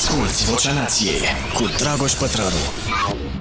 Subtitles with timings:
[0.00, 1.20] Asculți Vocea Nației
[1.54, 2.56] cu Dragoș Pătrălu.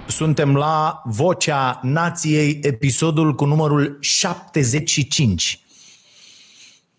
[0.08, 5.59] Suntem la Vocea Nației, episodul cu numărul 75.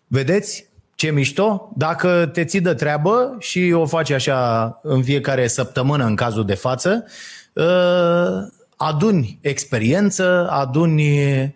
[0.07, 1.73] Vedeți ce mișto?
[1.77, 6.55] Dacă te ții de treabă și o faci așa în fiecare săptămână în cazul de
[6.55, 7.05] față,
[7.53, 7.65] uh,
[8.77, 11.49] aduni experiență, aduni uh,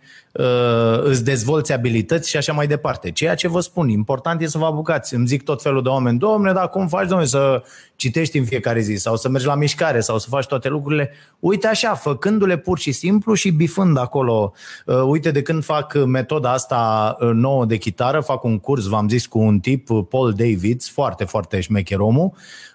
[1.03, 3.11] îți dezvolți abilități și așa mai departe.
[3.11, 5.14] Ceea ce vă spun, important e să vă apucați.
[5.14, 7.62] Îmi zic tot felul de oameni, domne, dar cum faci, domne, să
[7.96, 11.11] citești în fiecare zi sau să mergi la mișcare sau să faci toate lucrurile?
[11.39, 14.53] Uite așa, făcându-le pur și simplu și bifând acolo.
[14.86, 19.08] Uh, uite, de când fac metoda asta uh, nouă de chitară, fac un curs, v-am
[19.08, 22.32] zis, cu un tip, Paul Davids, foarte, foarte șmecher omul,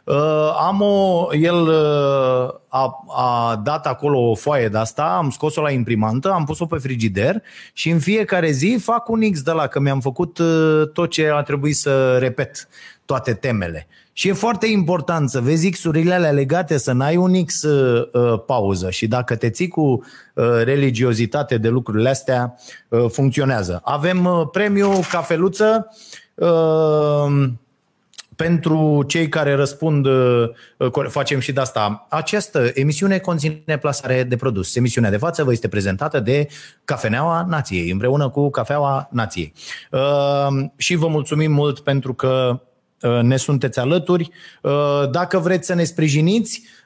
[0.09, 5.61] Uh, am o, el uh, a, a dat acolo o foaie de asta, am scos-o
[5.61, 7.41] la imprimantă, am pus-o pe frigider
[7.73, 11.29] și în fiecare zi fac un X de la că mi-am făcut uh, tot ce
[11.29, 12.67] a trebuit să repet,
[13.05, 13.87] toate temele.
[14.13, 18.89] Și e foarte important să vezi X-urile alea legate, să n-ai un X uh, pauză
[18.89, 20.03] și dacă te ții cu uh,
[20.63, 22.55] religiozitate de lucrurile astea,
[22.87, 23.81] uh, funcționează.
[23.83, 25.95] Avem uh, premiu cafeluță,
[26.35, 27.49] uh,
[28.43, 30.49] pentru cei care răspund, uh,
[31.07, 32.05] facem și de asta.
[32.09, 34.75] Această emisiune conține plasare de produs.
[34.75, 36.47] Emisiunea de față vă este prezentată de
[36.85, 39.53] Cafeneaua Nației, împreună cu Cafeaua Nației.
[39.91, 42.61] Uh, și vă mulțumim mult pentru că
[43.01, 44.29] uh, ne sunteți alături.
[45.11, 46.78] Dacă vreți să ne sprijiniți, Uh, uh,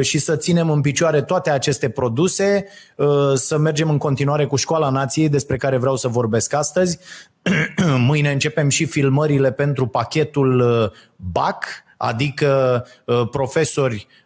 [0.00, 2.66] și să ținem în picioare toate aceste produse,
[2.96, 6.98] uh, să mergem în continuare cu Școala Nației, despre care vreau să vorbesc astăzi.
[8.08, 10.64] Mâine începem și filmările pentru pachetul
[11.16, 11.64] BAC,
[11.96, 12.84] adică
[13.30, 14.21] profesori Uh,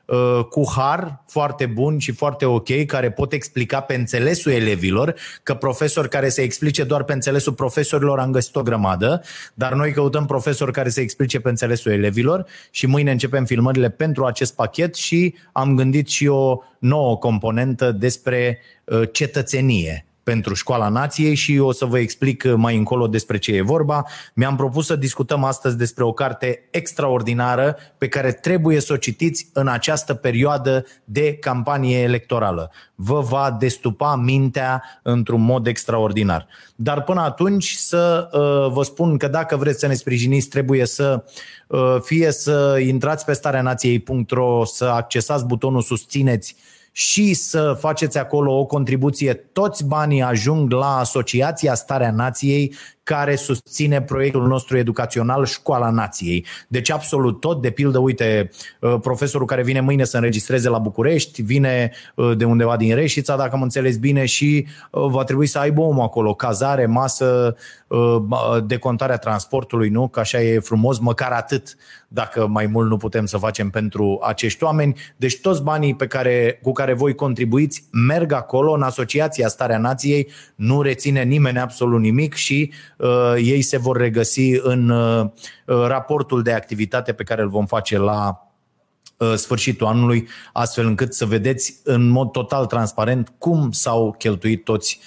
[0.50, 6.08] cu har foarte bun și foarte ok, care pot explica pe înțelesul elevilor, că profesori
[6.08, 9.22] care se explice doar pe înțelesul profesorilor am găsit o grămadă,
[9.54, 14.24] dar noi căutăm profesori care se explice pe înțelesul elevilor și mâine începem filmările pentru
[14.24, 21.34] acest pachet și am gândit și o nouă componentă despre uh, cetățenie pentru Școala Nației
[21.34, 24.05] și o să vă explic mai încolo despre ce e vorba.
[24.34, 29.48] Mi-am propus să discutăm astăzi despre o carte extraordinară pe care trebuie să o citiți
[29.52, 32.70] în această perioadă de campanie electorală.
[32.95, 36.46] Vă va destupa mintea într-un mod extraordinar.
[36.74, 41.24] Dar până atunci să uh, vă spun că dacă vreți să ne sprijiniți, trebuie să
[41.67, 46.56] uh, fie să intrați pe starea nației.ro, să accesați butonul susțineți
[46.98, 49.34] și să faceți acolo o contribuție.
[49.34, 52.74] Toți banii ajung la Asociația Starea Nației
[53.06, 56.46] care susține proiectul nostru educațional Școala Nației.
[56.68, 58.50] Deci absolut tot, de pildă, uite,
[58.80, 63.36] uh, profesorul care vine mâine să înregistreze la București, vine uh, de undeva din Reșița,
[63.36, 67.56] dacă am înțeles bine, și uh, va trebui să aibă omul acolo, cazare, masă,
[68.64, 70.08] decontarea transportului, nu?
[70.08, 71.77] Că așa e frumos, măcar atât,
[72.08, 74.96] dacă mai mult nu putem să facem pentru acești oameni.
[75.16, 80.28] Deci toți banii pe care, cu care voi contribuiți merg acolo în Asociația Starea Nației,
[80.55, 82.95] nu reține nimeni absolut nimic și Uh,
[83.36, 85.27] ei se vor regăsi în uh,
[85.67, 88.40] uh, raportul de activitate pe care îl vom face la
[89.36, 95.01] sfârșitul anului, astfel încât să vedeți în mod total transparent cum s-au cheltuit toți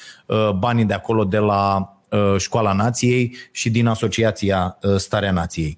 [0.57, 1.93] banii de acolo de la
[2.37, 5.77] Școala Nației și din Asociația Starea Nației.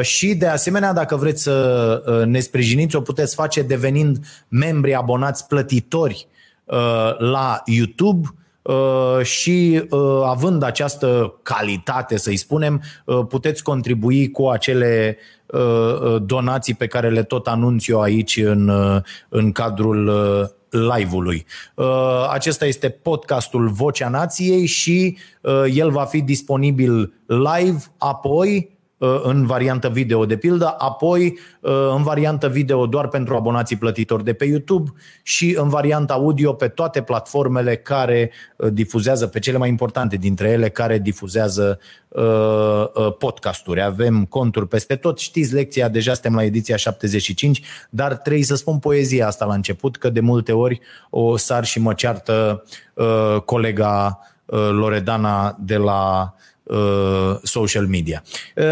[0.00, 4.18] Și de asemenea, dacă vreți să ne sprijiniți, o puteți face devenind
[4.48, 6.28] membri abonați plătitori
[7.18, 8.41] la YouTube Uh,
[9.22, 15.18] și uh, având această calitate, să-i spunem, uh, puteți contribui cu acele
[16.22, 18.70] donații pe care le tot anunț eu aici în,
[19.28, 20.12] în cadrul
[20.70, 21.46] live-ului.
[22.30, 25.16] Acesta este podcastul Vocea Nației și
[25.72, 28.71] el va fi disponibil live apoi Uh,
[29.22, 34.32] în variantă video de pildă, apoi uh, în variantă video doar pentru abonații plătitori de
[34.32, 34.90] pe YouTube
[35.22, 40.48] și în varianta audio pe toate platformele care uh, difuzează, pe cele mai importante dintre
[40.48, 41.78] ele, care difuzează
[43.18, 43.82] podcasturi.
[43.82, 45.18] Avem conturi peste tot.
[45.18, 49.96] Știți lecția, deja suntem la ediția 75, dar trebuie să spun poezia asta la început,
[49.96, 52.64] că de multe ori o sar și mă ceartă
[53.44, 54.18] colega
[54.70, 56.51] Loredana de la Uh,
[57.42, 58.22] social media.
[58.56, 58.64] Uh,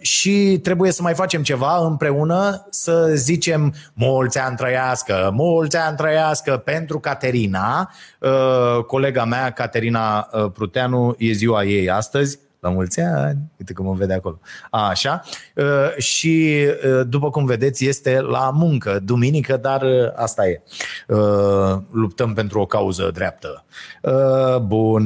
[0.00, 6.56] și trebuie să mai facem ceva împreună, să zicem mulți ani trăiască, mulți ani trăiască
[6.56, 10.20] pentru Caterina, uh, colega mea, Caterina
[10.52, 14.40] Pruteanu, e ziua ei astăzi, La mulți ani, uite cum mă vede acolo.
[14.70, 15.22] A, așa.
[15.54, 20.62] Uh, și uh, după cum vedeți, este la muncă, duminică, dar uh, asta e.
[21.90, 23.64] Luptăm pentru o cauză dreaptă.
[24.62, 25.02] Bun.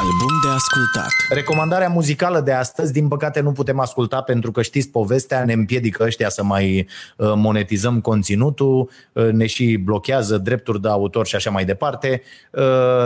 [0.00, 1.10] Album de ascultat.
[1.28, 6.02] Recomandarea muzicală de astăzi, din păcate nu putem asculta pentru că știți povestea, ne împiedică
[6.02, 6.86] ăștia să mai
[7.16, 8.90] monetizăm conținutul,
[9.32, 12.22] ne și blochează drepturi de autor și așa mai departe,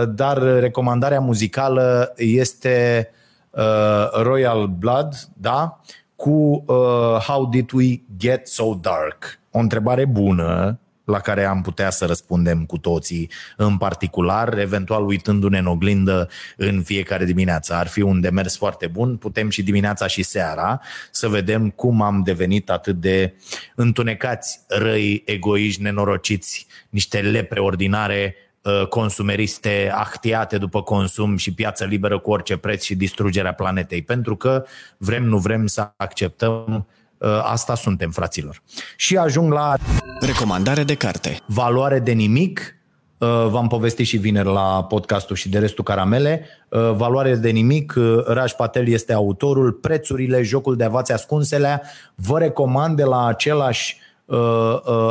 [0.08, 3.08] dar recomandarea muzicală este
[3.56, 5.80] uh, Royal Blood, da?
[6.16, 9.38] Cu uh, How Did We Get So Dark?
[9.50, 15.58] O întrebare bună la care am putea să răspundem cu toții în particular, eventual uitându-ne
[15.58, 17.74] în oglindă în fiecare dimineață.
[17.74, 20.80] Ar fi un demers foarte bun, putem și dimineața și seara
[21.10, 23.34] să vedem cum am devenit atât de
[23.74, 28.45] întunecați, răi, egoiști, nenorociți, niște lepre ordinare Uh,
[28.88, 34.02] consumeriste actiate după consum și piață liberă cu orice preț și distrugerea planetei.
[34.02, 34.64] Pentru că
[34.96, 36.86] vrem, nu vrem să acceptăm
[37.18, 38.62] uh, Asta suntem, fraților.
[38.96, 39.74] Și ajung la...
[40.20, 41.38] Recomandare de carte.
[41.46, 42.76] Valoare de nimic.
[43.18, 46.46] Uh, v-am povestit și vineri la podcastul și de restul caramele.
[46.94, 47.94] Valoare de nimic.
[48.26, 49.72] Raj Patel este autorul.
[49.72, 51.82] Prețurile, jocul de avați ascunselea.
[52.14, 53.98] Vă recomand de la același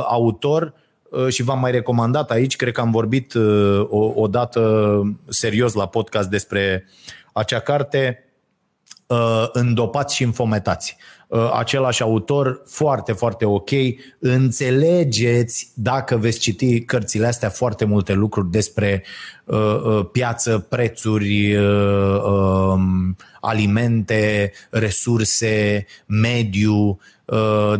[0.07, 0.83] autor Uh,
[1.27, 5.87] și v-am mai recomandat aici, cred că am vorbit uh, o, o dată serios la
[5.87, 6.85] podcast despre
[7.33, 8.23] acea carte,
[9.07, 10.97] uh, Îndopați și înfometați.
[11.53, 13.69] Același autor, foarte, foarte ok.
[14.19, 19.03] Înțelegeți, dacă veți citi cărțile astea, foarte multe lucruri despre
[20.11, 27.14] piață, prețuri, um, alimente, resurse, mediu, Uh,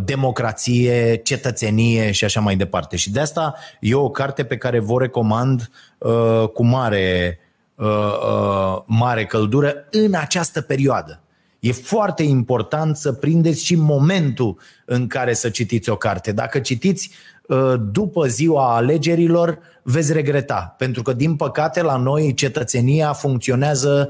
[0.04, 2.96] democrație, cetățenie și așa mai departe.
[2.96, 7.40] Și de asta e o carte pe care vă recomand uh, cu mare,
[7.76, 11.20] uh, mare căldură în această perioadă.
[11.60, 16.32] E foarte important să prindeți și momentul în care să citiți o carte.
[16.32, 17.12] Dacă citiți
[17.92, 20.76] după ziua alegerilor, veți regreta.
[20.78, 24.10] Pentru că, din păcate, la noi cetățenia funcționează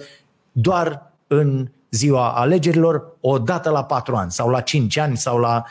[0.51, 5.63] doar în ziua alegerilor o dată la patru ani sau la cinci ani sau la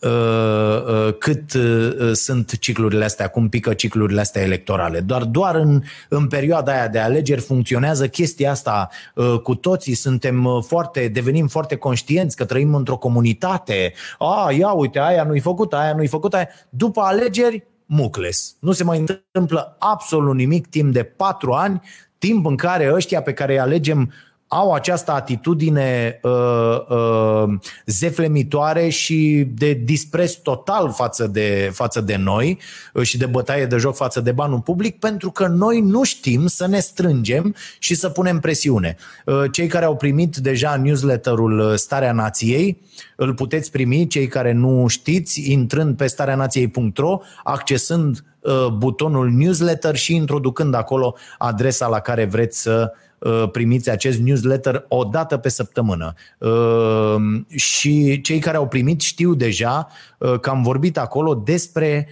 [0.00, 5.00] uh, uh, cât uh, sunt ciclurile astea, cum pică ciclurile astea electorale.
[5.00, 10.44] Doar, doar în, în perioada aia de alegeri funcționează chestia asta uh, cu toții, suntem
[10.44, 13.92] uh, foarte, devenim foarte conștienți că trăim într-o comunitate.
[14.18, 16.48] A, ia uite, aia nu-i făcut, aia nu-i făcut, aia.
[16.68, 18.56] După alegeri, mucles.
[18.60, 21.80] Nu se mai întâmplă absolut nimic timp de patru ani,
[22.18, 28.88] timp în care ăștia pe care îi alegem uh, au această atitudine uh, uh, zeflemitoare
[28.88, 32.58] și de dispreț total față de, față de noi
[32.92, 36.46] uh, și de bătaie de joc față de banul public pentru că noi nu știm
[36.46, 38.96] să ne strângem și să punem presiune.
[39.24, 42.80] Uh, cei care au primit deja newsletterul uh, Starea Nației
[43.16, 50.14] îl puteți primi, cei care nu știți, intrând pe stareanației.ro, accesând uh, butonul newsletter și
[50.14, 53.08] introducând acolo adresa la care vreți să Uh,
[53.52, 56.14] primiți acest newsletter o dată pe săptămână.
[56.38, 57.16] Uh,
[57.48, 59.88] și cei care au primit știu deja
[60.18, 62.08] uh, că am vorbit acolo despre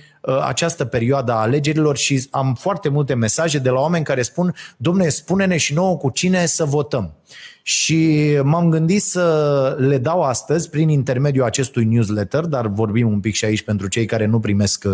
[0.46, 5.08] această perioadă a alegerilor și am foarte multe mesaje de la oameni care spun, domne,
[5.08, 7.14] spune-ne și nouă cu cine să votăm.
[7.62, 13.34] Și m-am gândit să le dau astăzi, prin intermediul acestui newsletter, dar vorbim un pic
[13.34, 14.84] și aici pentru cei care nu primesc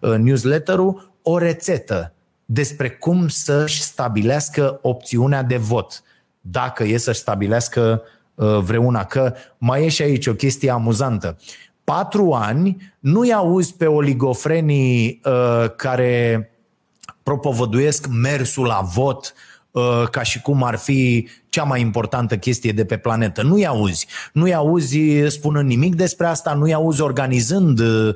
[0.00, 2.14] newsletterul, o rețetă
[2.44, 6.02] despre cum să-și stabilească opțiunea de vot,
[6.40, 8.02] dacă e să-și stabilească
[8.34, 9.04] uh, vreuna.
[9.04, 11.36] Că mai e și aici o chestie amuzantă.
[11.84, 16.48] Patru ani nu-i auzi pe oligofrenii uh, care
[17.22, 19.34] propovăduiesc mersul la vot
[19.70, 23.42] uh, ca și cum ar fi cea mai importantă chestie de pe planetă.
[23.42, 24.06] Nu-i auzi.
[24.32, 28.14] Nu-i auzi spunând nimic despre asta, nu-i auzi organizând, uh,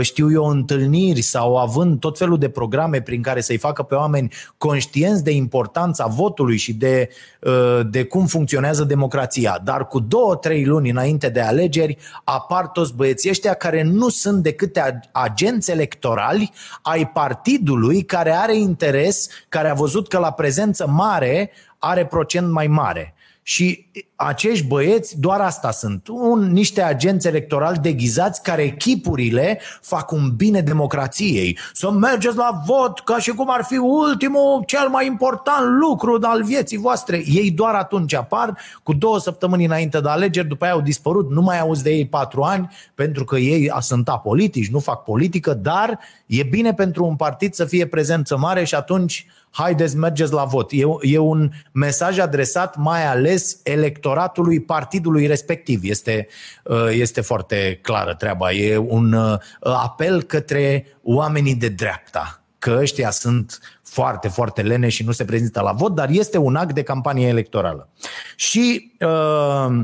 [0.00, 4.32] știu eu, întâlniri sau având tot felul de programe prin care să-i facă pe oameni
[4.58, 7.08] conștienți de importanța votului și de,
[7.40, 9.60] uh, de cum funcționează democrația.
[9.64, 14.42] Dar cu două, trei luni înainte de alegeri apar toți băieții ăștia care nu sunt
[14.42, 14.78] decât
[15.12, 16.52] agenți electorali
[16.82, 22.66] ai partidului care are interes, care a văzut că la prezență mare are procent mai
[22.66, 23.14] mare.
[23.48, 30.32] Și acești băieți doar asta sunt, un, niște agenți electorali deghizați care echipurile fac un
[30.36, 31.58] bine democrației.
[31.72, 36.42] Să mergeți la vot ca și cum ar fi ultimul, cel mai important lucru al
[36.42, 37.22] vieții voastre.
[37.26, 41.40] Ei doar atunci apar, cu două săptămâni înainte de alegeri, după aia au dispărut, nu
[41.40, 45.98] mai auzi de ei patru ani, pentru că ei sunt apolitici, nu fac politică, dar
[46.26, 50.70] e bine pentru un partid să fie prezență mare și atunci haideți, mergeți la vot.
[50.72, 55.80] E, e un mesaj adresat mai ales electoratului partidului respectiv.
[55.82, 56.26] Este,
[56.64, 58.52] uh, este foarte clară treaba.
[58.52, 65.04] E un uh, apel către oamenii de dreapta că ăștia sunt foarte, foarte lene și
[65.04, 67.88] nu se prezintă la vot, dar este un act de campanie electorală.
[68.36, 69.80] Și uh,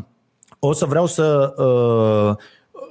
[0.58, 2.36] o să vreau să uh,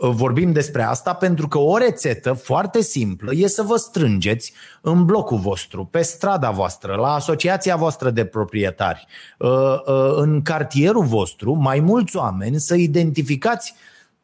[0.10, 5.38] vorbim despre asta pentru că o rețetă foarte simplă e să vă strângeți în blocul
[5.38, 9.06] vostru, pe strada voastră, la asociația voastră de proprietari,
[9.38, 13.76] uh, uh, în cartierul vostru, mai mulți oameni, să identificați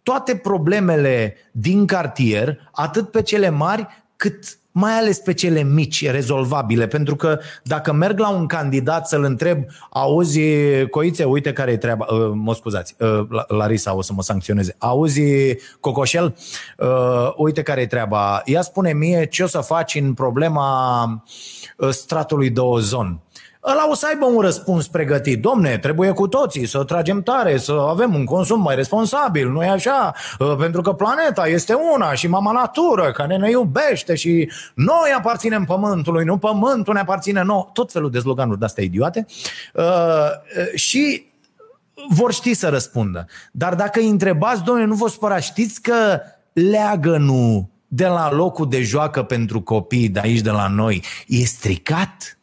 [0.04, 6.88] toate problemele din cartier, atât pe cele mari cât mai ales pe cele mici, rezolvabile,
[6.88, 10.42] pentru că dacă merg la un candidat să-l întreb, auzi,
[10.90, 15.22] Coițe, uite care e treaba, uh, mă scuzați, uh, Larisa o să mă sancționeze, auzi,
[15.80, 16.36] Cocoșel,
[16.78, 21.24] uh, uite care e treaba, ea spune mie ce o să faci în problema
[21.90, 23.22] stratului de ozon
[23.72, 25.42] ăla o să aibă un răspuns pregătit.
[25.42, 29.68] Domne, trebuie cu toții să tragem tare, să avem un consum mai responsabil, nu e
[29.68, 30.14] așa?
[30.40, 35.64] Uh, pentru că planeta este una și mama natură care ne iubește și noi aparținem
[35.64, 37.70] pământului, nu pământul ne aparține nou.
[37.74, 39.26] Tot felul de sloganuri de-astea idiote.
[39.74, 41.26] Uh, uh, și
[42.10, 43.26] vor ști să răspundă.
[43.52, 46.22] Dar dacă îi întrebați, domne, nu vă spăra, știți că
[46.54, 52.37] leagănul de la locul de joacă pentru copii de aici, de la noi, e stricat?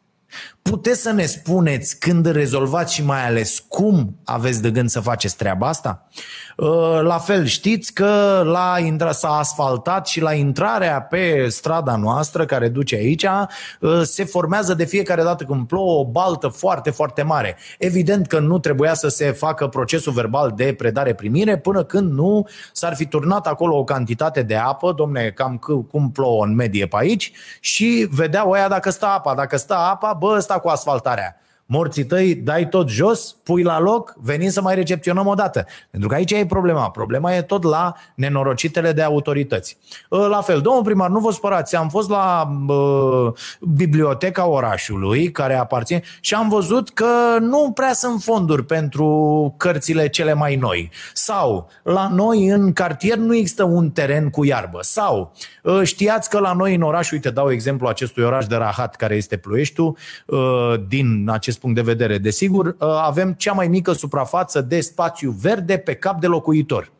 [0.69, 5.35] Puteți să ne spuneți când rezolvați și mai ales cum aveți de gând să faceți
[5.35, 6.07] treaba asta?
[6.55, 12.45] Uh, la fel, știți că la intra, s-a asfaltat și la intrarea pe strada noastră
[12.45, 17.21] care duce aici uh, se formează de fiecare dată când plouă o baltă foarte, foarte
[17.21, 17.57] mare.
[17.79, 22.95] Evident că nu trebuia să se facă procesul verbal de predare-primire până când nu s-ar
[22.95, 25.57] fi turnat acolo o cantitate de apă, domne, cam
[25.91, 29.33] cum plouă în medie pe aici, și vedeau oia dacă stă apa.
[29.33, 34.15] Dacă stă apa, bă, sta cu asfaltarea morții tăi, dai tot jos, pui la loc,
[34.21, 35.65] venim să mai recepționăm o dată.
[35.91, 36.89] Pentru că aici e problema.
[36.89, 39.77] Problema e tot la nenorocitele de autorități.
[40.11, 45.55] Ă, la fel, domnul primar, nu vă spărați, am fost la uh, biblioteca orașului, care
[45.55, 50.91] aparține, și am văzut că nu prea sunt fonduri pentru cărțile cele mai noi.
[51.13, 54.79] Sau, la noi în cartier nu există un teren cu iarbă.
[54.81, 55.31] Sau,
[55.63, 59.15] uh, știați că la noi în oraș, uite, dau exemplu acestui oraș de Rahat, care
[59.15, 62.17] este Ploieștiul, uh, din acest acest punct de vedere.
[62.17, 66.91] Desigur, uh, avem cea mai mică suprafață de spațiu verde pe cap de locuitor.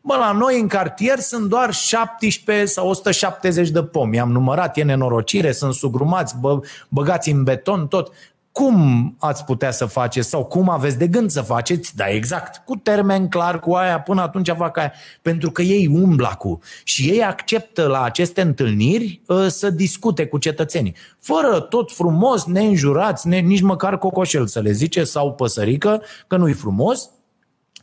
[0.00, 4.20] Mă, la noi în cartier sunt doar 17 sau 170 de pomi.
[4.20, 8.12] Am numărat, e nenorocire, sunt sugrumați, bă, băgați în beton, tot
[8.58, 12.76] cum ați putea să faceți sau cum aveți de gând să faceți, da, exact, cu
[12.76, 17.24] termen clar, cu aia, până atunci fac aia, pentru că ei umbla cu și ei
[17.24, 23.60] acceptă la aceste întâlniri uh, să discute cu cetățenii, fără tot frumos, neînjurați, ne, nici
[23.60, 27.10] măcar cocoșel să le zice sau păsărică, că nu-i frumos,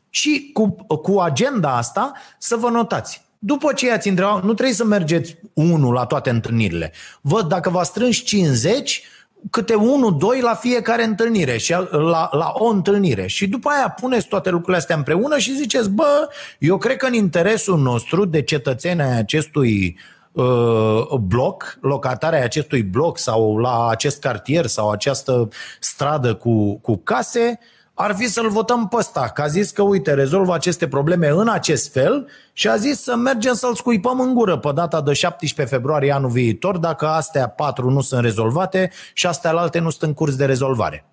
[0.10, 3.26] și cu, cu agenda asta să vă notați.
[3.40, 6.92] După ce ați întrebat, nu trebuie să mergeți unul la toate întâlnirile.
[7.22, 9.04] Văd dacă vă strângi 50,
[9.50, 13.28] câte unul, doi la fiecare întâlnire și la, la o întâlnire.
[13.28, 17.14] Și după aia puneți toate lucrurile astea împreună și ziceți, bă, eu cred că în
[17.14, 19.98] interesul nostru de cetățeni ai acestui
[20.32, 25.48] uh, bloc, locatarea acestui bloc sau la acest cartier sau această
[25.80, 29.82] stradă cu, cu case, uh, ar fi să-l votăm pe ăsta, că a zis că,
[29.82, 34.34] uite, rezolvă aceste probleme în acest fel și a zis să mergem să-l scuipăm în
[34.34, 39.28] gură pe data de 17 februarie anul viitor, dacă astea patru nu sunt rezolvate și
[39.28, 41.06] astea alte nu sunt în curs de rezolvare.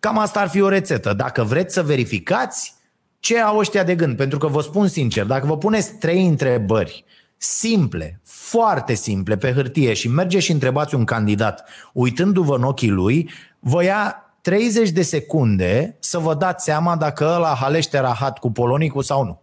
[0.00, 1.12] Cam asta ar fi o rețetă.
[1.12, 2.74] Dacă vreți să verificați
[3.18, 7.04] ce au ăștia de gând, pentru că vă spun sincer, dacă vă puneți trei întrebări
[7.36, 13.30] simple, foarte simple pe hârtie și mergeți și întrebați un candidat uitându-vă în ochii lui,
[13.58, 19.02] vă ia 30 de secunde să vă dați seama dacă ăla halește rahat cu polonicul
[19.02, 19.42] sau nu.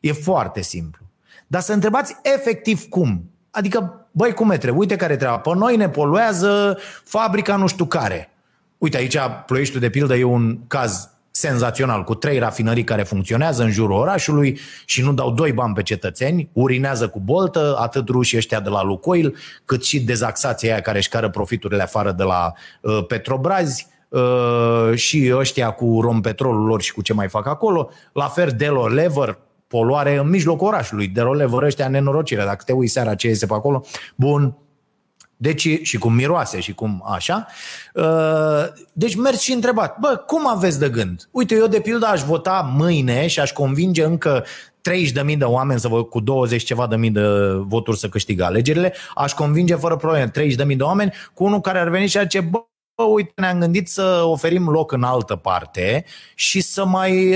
[0.00, 1.04] E foarte simplu.
[1.46, 3.30] Dar să întrebați efectiv cum.
[3.50, 4.80] Adică, băi, cum e trebuie?
[4.80, 5.38] Uite care treaba.
[5.38, 8.30] Pe noi ne poluează fabrica nu știu care.
[8.78, 13.70] Uite, aici Ploieștiul de pildă e un caz senzațional, cu trei rafinării care funcționează în
[13.70, 18.60] jurul orașului și nu dau doi bani pe cetățeni, urinează cu boltă, atât rușii ăștia
[18.60, 23.06] de la Lucoil, cât și dezaxația aia care își cară profiturile afară de la uh,
[23.06, 23.98] Petrobrazi, Uh,
[24.94, 29.38] și ăștia cu rompetrolul lor și cu ce mai fac acolo, la fel Delo Lever,
[29.66, 33.54] poluare în mijlocul orașului, Delo Lever, ăștia nenorocire, dacă te uiți seara ce iese pe
[33.54, 34.54] acolo, bun,
[35.42, 37.46] Deci, și cum miroase și cum așa.
[37.94, 41.28] Uh, deci mergi și întrebat, bă, cum aveți de gând?
[41.30, 44.44] Uite, eu de pildă aș vota mâine și aș convinge încă
[45.30, 47.22] 30.000 de oameni să vă, cu 20 ceva de mii de
[47.58, 50.30] voturi să câștigă alegerile, aș convinge fără probleme
[50.70, 52.64] 30.000 de oameni cu unul care ar veni și ar zice, bă, bă,
[53.02, 56.04] uite, ne-am gândit să oferim loc în altă parte
[56.34, 57.34] și să mai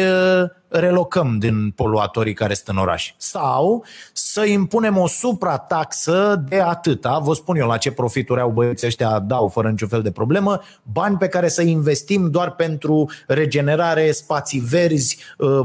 [0.69, 3.15] relocăm din poluatorii care sunt în oraș.
[3.17, 8.87] Sau să impunem o suprataxă de atâta, vă spun eu la ce profituri au băieții
[8.87, 14.11] ăștia, dau fără niciun fel de problemă, bani pe care să investim doar pentru regenerare,
[14.11, 15.19] spații verzi,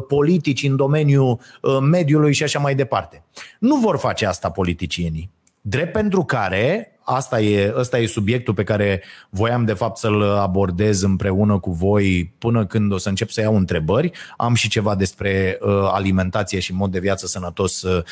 [0.08, 1.40] politici în domeniul
[1.82, 3.24] mediului și așa mai departe.
[3.60, 5.32] Nu vor face asta politicienii.
[5.70, 11.02] Drept pentru care asta e, ăsta e subiectul pe care voiam de fapt să-l abordez
[11.02, 14.12] împreună cu voi până când o să încep să iau întrebări.
[14.38, 18.04] Am și ceva despre uh, alimentație și mod de viață sănătos uh,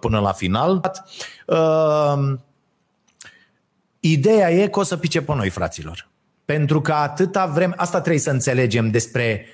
[0.00, 0.92] până la final.
[1.46, 2.34] Uh,
[4.00, 6.08] ideea e că o să pice pe noi, fraților.
[6.44, 9.46] Pentru că atâta vreme, asta trebuie să înțelegem despre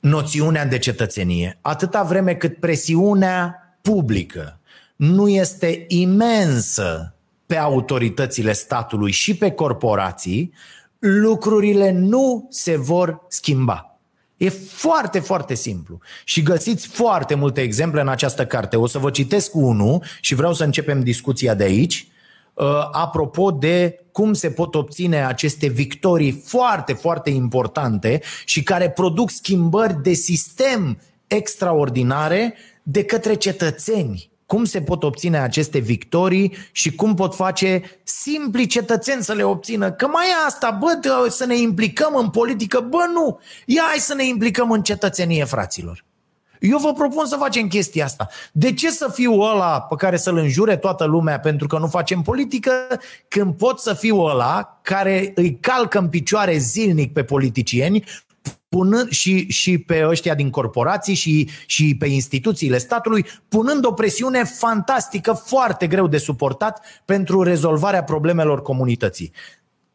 [0.00, 1.58] noțiunea de cetățenie.
[1.60, 4.57] Atâta vreme cât presiunea publică
[4.98, 7.14] nu este imensă
[7.46, 10.52] pe autoritățile statului și pe corporații,
[10.98, 13.98] lucrurile nu se vor schimba.
[14.36, 15.98] E foarte, foarte simplu.
[16.24, 18.76] Și găsiți foarte multe exemple în această carte.
[18.76, 22.08] O să vă citesc unul și vreau să începem discuția de aici.
[22.54, 29.30] Uh, apropo de cum se pot obține aceste victorii foarte, foarte importante și care produc
[29.30, 37.14] schimbări de sistem extraordinare de către cetățeni cum se pot obține aceste victorii și cum
[37.14, 39.92] pot face simpli cetățeni să le obțină.
[39.92, 43.40] Că mai e asta, bă, să ne implicăm în politică, bă, nu.
[43.66, 46.04] Ia hai să ne implicăm în cetățenie, fraților.
[46.60, 48.28] Eu vă propun să facem chestia asta.
[48.52, 52.22] De ce să fiu ăla pe care să-l înjure toată lumea pentru că nu facem
[52.22, 52.72] politică,
[53.28, 58.04] când pot să fiu ăla care îi calcă în picioare zilnic pe politicieni,
[58.68, 64.44] punând și, și pe ăștia din corporații și, și pe instituțiile statului, punând o presiune
[64.44, 69.32] fantastică, foarte greu de suportat pentru rezolvarea problemelor comunității.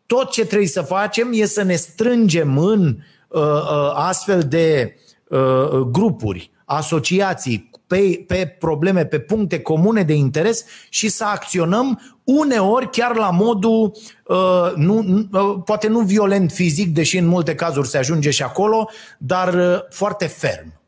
[0.05, 4.95] Tot ce trebuie să facem e să ne strângem în uh, uh, astfel de
[5.27, 12.89] uh, grupuri, asociații, pe, pe probleme, pe puncte comune de interes și să acționăm uneori
[12.89, 13.91] chiar la modul,
[14.27, 18.89] uh, nu, uh, poate nu violent fizic, deși în multe cazuri se ajunge și acolo,
[19.17, 20.81] dar uh, foarte ferm.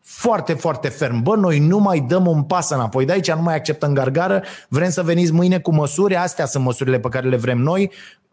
[0.00, 1.22] Foarte, foarte ferm.
[1.22, 3.04] Bă, noi nu mai dăm un pas înapoi.
[3.04, 4.42] De aici nu mai acceptăm gargară.
[4.68, 6.16] Vrem să veniți mâine cu măsuri.
[6.16, 7.92] Astea sunt măsurile pe care le vrem noi.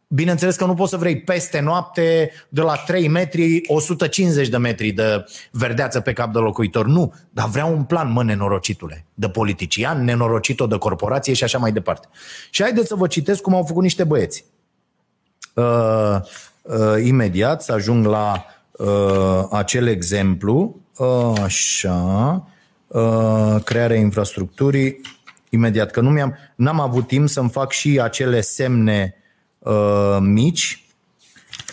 [0.09, 4.91] Bineînțeles că nu poți să vrei peste noapte de la 3 metri 150 de metri
[4.91, 6.85] de verdeață pe cap de locuitor.
[6.85, 11.71] Nu, dar vreau un plan, mă, nenorocitule, de politician, nenorocit de corporație și așa mai
[11.71, 12.07] departe.
[12.49, 14.45] Și haideți să vă citesc cum au făcut niște băieți.
[15.53, 16.17] Uh,
[16.61, 20.79] uh, imediat să ajung la uh, acel exemplu.
[20.97, 22.43] Uh, așa,
[22.87, 25.01] uh, crearea infrastructurii.
[25.49, 29.16] Imediat, că nu mi-am, n-am avut timp să-mi fac și acele semne
[29.67, 30.85] uh, mici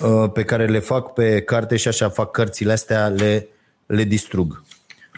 [0.00, 3.48] uh, pe care le fac pe carte și așa fac cărțile astea, le,
[3.86, 4.62] le distrug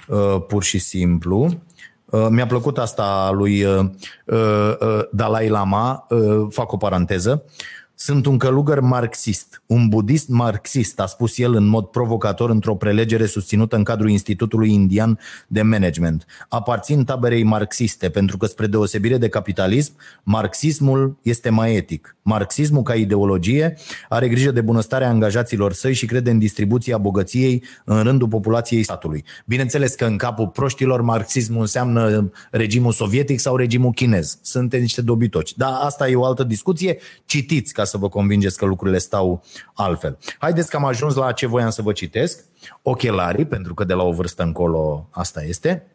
[0.09, 1.61] uh, pur și simplu.
[2.05, 3.85] Uh, mi-a plăcut asta lui uh,
[4.25, 7.45] uh, Dalai Lama, uh, fac o paranteză.
[7.45, 7.51] Uh,
[7.99, 13.27] sunt un călugăr marxist, un budist marxist, a spus el în mod provocator într-o prelegere
[13.27, 16.27] susținută în cadrul Institutului Indian de Management.
[16.49, 22.17] Aparțin taberei marxiste, pentru că spre deosebire de capitalism, marxismul este mai etic.
[22.23, 23.77] Marxismul ca ideologie
[24.09, 29.25] are grijă de bunăstarea angajaților săi și crede în distribuția bogăției în rândul populației statului.
[29.47, 34.39] Bineînțeles că în capul proștilor marxismul înseamnă regimul sovietic sau regimul chinez.
[34.43, 35.57] Sunt niște dobitoci.
[35.57, 36.99] Dar asta e o altă discuție.
[37.25, 39.44] Citiți ca să vă convingeți că lucrurile stau
[39.75, 40.18] altfel.
[40.38, 42.44] Haideți că am ajuns la ce voiam să vă citesc.
[42.83, 45.87] Ochelarii, pentru că de la o vârstă încolo asta este.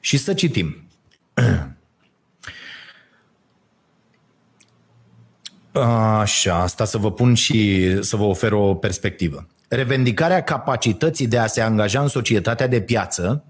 [0.00, 0.88] Și să citim.
[6.20, 9.46] Așa, asta să vă pun și să vă ofer o perspectivă.
[9.68, 13.44] Revendicarea capacității de a se angaja în societatea de piață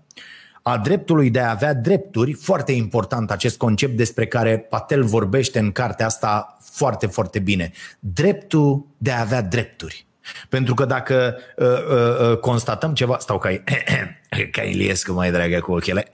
[0.66, 5.72] a dreptului de a avea drepturi, foarte important acest concept despre care Patel vorbește în
[5.72, 7.72] cartea asta foarte, foarte bine.
[7.98, 10.06] Dreptul de a avea drepturi.
[10.48, 13.62] Pentru că dacă uh, uh, uh, constatăm ceva, stau ca,
[14.52, 16.10] ca Iliescu mai dragă cu ochele,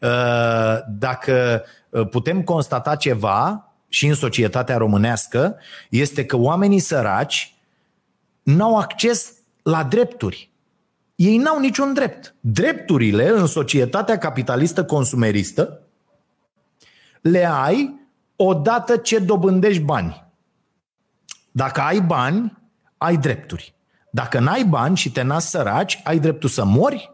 [0.00, 5.56] uh, dacă uh, putem constata ceva și în societatea românească,
[5.90, 7.54] este că oamenii săraci
[8.42, 10.50] n-au acces la drepturi.
[11.14, 12.34] Ei n-au niciun drept.
[12.40, 15.80] Drepturile în societatea capitalistă consumeristă
[17.20, 18.07] le ai
[18.40, 20.26] odată ce dobândești bani.
[21.50, 22.58] Dacă ai bani,
[22.96, 23.74] ai drepturi.
[24.10, 27.10] Dacă n-ai bani și te nasc săraci, ai dreptul să mori,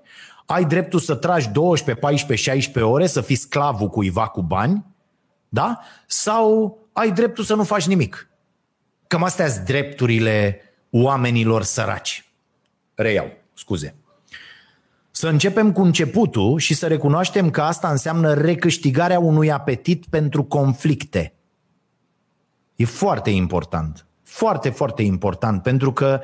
[0.47, 4.85] ai dreptul să tragi 12, 14, 16 ore, să fii sclavul cuiva cu bani,
[5.49, 5.81] da?
[6.07, 8.29] Sau ai dreptul să nu faci nimic.
[9.07, 10.61] Cam astea sunt drepturile
[10.91, 12.33] oamenilor săraci.
[12.95, 13.95] Reiau, scuze.
[15.17, 21.35] Să începem cu începutul și să recunoaștem că asta înseamnă recâștigarea unui apetit pentru conflicte.
[22.77, 24.07] E foarte important.
[24.23, 26.21] Foarte, foarte important, pentru că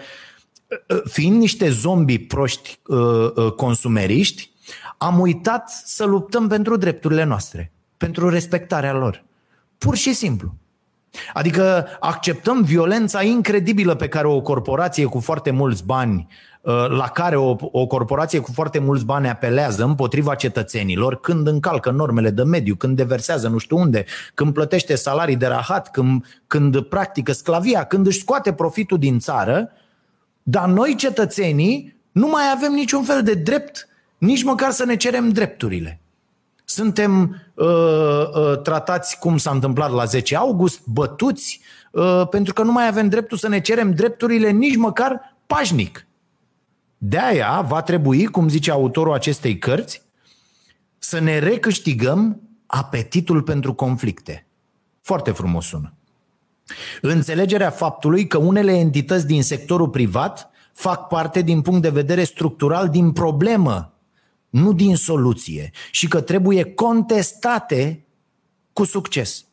[1.04, 2.98] fiind niște zombi proști uh,
[3.34, 4.50] uh, consumeriști,
[4.98, 9.24] am uitat să luptăm pentru drepturile noastre, pentru respectarea lor.
[9.78, 10.54] Pur și simplu.
[11.32, 16.49] Adică acceptăm violența incredibilă pe care o corporație cu foarte mulți bani, uh,
[16.88, 22.30] la care o, o corporație cu foarte mulți bani apelează împotriva cetățenilor când încalcă normele
[22.30, 27.32] de mediu, când deversează nu știu unde, când plătește salarii de rahat, când, când practică
[27.32, 29.70] sclavia, când își scoate profitul din țară,
[30.42, 35.28] dar noi cetățenii nu mai avem niciun fel de drept, nici măcar să ne cerem
[35.28, 36.00] drepturile.
[36.64, 42.72] Suntem uh, uh, tratați cum s-a întâmplat la 10 august, bătuți, uh, pentru că nu
[42.72, 46.06] mai avem dreptul să ne cerem drepturile nici măcar pașnic.
[47.02, 50.02] De aia va trebui, cum zice autorul acestei cărți,
[50.98, 54.46] să ne recâștigăm apetitul pentru conflicte.
[55.00, 55.94] Foarte frumos sună.
[57.00, 62.88] Înțelegerea faptului că unele entități din sectorul privat fac parte din punct de vedere structural
[62.88, 63.94] din problemă
[64.48, 68.04] nu din soluție și că trebuie contestate
[68.72, 69.44] cu succes.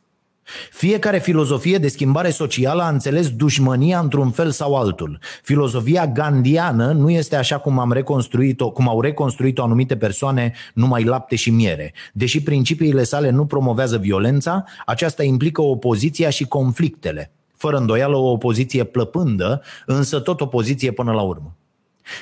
[0.72, 5.20] Fiecare filozofie de schimbare socială a înțeles dușmănia într-un fel sau altul.
[5.44, 11.36] Filozofia gandiană nu este așa cum, am reconstruit-o, cum au reconstruit-o anumite persoane numai lapte
[11.36, 11.94] și miere.
[12.14, 17.32] Deși principiile sale nu promovează violența, aceasta implică opoziția și conflictele.
[17.58, 21.56] Fără îndoială o opoziție plăpândă, însă tot opoziție până la urmă.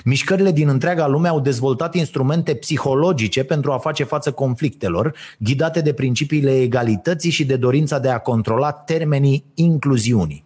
[0.03, 5.93] Mișcările din întreaga lume au dezvoltat instrumente psihologice pentru a face față conflictelor, ghidate de
[5.93, 10.43] principiile egalității și de dorința de a controla termenii incluziunii.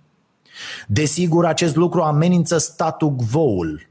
[0.88, 3.88] Desigur, acest lucru amenință statul quo-ul.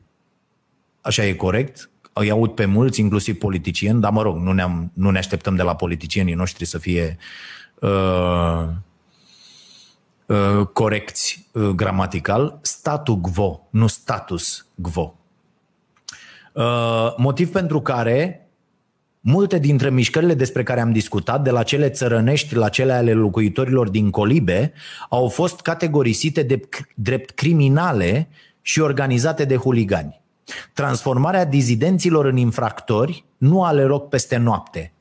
[1.00, 1.90] Așa e corect?
[2.12, 5.62] Îi aud pe mulți, inclusiv politicieni, dar mă rog, nu, ne nu ne așteptăm de
[5.62, 7.18] la politicienii noștri să fie
[7.80, 8.68] uh,
[10.26, 12.58] uh, corecți uh, gramatical.
[12.62, 15.17] Statul quo, nu status quo.
[16.52, 18.48] Uh, motiv pentru care
[19.20, 23.88] multe dintre mișcările despre care am discutat, de la cele țărănești la cele ale locuitorilor
[23.88, 24.72] din Colibe,
[25.08, 26.60] au fost categorisite de
[26.94, 28.28] drept criminale
[28.62, 30.20] și organizate de huligani.
[30.72, 34.92] Transformarea dizidenților în infractori nu are loc peste noapte,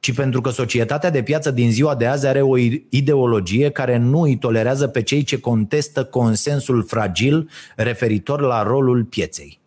[0.00, 2.56] ci pentru că societatea de piață din ziua de azi are o
[2.88, 9.62] ideologie care nu îi tolerează pe cei ce contestă consensul fragil referitor la rolul pieței.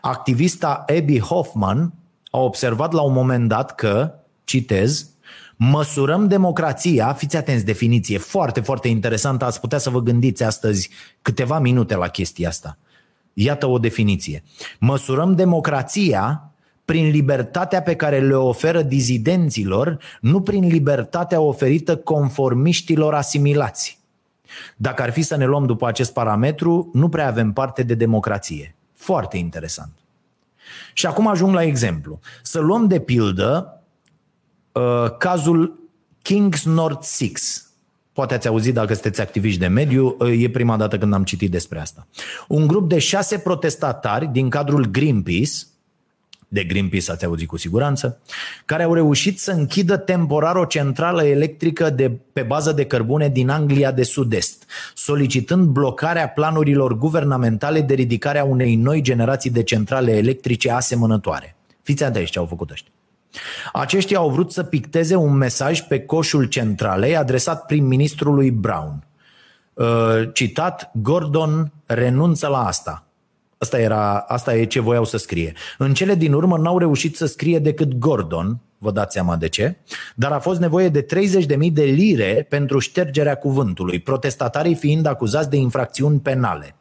[0.00, 1.92] Activista Abby Hoffman
[2.30, 5.08] a observat la un moment dat că, citez,
[5.56, 10.90] măsurăm democrația, fiți atenți, definiție foarte, foarte interesantă, ați putea să vă gândiți astăzi
[11.22, 12.78] câteva minute la chestia asta.
[13.32, 14.42] Iată o definiție.
[14.78, 16.48] Măsurăm democrația
[16.84, 23.98] prin libertatea pe care le oferă dizidenților, nu prin libertatea oferită conformiștilor asimilați.
[24.76, 28.74] Dacă ar fi să ne luăm după acest parametru, nu prea avem parte de democrație.
[29.04, 29.92] Foarte interesant.
[30.92, 32.20] Și acum ajung la exemplu.
[32.42, 33.82] Să luăm de pildă
[34.72, 35.78] uh, cazul
[36.22, 37.62] Kings North 6.
[38.12, 41.50] Poate ați auzit dacă sunteți activiști de mediu, uh, e prima dată când am citit
[41.50, 42.06] despre asta.
[42.48, 45.52] Un grup de șase protestatari din cadrul Greenpeace
[46.54, 48.20] de Greenpeace ați auzit cu siguranță,
[48.64, 53.48] care au reușit să închidă temporar o centrală electrică de, pe bază de cărbune din
[53.48, 54.64] Anglia de Sud-Est,
[54.94, 61.56] solicitând blocarea planurilor guvernamentale de ridicare a unei noi generații de centrale electrice asemănătoare.
[61.82, 62.92] Fiți atenți ce au făcut ăștia.
[63.72, 69.04] Aceștia au vrut să picteze un mesaj pe coșul centralei adresat prim-ministrului Brown.
[69.72, 69.86] Uh,
[70.32, 73.03] citat, Gordon renunță la asta.
[73.64, 75.52] Asta, era, asta e ce voiau să scrie.
[75.78, 79.76] În cele din urmă n-au reușit să scrie decât Gordon, vă dați seama de ce,
[80.14, 85.56] dar a fost nevoie de 30.000 de lire pentru ștergerea cuvântului, protestatarii fiind acuzați de
[85.56, 86.76] infracțiuni penale.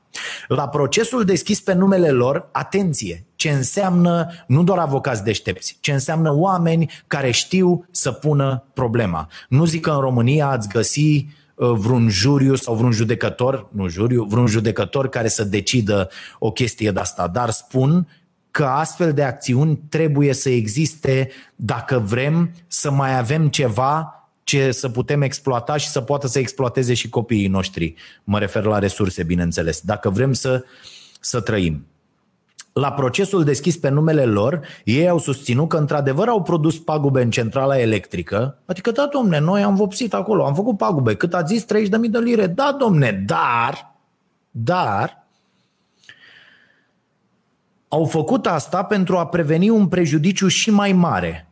[0.48, 6.34] La procesul deschis pe numele lor, atenție, ce înseamnă nu doar avocați deștepți, ce înseamnă
[6.36, 9.28] oameni care știu să pună problema.
[9.50, 14.24] Nu zic că în România ați găsi Uh, vreun juriu sau vreun judecător, nu juriu,
[14.24, 18.08] vreun judecător care să decidă o chestie de asta, dar spun
[18.52, 24.90] că astfel de acțiuni trebuie să existe dacă vrem să mai avem ceva ce să
[24.90, 27.94] putem exploata și să poată să exploateze și copiii noștri.
[28.24, 29.82] Mă refer la resurse, bineînțeles.
[29.82, 30.64] Dacă vrem să,
[31.20, 31.86] să trăim.
[32.74, 37.30] La procesul deschis pe numele lor, ei au susținut că într-adevăr au produs pagube în
[37.30, 38.58] centrala electrică.
[38.66, 41.16] Adică, da, domne, noi am vopsit acolo, am făcut pagube.
[41.16, 41.64] Cât a zis?
[41.64, 41.68] 30.000
[42.10, 42.48] de lire.
[42.48, 43.96] Da, domne, dar,
[44.52, 45.28] dar,
[47.88, 51.48] au făcut asta pentru a preveni un prejudiciu și mai mare.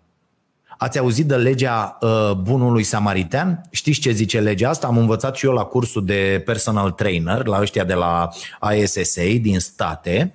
[0.83, 3.61] Ați auzit de legea uh, bunului samaritean?
[3.71, 4.87] Știți ce zice legea asta?
[4.87, 8.29] Am învățat și eu la cursul de personal trainer, la ăștia de la
[8.75, 10.33] ISSA din state.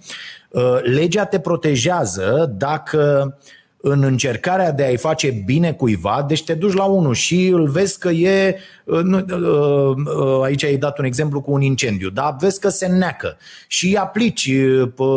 [0.49, 3.37] Uh, legea te protejează dacă
[3.77, 7.99] în încercarea de a-i face bine cuiva, deci te duci la unul și îl vezi
[7.99, 12.69] că e, uh, uh, aici ai dat un exemplu cu un incendiu, dar vezi că
[12.69, 14.51] se neacă și aplici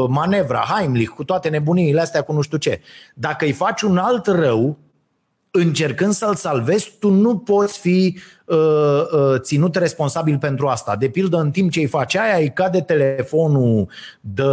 [0.07, 2.81] manevra, Heimlich, cu toate nebuniile astea, cu nu știu ce.
[3.13, 4.77] Dacă îi faci un alt rău,
[5.51, 10.95] încercând să-l salvezi, tu nu poți fi uh, uh, ținut responsabil pentru asta.
[10.95, 13.89] De pildă, în timp ce îi face aia, îi cade telefonul
[14.21, 14.43] de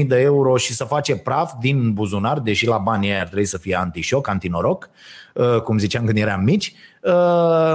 [0.00, 3.44] 10.000 de euro și să face praf din buzunar, deși la banii aia ar trebui
[3.44, 4.90] să fie antișoc, antinoroc,
[5.34, 6.74] uh, cum ziceam când eram mici.
[7.02, 7.74] Uh,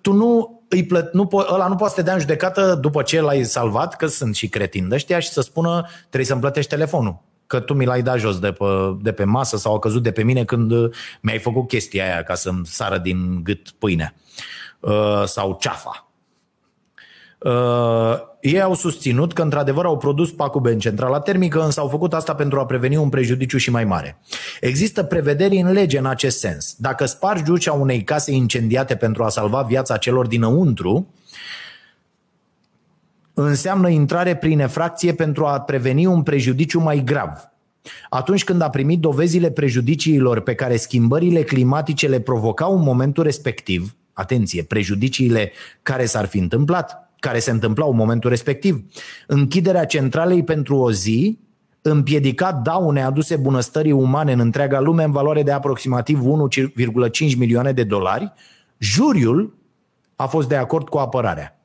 [0.00, 3.02] tu nu îi plăt, nu po- ăla nu poate să te dea în judecată după
[3.02, 6.70] ce l-ai salvat, că sunt și cretini de ăștia, și să spună trebuie să-mi plătești
[6.70, 8.64] telefonul că tu mi l-ai dat jos de pe,
[9.00, 12.22] de pe masă sau a căzut de pe mine când uh, mi-ai făcut chestia aia
[12.22, 14.14] ca să-mi sară din gât pâine
[14.80, 16.10] uh, sau ceafa.
[17.38, 22.14] Uh, ei au susținut că într-adevăr au produs pacube în centrala termică, însă au făcut
[22.14, 24.20] asta pentru a preveni un prejudiciu și mai mare.
[24.60, 26.74] Există prevederi în lege în acest sens.
[26.78, 31.14] Dacă spargi ușa unei case incendiate pentru a salva viața celor dinăuntru,
[33.46, 37.50] înseamnă intrare prin efracție pentru a preveni un prejudiciu mai grav.
[38.08, 43.96] Atunci când a primit dovezile prejudiciilor pe care schimbările climatice le provocau în momentul respectiv,
[44.12, 48.84] atenție, prejudiciile care s-ar fi întâmplat, care se întâmplau în momentul respectiv,
[49.26, 51.38] închiderea centralei pentru o zi
[51.82, 57.84] împiedica daune aduse bunăstării umane în întreaga lume în valoare de aproximativ 1,5 milioane de
[57.84, 58.32] dolari,
[58.78, 59.58] juriul
[60.16, 61.59] a fost de acord cu apărarea.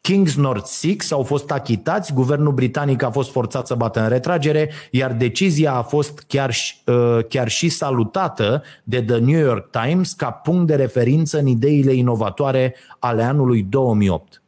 [0.00, 4.70] Kings North 6 au fost achitați, guvernul britanic a fost forțat să bată în retragere,
[4.90, 6.54] iar decizia a fost chiar,
[6.86, 11.92] uh, chiar și salutată de The New York Times ca punct de referință în ideile
[11.92, 14.42] inovatoare ale anului 2008.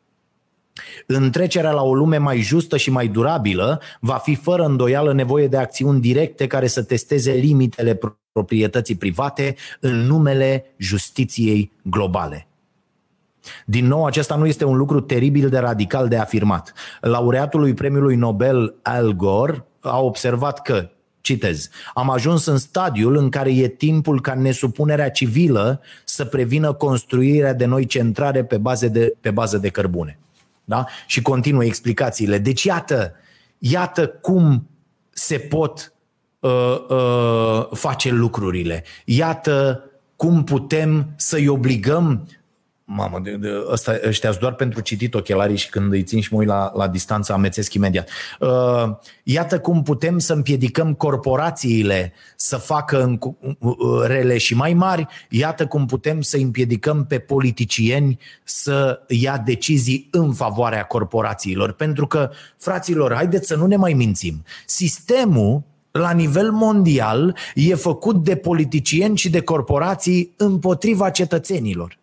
[1.07, 5.57] Întrecerea la o lume mai justă și mai durabilă va fi fără îndoială nevoie de
[5.57, 7.99] acțiuni directe care să testeze limitele
[8.33, 12.47] proprietății private în numele justiției globale.
[13.65, 16.73] Din nou, acesta nu este un lucru teribil de radical de afirmat.
[17.01, 20.91] Laureatul premiului Nobel Al Gore a observat că
[21.23, 21.69] Citez.
[21.95, 27.65] Am ajuns în stadiul în care e timpul ca nesupunerea civilă să prevină construirea de
[27.65, 30.19] noi centrare pe, bază de, pe bază de cărbune.
[30.65, 30.85] Da?
[31.07, 32.39] Și continuă explicațiile.
[32.39, 33.13] Deci iată,
[33.59, 34.69] iată cum
[35.11, 35.93] se pot
[36.41, 38.85] uh, uh, face lucrurile.
[39.05, 39.85] Iată
[40.17, 42.29] cum putem să-i obligăm
[42.95, 46.39] Mamă, de, de, ăsta, ăștia doar pentru citit ochelarii și când îi țin și mă
[46.39, 48.09] uit la, la distanță amețesc imediat.
[48.41, 48.91] Uh,
[49.23, 53.19] iată cum putem să împiedicăm corporațiile să facă în,
[53.59, 53.77] uh,
[54.07, 60.33] rele și mai mari, iată cum putem să împiedicăm pe politicieni să ia decizii în
[60.33, 61.73] favoarea corporațiilor.
[61.73, 64.45] Pentru că, fraților, haideți să nu ne mai mințim.
[64.67, 72.01] Sistemul la nivel mondial e făcut de politicieni și de corporații împotriva cetățenilor.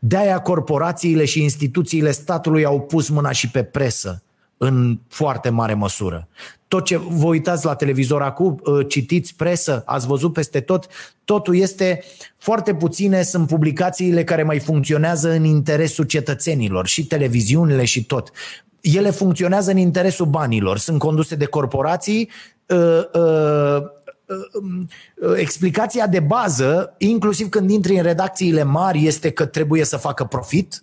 [0.00, 4.22] De-aia corporațiile și instituțiile statului au pus mâna și pe presă
[4.56, 6.28] în foarte mare măsură.
[6.68, 10.86] Tot ce vă uitați la televizor acum, ă, citiți presă, ați văzut peste tot,
[11.24, 12.04] totul este
[12.36, 18.30] foarte puține sunt publicațiile care mai funcționează în interesul cetățenilor și televiziunile și tot.
[18.80, 22.30] Ele funcționează în interesul banilor, sunt conduse de corporații
[22.66, 23.82] uh, uh,
[25.36, 30.82] explicația de bază, inclusiv când intri în redacțiile mari, este că trebuie să facă profit.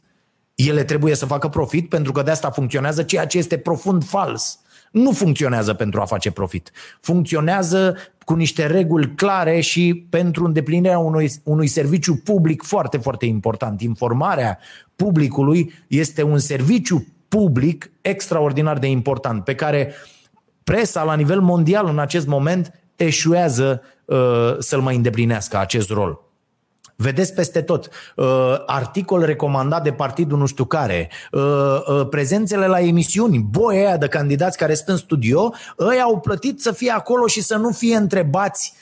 [0.55, 4.59] Ele trebuie să facă profit pentru că de asta funcționează, ceea ce este profund fals.
[4.91, 6.71] Nu funcționează pentru a face profit.
[7.01, 13.81] Funcționează cu niște reguli clare și pentru îndeplinirea unui, unui serviciu public foarte, foarte important.
[13.81, 14.59] Informarea
[14.95, 19.93] publicului este un serviciu public extraordinar de important pe care
[20.63, 26.23] presa la nivel mondial în acest moment eșuează uh, să-l mai îndeplinească acest rol.
[26.95, 27.89] Vedeți peste tot.
[28.15, 28.25] Uh,
[28.65, 34.07] articol recomandat de partidul nu știu care, uh, uh, prezențele la emisiuni, boia aia de
[34.07, 35.53] candidați care sunt în studio,
[35.93, 38.73] ei au plătit să fie acolo și să nu fie întrebați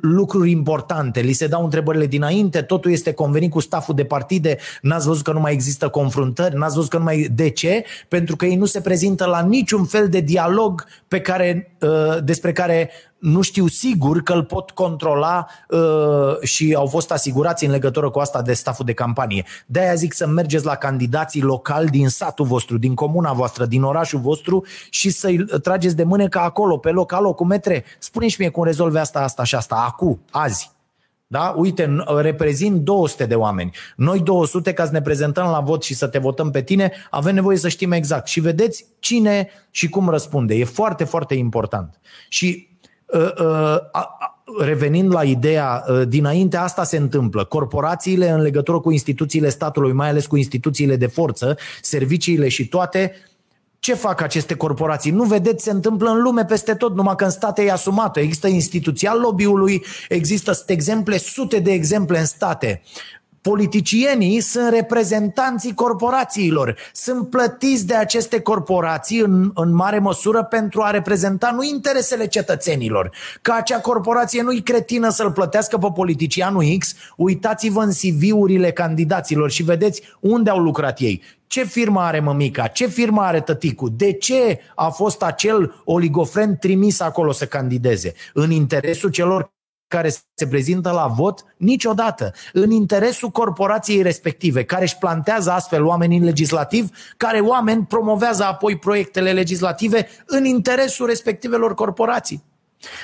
[0.00, 1.20] lucruri importante.
[1.20, 5.32] Li se dau întrebările dinainte, totul este convenit cu staful de partide, n-ați văzut că
[5.32, 7.28] nu mai există confruntări, n-ați văzut că nu mai...
[7.34, 7.84] De ce?
[8.08, 12.52] Pentru că ei nu se prezintă la niciun fel de dialog pe care, uh, despre
[12.52, 12.90] care
[13.22, 18.18] nu știu sigur că îl pot controla uh, și au fost asigurați în legătură cu
[18.18, 19.44] asta de staful de campanie.
[19.66, 24.20] De-aia zic să mergeți la candidații locali din satul vostru, din comuna voastră, din orașul
[24.20, 27.84] vostru și să-i trageți de mânecă acolo, pe loc, alo, cu metre.
[27.98, 30.70] Spuneți mie cum rezolve asta, asta și asta, acu, azi.
[31.26, 31.54] Da?
[31.56, 33.70] Uite, reprezint 200 de oameni.
[33.96, 37.34] Noi 200, ca să ne prezentăm la vot și să te votăm pe tine, avem
[37.34, 38.26] nevoie să știm exact.
[38.26, 40.54] Și vedeți cine și cum răspunde.
[40.54, 42.00] E foarte, foarte important.
[42.28, 42.71] Și uh, uh,
[44.58, 47.44] revenind la ideea, uh, dinainte asta se întâmplă.
[47.44, 53.12] Corporațiile în legătură cu instituțiile statului, mai ales cu instituțiile de forță, serviciile și toate,
[53.78, 55.10] ce fac aceste corporații?
[55.10, 58.20] Nu vedeți, se întâmplă în lume peste tot, numai că în state e asumată.
[58.20, 62.82] Există instituția lobby-ului, există exemple, sute de exemple în state.
[63.42, 70.90] Politicienii sunt reprezentanții corporațiilor, sunt plătiți de aceste corporații în, în mare măsură pentru a
[70.90, 73.10] reprezenta nu interesele cetățenilor.
[73.40, 79.62] Că acea corporație nu-i cretină să-l plătească pe politicianul X, uitați-vă în CV-urile candidaților și
[79.62, 81.22] vedeți unde au lucrat ei.
[81.46, 82.66] Ce firmă are mămica?
[82.66, 83.92] Ce firmă are tăticul?
[83.96, 88.14] De ce a fost acel oligofren trimis acolo să candideze?
[88.32, 89.52] În interesul celor
[89.92, 92.32] care se prezintă la vot niciodată.
[92.52, 98.78] În interesul corporației respective, care își plantează astfel oameni în legislativ, care oameni promovează apoi
[98.78, 102.44] proiectele legislative în interesul respectivelor corporații.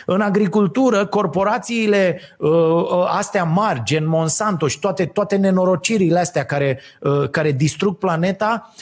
[0.07, 6.81] În agricultură, corporațiile uh, uh, astea mari, gen Monsanto și toate, toate nenorocirile astea care,
[7.01, 8.81] uh, care distrug planeta, uh,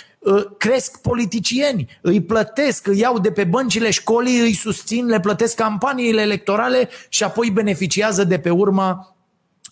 [0.59, 6.21] cresc politicieni, îi plătesc, îi iau de pe băncile școlii, îi susțin, le plătesc campaniile
[6.21, 9.17] electorale și apoi beneficiază de pe urma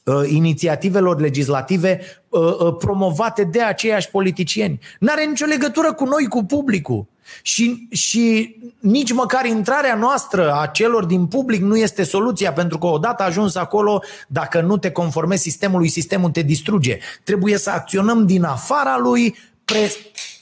[0.05, 4.79] uh, inițiativelor legislative uh, promovate de aceiași politicieni.
[4.99, 7.07] N-are nicio legătură cu noi, cu publicul.
[7.43, 12.87] Și, și nici măcar intrarea noastră a celor din public nu este soluția, pentru că
[12.87, 16.99] odată ajuns acolo, dacă nu te conformezi sistemului, sistemul te distruge.
[17.23, 19.90] Trebuie să acționăm din afara lui, pre...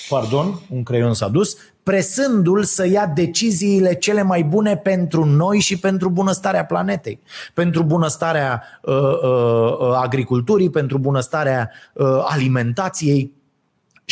[0.08, 5.78] pardon, un creion s-a dus, presându-l să ia deciziile cele mai bune pentru noi și
[5.78, 7.20] pentru bunăstarea planetei,
[7.54, 13.32] pentru bunăstarea uh, uh, uh agriculturii, pentru bunăstarea uh, alimentației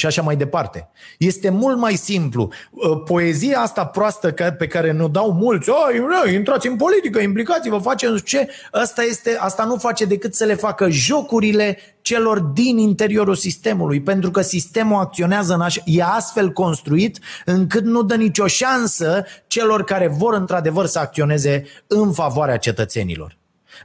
[0.00, 0.88] și așa mai departe.
[1.18, 2.50] Este mult mai simplu.
[2.70, 8.22] Uh, poezia asta proastă pe care ne dau mulți, Oi, intrați în politică, implicați-vă, faceți
[8.22, 14.00] ce, asta, este, asta nu face decât să le facă jocurile celor din interiorul sistemului,
[14.00, 19.84] pentru că sistemul acționează în așa, e astfel construit încât nu dă nicio șansă celor
[19.84, 23.36] care vor într-adevăr să acționeze în favoarea cetățenilor.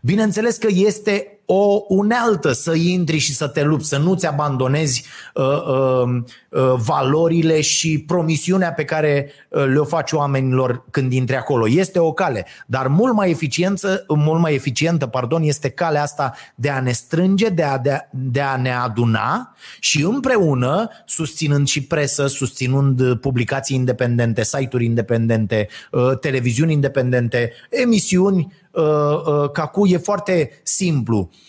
[0.02, 5.44] Bineînțeles că este o unealtă să intri și să te lupți, să nu-ți abandonezi uh,
[5.46, 11.70] uh, uh, valorile și promisiunea pe care uh, le-o faci oamenilor când intri acolo.
[11.70, 16.70] Este o cale, dar mult mai eficientă, mult mai eficientă pardon, este calea asta de
[16.70, 21.84] a ne strânge, de a, de, a, de a ne aduna și împreună, susținând și
[21.84, 31.30] presă, susținând publicații independente, site-uri independente, uh, televiziuni independente, emisiuni, uh, Cacu e foarte simplu
[31.32, 31.45] Uh,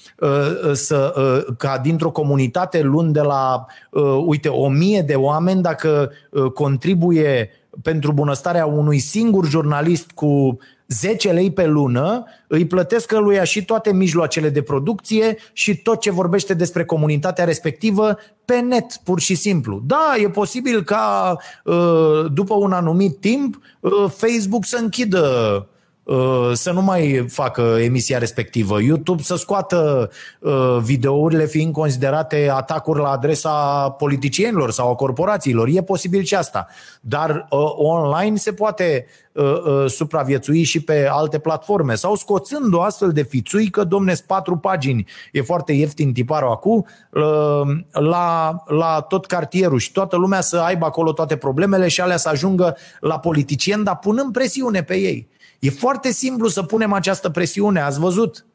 [0.73, 6.11] să, uh, ca dintr-o comunitate luând de la, uh, uite, o mie de oameni, dacă
[6.55, 7.51] contribuie
[7.83, 13.93] pentru bunăstarea unui singur jurnalist cu 10 lei pe lună, îi plătesc lui și toate
[13.93, 19.83] mijloacele de producție și tot ce vorbește despre comunitatea respectivă pe net, pur și simplu.
[19.87, 21.37] Da, e posibil ca
[22.33, 23.59] după un anumit timp
[24.09, 25.76] Facebook să închidă Uh,
[26.53, 28.83] să nu mai facă emisia respectivă.
[28.83, 33.51] YouTube să scoată uh, videourile fiind considerate atacuri la adresa
[33.99, 35.69] politicienilor sau a corporațiilor.
[35.69, 36.67] E posibil și asta.
[37.01, 39.07] Dar uh, online se poate
[39.87, 41.95] supraviețui și pe alte platforme.
[41.95, 46.87] Sau scoțând o astfel de fițuică, domne, patru pagini, e foarte ieftin tiparul acum,
[47.91, 52.29] la, la tot cartierul și toată lumea să aibă acolo toate problemele și alea să
[52.29, 55.29] ajungă la politicieni, dar punând presiune pe ei.
[55.59, 58.47] E foarte simplu să punem această presiune, ați văzut.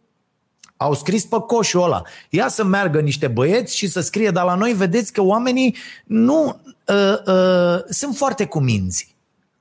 [0.78, 2.02] Au scris pe coșul ăla.
[2.30, 6.62] Ia să meargă niște băieți și să scrie, dar la noi vedeți că oamenii nu
[6.88, 6.96] uh,
[7.28, 9.16] uh, sunt foarte cuminți.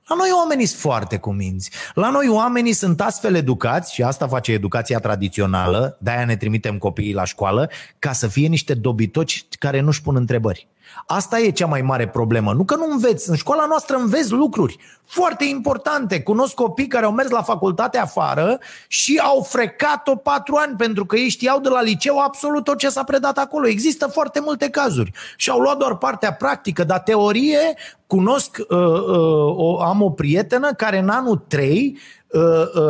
[0.07, 1.71] La noi oamenii sunt foarte cuminți.
[1.93, 7.13] La noi oamenii sunt astfel educați, și asta face educația tradițională, de-aia ne trimitem copiii
[7.13, 10.67] la școală, ca să fie niște dobitoci care nu-și pun întrebări.
[11.05, 12.53] Asta e cea mai mare problemă.
[12.53, 13.29] Nu că nu înveți.
[13.29, 16.21] În școala noastră înveți lucruri foarte importante.
[16.21, 21.15] Cunosc copii care au mers la facultate afară și au frecat-o patru ani pentru că
[21.15, 23.67] ei știau de la liceu absolut tot ce s-a predat acolo.
[23.67, 25.11] Există foarte multe cazuri.
[25.35, 27.77] Și au luat doar partea practică, dar teorie
[28.07, 32.20] cunosc, uh, uh, o, am o prietenă care în anul 3 Uh, uh,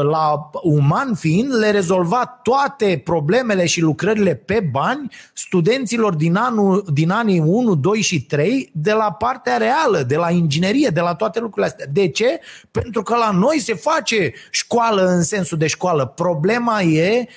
[0.01, 7.09] la uman fiind, le rezolva toate problemele și lucrările pe bani studenților din, anul, din
[7.09, 11.39] anii 1, 2 și 3 de la partea reală, de la inginerie, de la toate
[11.39, 11.85] lucrurile astea.
[11.91, 12.39] De ce?
[12.71, 16.05] Pentru că la noi se face școală în sensul de școală.
[16.05, 17.27] Problema e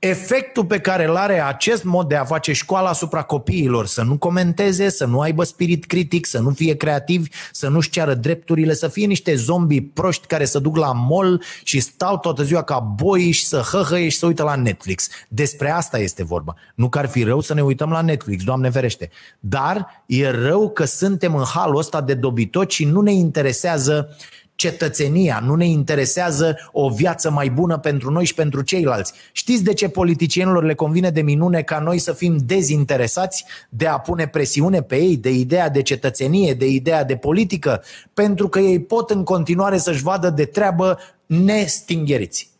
[0.00, 4.18] efectul pe care îl are acest mod de a face școala asupra copiilor, să nu
[4.18, 8.88] comenteze, să nu aibă spirit critic, să nu fie creativi, să nu-și ceară drepturile, să
[8.88, 13.30] fie niște zombi proști care se duc la mall și stau toată ziua ca boi
[13.30, 15.08] și să hăhăie și să uită la Netflix.
[15.28, 16.54] Despre asta este vorba.
[16.74, 19.10] Nu că ar fi rău să ne uităm la Netflix, Doamne ferește.
[19.40, 24.38] Dar e rău că suntem în halul ăsta de dobitoci și nu ne interesează uh,
[24.60, 29.12] cetățenia, nu ne interesează o viață mai bună pentru noi și pentru ceilalți.
[29.32, 33.98] Știți de ce politicienilor le convine de minune ca noi să fim dezinteresați de a
[33.98, 37.82] pune presiune pe ei, de ideea de cetățenie, de ideea de politică?
[38.14, 42.50] Pentru că ei pot în continuare să-și vadă de treabă nestingheriți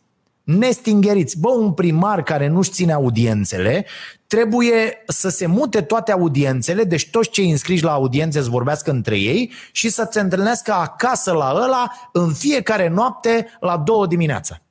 [0.43, 1.39] nestingheriți.
[1.39, 3.85] Bă, un primar care nu-și ține audiențele
[4.27, 9.19] trebuie să se mute toate audiențele, deci toți cei înscriși la audiențe să vorbească între
[9.19, 14.61] ei și să se întâlnească acasă la ăla în fiecare noapte la două dimineața.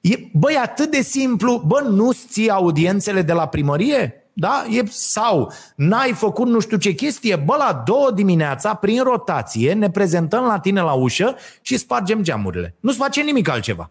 [0.00, 4.28] E, bă, e atât de simplu, bă, nu-ți ții audiențele de la primărie?
[4.32, 4.64] Da?
[4.70, 9.90] E, sau n-ai făcut nu știu ce chestie, bă, la două dimineața, prin rotație, ne
[9.90, 12.74] prezentăm la tine la ușă și spargem geamurile.
[12.80, 13.90] Nu-ți face nimic altceva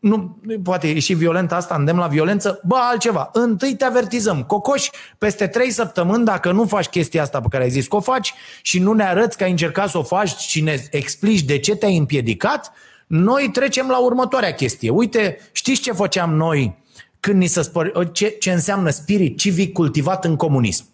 [0.00, 3.30] nu, poate e și violent asta, îndemn la violență, bă, altceva.
[3.32, 4.42] Întâi te avertizăm.
[4.42, 4.88] Cocoș,
[5.18, 8.34] peste trei săptămâni, dacă nu faci chestia asta pe care ai zis că o faci
[8.62, 11.76] și nu ne arăți că ai încercat să o faci și ne explici de ce
[11.76, 12.72] te-ai împiedicat,
[13.06, 14.90] noi trecem la următoarea chestie.
[14.90, 16.78] Uite, știți ce făceam noi
[17.20, 18.08] când ni se spăr...
[18.12, 20.84] ce, ce înseamnă spirit civic cultivat în comunism?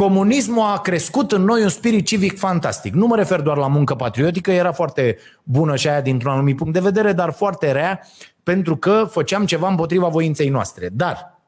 [0.00, 2.94] Comunismul a crescut în noi un spirit civic fantastic.
[2.94, 6.72] Nu mă refer doar la muncă patriotică, era foarte bună și aia dintr-un anumit punct
[6.72, 8.00] de vedere, dar foarte rea,
[8.42, 10.88] pentru că făceam ceva împotriva voinței noastre.
[10.92, 11.40] Dar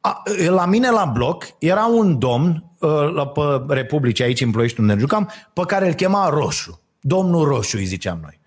[0.00, 4.80] a, la mine la bloc era un domn ă, la, pe Republice, aici în Ploiești
[4.80, 6.80] unde ne jucam, pe care îl chema Roșu.
[7.00, 8.40] Domnul Roșu îi ziceam noi.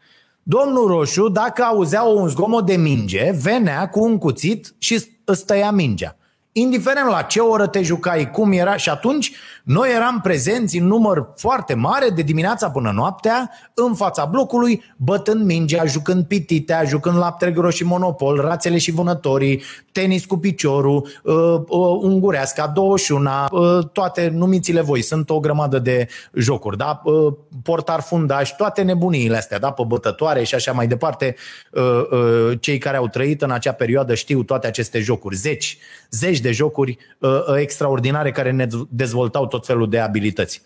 [0.43, 5.71] Domnul Roșu, dacă auzea un zgomot de minge, venea cu un cuțit și îți tăia
[5.71, 6.17] mingea
[6.53, 9.31] indiferent la ce oră te jucai, cum era și atunci,
[9.63, 15.45] noi eram prezenți în număr foarte mare de dimineața până noaptea în fața blocului, bătând
[15.45, 21.33] mingea, jucând pititea, jucând lapte gros și monopol, rațele și vânătorii, tenis cu piciorul, uh,
[21.67, 27.01] uh, ungureasca, 21, uh, toate numițile voi, sunt o grămadă de jocuri, da?
[27.03, 27.33] Uh,
[27.63, 29.71] portar fundaș, toate nebuniile astea, da?
[29.71, 31.35] Pe bătătoare și așa mai departe.
[31.71, 31.81] Uh,
[32.11, 35.77] uh, cei care au trăit în acea perioadă știu toate aceste jocuri, zeci,
[36.09, 40.61] zeci de jocuri uh, uh, extraordinare care ne dezvoltau tot felul de abilități.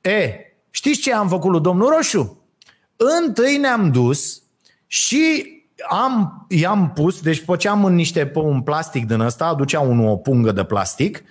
[0.00, 0.34] E,
[0.70, 2.42] știți ce am făcut lui domnul Roșu?
[2.96, 4.42] Întâi ne-am dus
[4.86, 5.46] și
[5.88, 10.16] am, i-am pus, deci făceam în niște, pe un plastic din ăsta, aducea unul o
[10.16, 11.22] pungă de plastic,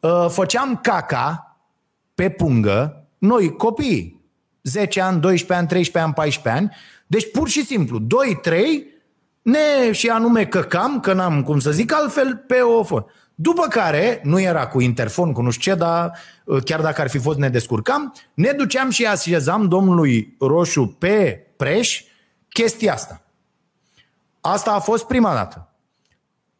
[0.00, 1.56] uh, făceam caca
[2.14, 4.20] pe pungă, noi copii,
[4.62, 6.76] 10 ani, 12 ani, 13 ani, 14 ani,
[7.06, 8.04] deci pur și simplu, 2-3,
[9.42, 13.04] ne și anume căcam, că n-am cum să zic altfel, pe o fă.
[13.42, 16.12] După care, nu era cu interfon, cu nu știu ce, dar
[16.44, 21.46] uh, chiar dacă ar fi fost ne descurcam, ne duceam și așezam domnului Roșu pe
[21.56, 22.04] preș
[22.48, 23.22] chestia asta.
[24.40, 25.68] Asta a fost prima dată.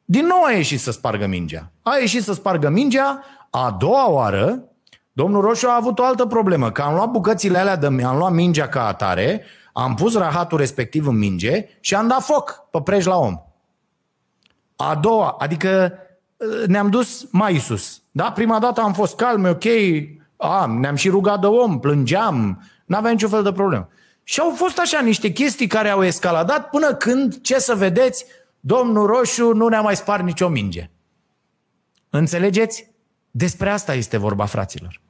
[0.04, 1.70] Din nou a ieșit să spargă mingea.
[1.82, 4.64] A ieșit să spargă mingea, a doua oară,
[5.12, 8.32] domnul Roșu a avut o altă problemă, că am luat bucățile alea de am luat
[8.32, 13.04] mingea ca atare, am pus rahatul respectiv în minge și am dat foc pe preș
[13.04, 13.42] la om.
[14.76, 15.94] A doua, adică
[16.66, 18.02] ne-am dus mai sus.
[18.10, 18.32] Da?
[18.32, 19.64] Prima dată am fost calmi, ok,
[20.36, 23.88] a, ne-am și rugat de om, plângeam, n-aveam niciun fel de problemă.
[24.22, 28.24] Și au fost așa niște chestii care au escaladat până când, ce să vedeți,
[28.60, 30.90] domnul Roșu nu ne-a mai spart nicio minge.
[32.10, 32.90] Înțelegeți?
[33.30, 35.00] Despre asta este vorba, fraților.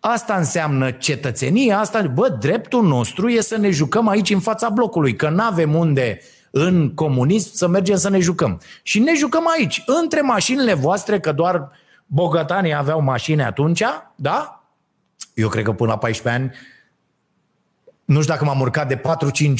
[0.00, 5.16] Asta înseamnă cetățenie, asta, bă, dreptul nostru e să ne jucăm aici în fața blocului,
[5.16, 6.20] că nu avem unde
[6.58, 8.60] în comunism să mergem să ne jucăm.
[8.82, 11.70] Și ne jucăm aici, între mașinile voastre, că doar
[12.06, 13.82] bogătanii aveau mașini atunci,
[14.14, 14.64] da?
[15.34, 16.54] Eu cred că până la 14 ani
[18.06, 19.00] nu știu dacă m-am urcat de 4-5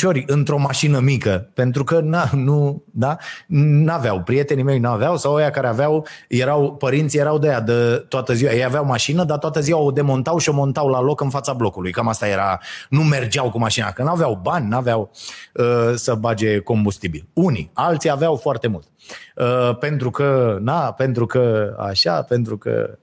[0.05, 3.17] ori într-o mașină mică, pentru că na, nu, da,
[3.47, 8.33] n-aveau, prietenii mei n-aveau sau ăia care aveau, erau, părinții erau de aia de toată
[8.33, 11.31] ziua, ei aveau mașină, dar toată ziua o demontau și o montau la loc în
[11.31, 15.11] fața blocului, cam asta era, nu mergeau cu mașina, că n-aveau bani, n-aveau
[15.55, 17.29] uh, să bage combustibil.
[17.33, 18.87] Unii, alții aveau foarte mult.
[19.37, 22.99] Uh, pentru că, na, pentru că așa, pentru că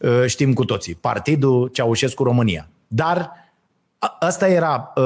[0.00, 2.68] uh, știm cu toții, Partidul Ceaușescu România.
[2.86, 3.30] Dar
[4.00, 5.04] Asta era uh,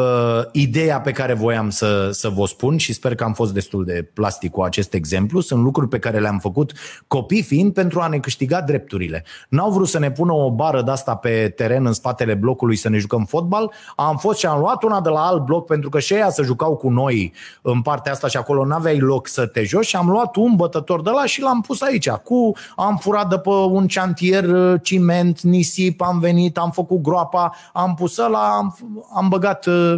[0.52, 4.10] ideea pe care voiam să, să vă spun și sper că am fost destul de
[4.14, 5.40] plastic cu acest exemplu.
[5.40, 6.72] Sunt lucruri pe care le-am făcut
[7.06, 9.24] copii fiind pentru a ne câștiga drepturile.
[9.48, 12.88] N-au vrut să ne pună o bară de asta pe teren în spatele blocului să
[12.88, 13.72] ne jucăm fotbal.
[13.96, 16.42] Am fost și am luat una de la alt bloc pentru că și ea să
[16.42, 17.32] jucau cu noi
[17.62, 21.02] în partea asta și acolo n-aveai loc să te joci și am luat un bătător
[21.02, 22.10] de la și l-am pus aici.
[22.10, 27.54] Cu, am furat de pe un șantier uh, ciment, nisip, am venit, am făcut groapa,
[27.72, 28.76] am pus la am
[29.14, 29.94] am băgat uh,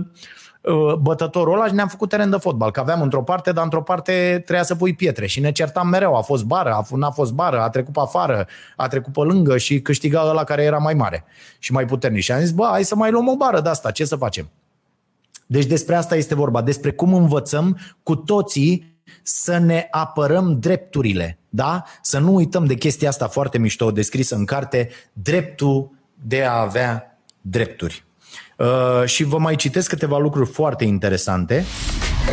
[0.61, 2.71] uh, bătătorul ăla și ne-am făcut teren de fotbal.
[2.71, 6.17] Că aveam într-o parte, dar într-o parte trebuia să pui pietre și ne certam mereu.
[6.17, 9.57] A fost bară, a n-a fost bară, a trecut pe afară, a trecut pe lângă
[9.57, 11.25] și câștiga ăla care era mai mare
[11.59, 12.23] și mai puternic.
[12.23, 14.51] Și am zis, bă, hai să mai luăm o bară de asta, ce să facem?
[15.47, 21.85] Deci despre asta este vorba, despre cum învățăm cu toții să ne apărăm drepturile, da?
[22.03, 27.19] Să nu uităm de chestia asta foarte mișto descrisă în carte, dreptul de a avea
[27.41, 28.04] drepturi.
[28.59, 31.65] Uh, și vă mai citesc câteva lucruri foarte interesante.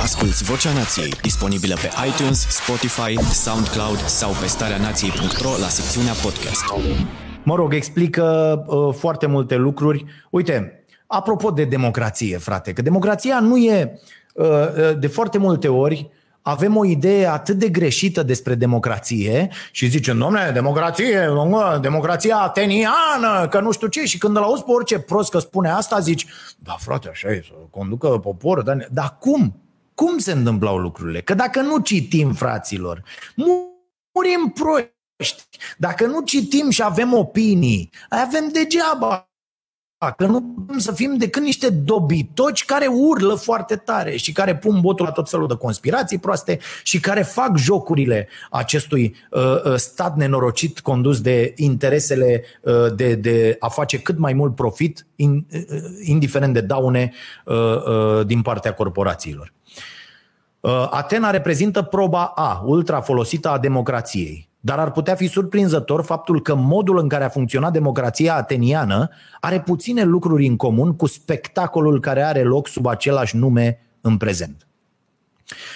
[0.02, 6.64] Asculți Vocea Nației, disponibilă pe iTunes, Spotify, SoundCloud sau pe starea nației.ro la secțiunea podcast.
[7.44, 10.06] Mă rog, explică uh, foarte multe lucruri.
[10.30, 14.00] Uite, apropo de democrație, frate, că democrația nu e
[14.34, 16.10] uh, uh de foarte multe ori
[16.42, 21.30] avem o idee atât de greșită despre democrație și zicem, domnule, democrație,
[21.82, 25.70] democrația ateniană, că nu știu ce, și când îl auzi pe orice prost că spune
[25.70, 26.26] asta, zici,
[26.58, 29.56] da frate, așa e, să conducă poporul, dar, dar cum?
[29.94, 31.22] Cum se întâmplau lucrurile?
[31.22, 33.04] Că dacă nu citim, fraților,
[34.14, 35.44] murim proști.
[35.78, 39.31] Dacă nu citim și avem opinii, avem degeaba
[40.10, 44.80] Că nu putem să fim decât niște dobitoci care urlă foarte tare și care pun
[44.80, 50.16] botul la tot felul de conspirații proaste și care fac jocurile acestui uh, uh stat
[50.16, 55.62] nenorocit condus de interesele uh, de, de a face cât mai mult profit, in, uh,
[56.02, 57.14] indiferent de daune
[57.46, 59.54] uh, uh, din partea corporațiilor.
[60.60, 64.51] Uh, Atena reprezintă proba A, ultra folosită a democrației.
[64.64, 69.10] Dar ar putea fi surprinzător faptul că modul în care a funcționat democrația ateniană
[69.40, 74.66] are puține lucruri în comun cu spectacolul care are loc sub același nume în prezent.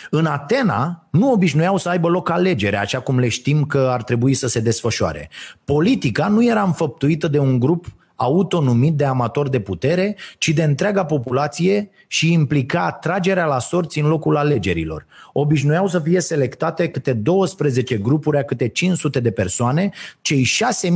[0.09, 4.33] În Atena nu obișnuiau să aibă loc alegere, așa cum le știm că ar trebui
[4.33, 5.29] să se desfășoare.
[5.63, 7.86] Politica nu era înfăptuită de un grup
[8.16, 14.07] autonomit de amatori de putere, ci de întreaga populație și implica tragerea la sorți în
[14.07, 15.05] locul alegerilor.
[15.34, 19.89] Obișnuiau să fie selectate câte 12 grupuri a câte 500 de persoane,
[20.22, 20.45] cei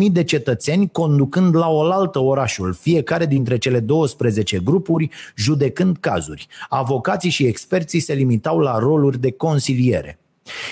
[0.08, 6.48] 6.000 de cetățeni conducând la oaltă orașul, fiecare dintre cele 12 grupuri judecând cazuri.
[6.70, 10.20] Avocații și experții se limitau la roluri de consiliere.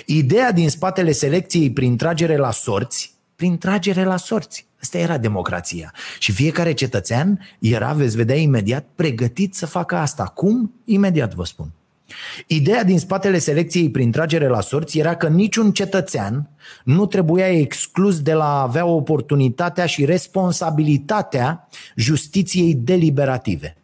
[0.05, 5.93] Ideea din spatele selecției prin tragere la sorți, prin tragere la sorți, Asta era democrația.
[6.19, 10.23] Și fiecare cetățean era, veți vedea imediat, pregătit să facă asta.
[10.23, 10.73] Cum?
[10.85, 11.71] Imediat vă spun.
[12.47, 16.49] Ideea din spatele selecției prin tragere la sorți era că niciun cetățean
[16.83, 23.77] nu trebuia exclus de la a avea oportunitatea și responsabilitatea justiției deliberative.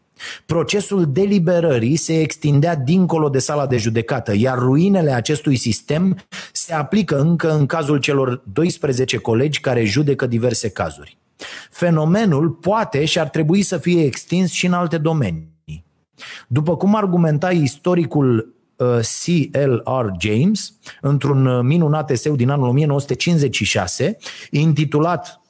[0.45, 6.17] Procesul deliberării se extindea dincolo de sala de judecată, iar ruinele acestui sistem
[6.51, 11.17] se aplică încă în cazul celor 12 colegi care judecă diverse cazuri.
[11.71, 15.51] Fenomenul poate și ar trebui să fie extins și în alte domenii.
[16.47, 18.87] După cum argumenta istoricul uh,
[19.23, 20.05] C.L.R.
[20.19, 24.17] James într-un uh, minunat eseu din anul 1956
[24.51, 25.42] intitulat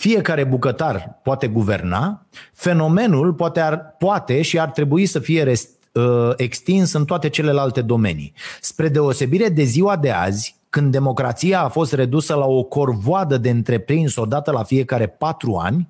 [0.00, 6.30] fiecare bucătar poate guverna, fenomenul poate, ar, poate și ar trebui să fie rest, uh,
[6.36, 8.32] extins în toate celelalte domenii.
[8.60, 13.50] Spre deosebire de ziua de azi, când democrația a fost redusă la o corvoadă de
[13.50, 15.88] întreprins odată la fiecare patru ani,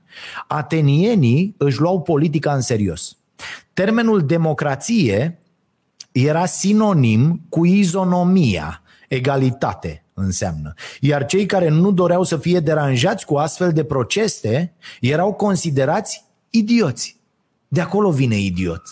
[0.48, 3.16] atenienii își luau politica în serios.
[3.72, 5.38] Termenul democrație
[6.12, 10.74] era sinonim cu izonomia, egalitate, înseamnă.
[11.00, 17.18] Iar cei care nu doreau să fie deranjați cu astfel de procese erau considerați idioți.
[17.68, 18.82] De acolo vine idiot.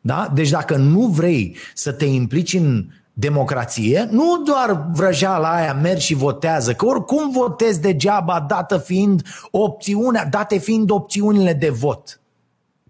[0.00, 0.30] Da?
[0.34, 6.14] Deci dacă nu vrei să te implici în democrație, nu doar vrăjeala aia mergi și
[6.14, 12.20] votează, că oricum votezi degeaba dată fiind opțiunea, date fiind opțiunile de vot.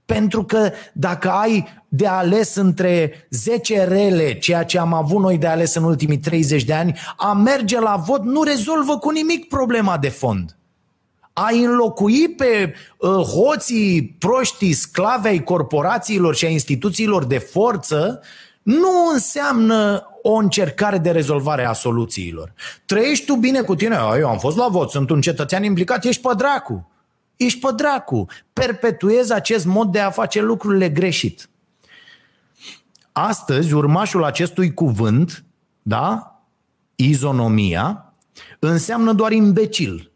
[0.06, 5.46] Pentru că dacă ai de ales între 10 rele, ceea ce am avut noi de
[5.46, 9.98] ales în ultimii 30 de ani, a merge la vot nu rezolvă cu nimic problema
[9.98, 10.56] de fond.
[11.32, 18.20] A înlocui pe uh, hoții, proștii, sclavei corporațiilor și a instituțiilor de forță
[18.62, 22.52] nu înseamnă o încercare de rezolvare a soluțiilor.
[22.84, 26.22] Trăiești tu bine cu tine, eu am fost la vot, sunt un cetățean implicat, ești
[26.22, 26.90] pe dracu.
[27.36, 28.26] Ești pe dracu.
[28.52, 31.48] Perpetuezi acest mod de a face lucrurile greșit.
[33.12, 35.44] Astăzi, urmașul acestui cuvânt,
[35.82, 36.40] da,
[36.94, 38.12] izonomia,
[38.58, 40.10] înseamnă doar imbecil.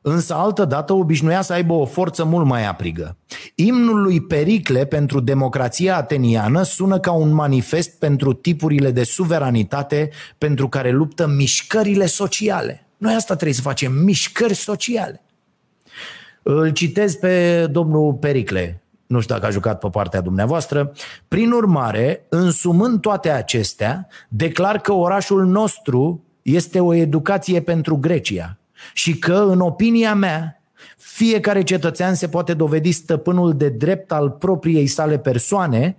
[0.00, 3.16] Însă altă dată obișnuia să aibă o forță mult mai aprigă.
[3.54, 10.68] Imnul lui Pericle pentru democrația ateniană sună ca un manifest pentru tipurile de suveranitate pentru
[10.68, 12.86] care luptă mișcările sociale.
[12.96, 15.22] Noi asta trebuie să facem, mișcări sociale.
[16.42, 20.92] Îl citez pe domnul Pericle, nu știu dacă a jucat pe partea dumneavoastră.
[21.28, 28.58] Prin urmare, însumând toate acestea, declar că orașul nostru este o educație pentru Grecia
[28.92, 30.62] și că, în opinia mea,
[30.96, 35.96] fiecare cetățean se poate dovedi stăpânul de drept al propriei sale persoane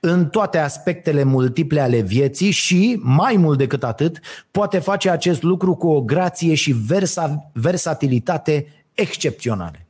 [0.00, 4.20] în toate aspectele multiple ale vieții și, mai mult decât atât,
[4.50, 9.86] poate face acest lucru cu o grație și versa, versatilitate excepționale.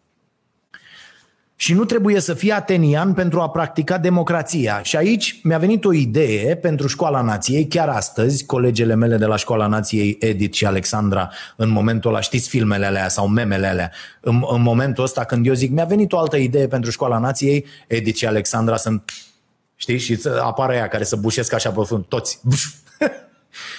[1.56, 4.82] Și nu trebuie să fii atenian pentru a practica democrația.
[4.82, 9.36] Și aici mi-a venit o idee pentru Școala Nației, chiar astăzi, colegele mele de la
[9.36, 13.90] Școala Nației, Edith și Alexandra, în momentul ăla, știți filmele alea sau memele alea,
[14.20, 17.66] în, în momentul ăsta când eu zic, mi-a venit o altă idee pentru Școala Nației,
[17.86, 19.10] Edith și Alexandra sunt,
[19.76, 22.40] știi, și apare ea care să bușesc așa pe fund, toți.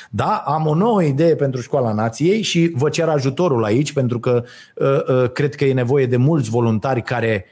[0.10, 4.44] Da, am o nouă idee pentru Școala Nației și vă cer ajutorul aici pentru că
[4.76, 7.46] uh, uh, cred că e nevoie de mulți voluntari care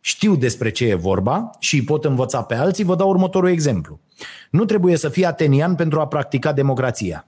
[0.00, 2.84] știu despre ce e vorba și îi pot învăța pe alții.
[2.84, 4.00] Vă dau următorul exemplu.
[4.50, 7.26] Nu trebuie să fii atenian pentru a practica democrația.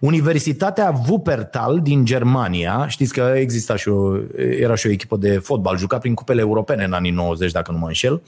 [0.00, 5.78] Universitatea Wuppertal din Germania, știți că exista și o, era și o echipă de fotbal,
[5.78, 8.22] juca prin cupele europene în anii 90, dacă nu mă înșel,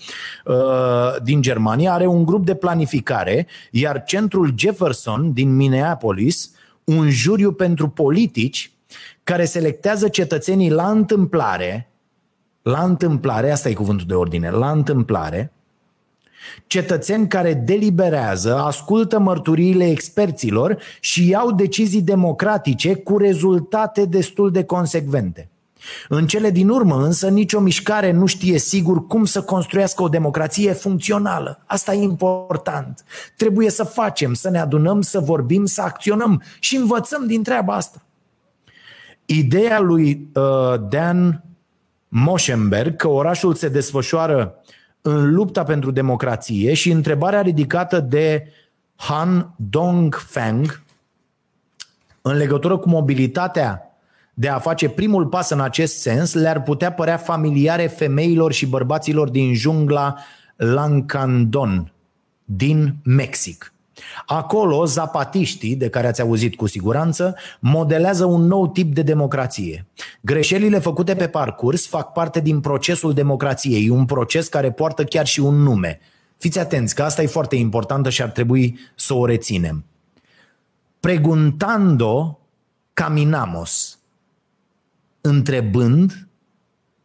[0.44, 0.54] uh,
[1.22, 6.50] din Germania, are un grup de planificare, iar centrul Jefferson din Minneapolis,
[6.84, 8.72] un juriu pentru politici
[9.22, 11.90] care selectează cetățenii la întâmplare,
[12.62, 15.52] la întâmplare, asta e cuvântul de ordine, la întâmplare,
[16.66, 25.48] Cetățeni care deliberează, ascultă mărturiile experților și iau decizii democratice cu rezultate destul de consecvente.
[26.08, 30.72] În cele din urmă însă nicio mișcare nu știe sigur cum să construiască o democrație
[30.72, 31.62] funcțională.
[31.66, 33.04] Asta e important.
[33.36, 38.02] Trebuie să facem, să ne adunăm, să vorbim, să acționăm și învățăm din treaba asta.
[39.24, 40.42] Ideea lui uh,
[40.88, 41.42] Dan
[42.08, 44.54] Moschenberg că orașul se desfășoară
[45.08, 48.52] în lupta pentru democrație și întrebarea ridicată de
[48.96, 50.82] Han Dongfeng
[52.22, 53.82] în legătură cu mobilitatea
[54.34, 59.28] de a face primul pas în acest sens le-ar putea părea familiare femeilor și bărbaților
[59.28, 60.16] din jungla
[60.56, 61.92] Lancandon
[62.44, 63.72] din Mexic.
[64.26, 69.86] Acolo, zapatiștii, de care ați auzit cu siguranță, modelează un nou tip de democrație.
[70.20, 75.40] Greșelile făcute pe parcurs fac parte din procesul democrației, un proces care poartă chiar și
[75.40, 76.00] un nume.
[76.36, 79.84] Fiți atenți că asta e foarte importantă și ar trebui să o reținem.
[81.00, 82.38] Preguntando
[82.92, 83.98] caminamos.
[85.20, 86.28] Întrebând,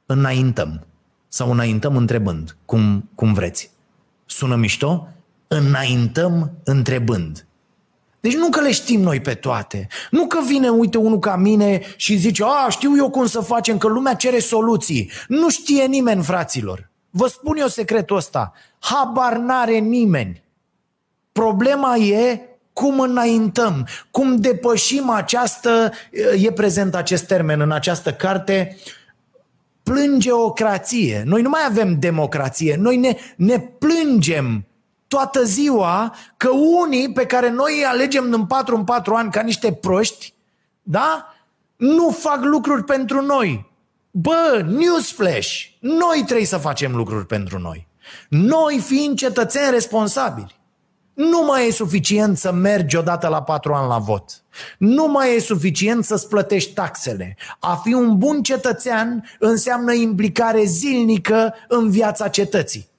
[0.06, 0.86] înaintăm.
[1.28, 3.72] Sau înaintăm întrebând, cum, cum vreți.
[4.26, 5.08] Sună mișto?
[5.56, 7.46] Înaintăm întrebând.
[8.20, 9.88] Deci nu că le știm noi pe toate.
[10.12, 13.78] Nu că vine, uite, unul ca mine și zice, a, știu eu cum să facem,
[13.78, 15.12] că lumea cere soluții.
[15.28, 16.90] Nu știe nimeni, fraților.
[17.10, 18.54] Vă spun eu secretul ăsta.
[18.80, 20.44] Habar n-are nimeni.
[21.32, 22.42] Problema e
[22.74, 25.92] cum înaintăm, cum depășim această,
[26.38, 28.78] e prezent acest termen în această carte,
[29.84, 31.24] plângeocrație.
[31.26, 34.66] Noi nu mai avem democrație, noi ne, ne plângem
[35.14, 39.42] toată ziua că unii pe care noi îi alegem în 4 în 4 ani ca
[39.42, 40.34] niște proști,
[40.82, 41.34] da?
[41.76, 43.72] Nu fac lucruri pentru noi.
[44.12, 47.88] Bă, newsflash, noi trebuie să facem lucruri pentru noi.
[48.30, 50.56] Noi fiind cetățeni responsabili.
[51.14, 54.44] Nu mai e suficient să mergi odată la patru ani la vot.
[54.78, 57.38] Nu mai e suficient să-ți plătești taxele.
[57.60, 62.92] A fi un bun cetățean înseamnă implicare zilnică în viața cetății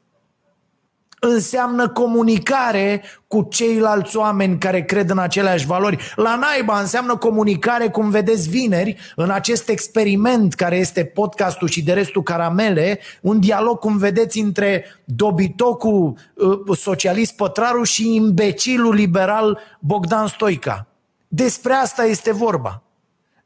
[1.25, 6.13] înseamnă comunicare cu ceilalți oameni care cred în aceleași valori.
[6.17, 11.93] La naiba înseamnă comunicare, cum vedeți vineri, în acest experiment care este podcastul și de
[11.93, 20.27] restul caramele, un dialog, cum vedeți, între dobitocul uh, socialist Pătraru și imbecilul liberal Bogdan
[20.27, 20.87] Stoica.
[21.29, 22.84] Despre asta este vorba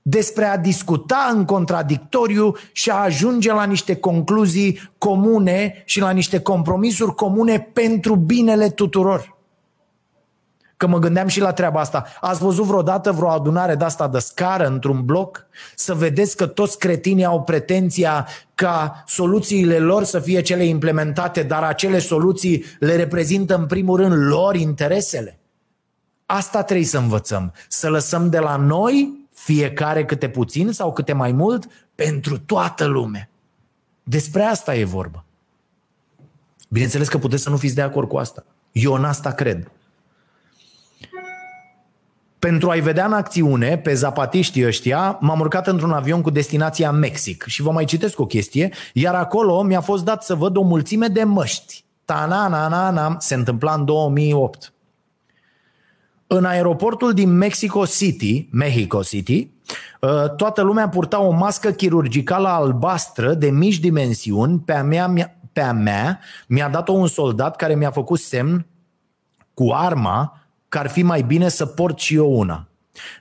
[0.08, 6.40] despre a discuta în contradictoriu și a ajunge la niște concluzii comune și la niște
[6.40, 9.36] compromisuri comune pentru binele tuturor.
[10.76, 12.04] Că mă gândeam și la treaba asta.
[12.20, 15.46] Ați văzut vreodată vreo adunare de asta de scară într-un bloc?
[15.74, 21.62] Să vedeți că toți cretinii au pretenția ca soluțiile lor să fie cele implementate, dar
[21.62, 25.38] acele soluții le reprezintă în primul rând lor interesele?
[26.26, 27.52] Asta trebuie să învățăm.
[27.68, 33.28] Să lăsăm de la noi fiecare câte puțin sau câte mai mult, pentru toată lumea.
[34.02, 35.24] Despre asta e vorba.
[36.68, 38.44] Bineînțeles că puteți să nu fiți de acord cu asta.
[38.72, 39.70] Eu în asta cred.
[42.38, 47.44] Pentru a-i vedea în acțiune pe zapatiștii ăștia, m-am urcat într-un avion cu destinația Mexic
[47.46, 51.06] și vă mai citesc o chestie, iar acolo mi-a fost dat să văd o mulțime
[51.06, 51.84] de măști.
[52.04, 54.72] ta na na na na se întâmpla în 2008.
[56.30, 59.50] În aeroportul din Mexico City, Mexico City,
[60.00, 64.58] uh, toată lumea purta o mască chirurgicală albastră de mici dimensiuni.
[64.58, 68.66] Pe a mea, pe a mea mi-a dat-o un soldat care mi-a făcut semn
[69.54, 72.67] cu arma că ar fi mai bine să port și eu una.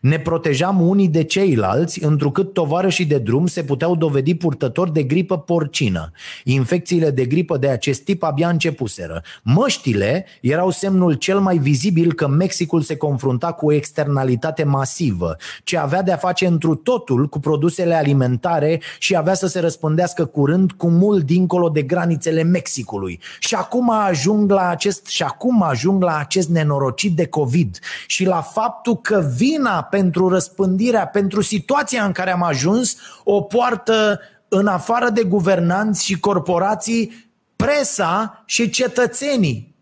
[0.01, 5.37] Ne protejam unii de ceilalți, întrucât tovarășii de drum se puteau dovedi purtători de gripă
[5.37, 6.11] porcină.
[6.43, 9.21] Infecțiile de gripă de acest tip abia începuseră.
[9.43, 15.77] Măștile erau semnul cel mai vizibil că Mexicul se confrunta cu o externalitate masivă, ce
[15.77, 20.89] avea de-a face întru totul cu produsele alimentare și avea să se răspândească curând cu
[20.89, 23.19] mult dincolo de granițele Mexicului.
[23.39, 28.41] Și acum ajung la acest, și acum ajung la acest nenorocit de COVID și la
[28.41, 34.67] faptul că vin vina pentru răspândirea, pentru situația în care am ajuns, o poartă în
[34.67, 39.75] afară de guvernanți și corporații presa și cetățenii.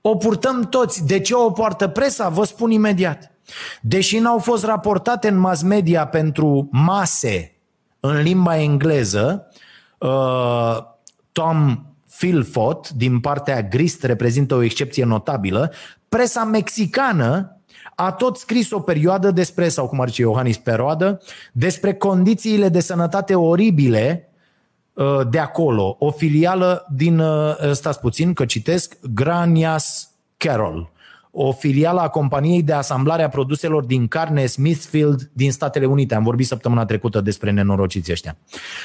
[0.00, 1.06] O purtăm toți.
[1.06, 2.28] De ce o poartă presa?
[2.28, 3.30] Vă spun imediat.
[3.80, 7.56] Deși n-au fost raportate în mass media pentru mase
[8.00, 9.46] în limba engleză,
[9.98, 10.78] uh,
[11.32, 11.84] Tom
[12.18, 15.72] Philfot din partea Grist reprezintă o excepție notabilă,
[16.08, 17.61] presa mexicană
[17.94, 21.20] a tot scris o perioadă despre, sau cum ar zice Iohannis Peroadă,
[21.52, 24.32] despre condițiile de sănătate oribile
[24.92, 25.96] uh, de acolo.
[25.98, 30.91] O filială din, uh, stați puțin că citesc, Granias Carroll
[31.34, 36.14] o filială a companiei de asamblare a produselor din carne Smithfield din Statele Unite.
[36.14, 38.36] Am vorbit săptămâna trecută despre nenorociții ăștia.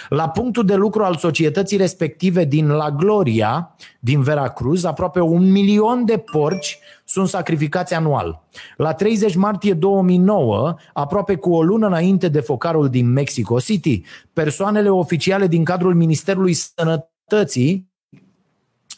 [0.09, 6.05] La punctul de lucru al societății respective din La Gloria, din Veracruz, aproape un milion
[6.05, 8.43] de porci sunt sacrificați anual.
[8.77, 14.01] La 30 martie 2009, aproape cu o lună înainte de focarul din Mexico City,
[14.33, 17.95] persoanele oficiale din cadrul Ministerului Sănătății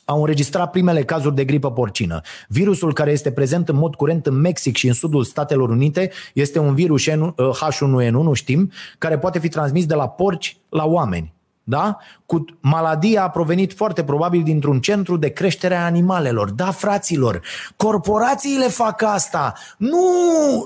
[0.10, 2.22] au înregistrat primele cazuri de gripă porcină.
[2.48, 6.60] Virusul care este prezent în mod curent în Mexic și în sudul Statelor Unite este
[6.60, 11.38] un virus H1N1, nu știm, care poate fi transmis de la porci la oameni
[11.70, 11.98] da?
[12.26, 16.52] Cu maladia a provenit foarte probabil dintr-un centru de creștere a animalelor.
[16.52, 17.42] Da, fraților,
[17.76, 19.54] corporațiile fac asta.
[19.78, 20.00] Nu,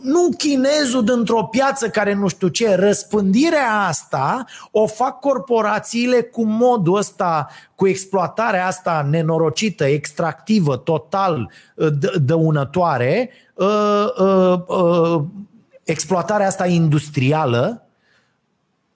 [0.03, 2.75] nu chinezul dintr-o piață care nu știu ce.
[2.75, 11.51] Răspândirea asta o fac corporațiile cu modul ăsta, cu exploatarea asta nenorocită, extractivă, total
[12.21, 13.29] dăunătoare,
[13.59, 13.65] ă,
[14.19, 15.25] ă, ă,
[15.83, 17.82] exploatarea asta industrială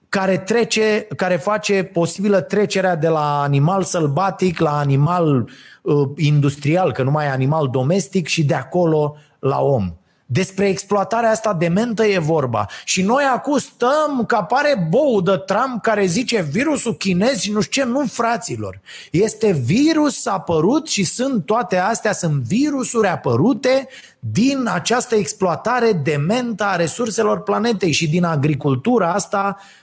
[0.10, 5.50] care trece, care face posibilă trecerea de la animal sălbatic la animal
[5.82, 9.94] uh, industrial, că nu mai e animal domestic și de acolo la om.
[10.30, 12.66] Despre exploatarea asta de mentă e vorba.
[12.84, 17.62] Și noi acum stăm că apare bou de Trump care zice virusul chinez și nu
[17.62, 18.82] știu ce, nu fraților.
[19.12, 23.88] Este virus apărut și sunt toate astea, sunt virusuri apărute
[24.20, 29.78] din această exploatare dementă a resurselor planetei și din agricultura asta uh,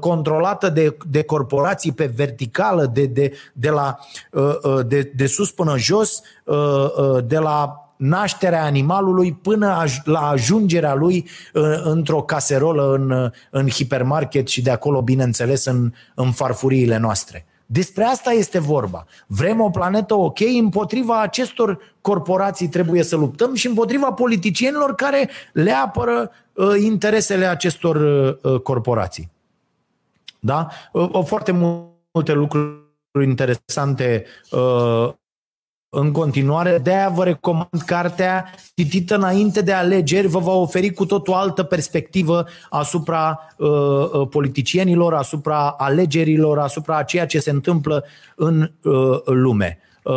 [0.00, 3.98] controlată de, de corporații pe verticală, de, de, de, la,
[4.32, 10.28] uh, uh de, de sus până jos, uh, uh, de la nașterea animalului până la
[10.28, 16.32] ajungerea lui uh, într-o caserolă în, uh, în hipermarket și de acolo, bineînțeles, în, în
[16.32, 17.46] farfuriile noastre.
[17.66, 19.04] Despre asta este vorba.
[19.26, 25.72] Vrem o planetă ok, împotriva acestor corporații trebuie să luptăm și împotriva politicienilor care le
[25.72, 29.30] apără uh, interesele acestor uh, corporații.
[30.40, 30.68] Da?
[30.92, 32.78] Uh, foarte multe lucruri
[33.22, 35.08] interesante uh,
[35.88, 36.78] în continuare.
[36.78, 41.62] De-aia vă recomand cartea citită înainte de alegeri, vă va oferi cu tot o altă
[41.62, 48.04] perspectivă asupra uh, uh, politicienilor, asupra alegerilor, asupra ceea ce se întâmplă
[48.36, 49.78] în uh, lume.
[50.04, 50.14] Uh,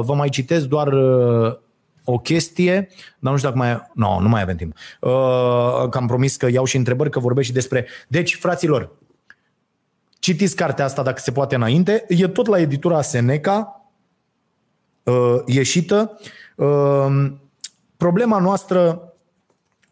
[0.00, 1.56] vă mai citesc doar uh,
[2.04, 3.72] o chestie, dar nu știu dacă mai...
[3.94, 4.76] Nu, no, nu mai avem timp.
[5.00, 7.86] Uh, că am promis că iau și întrebări, că vorbesc și despre...
[8.08, 8.90] Deci, fraților,
[10.22, 12.04] citiți cartea asta dacă se poate înainte.
[12.08, 13.86] E tot la editura Seneca,
[15.02, 16.18] uh, ieșită.
[16.56, 17.32] Uh,
[17.96, 19.12] problema noastră,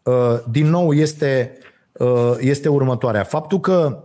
[0.03, 1.57] uh, din nou, este,
[1.91, 3.23] uh, este următoarea.
[3.23, 4.03] Faptul că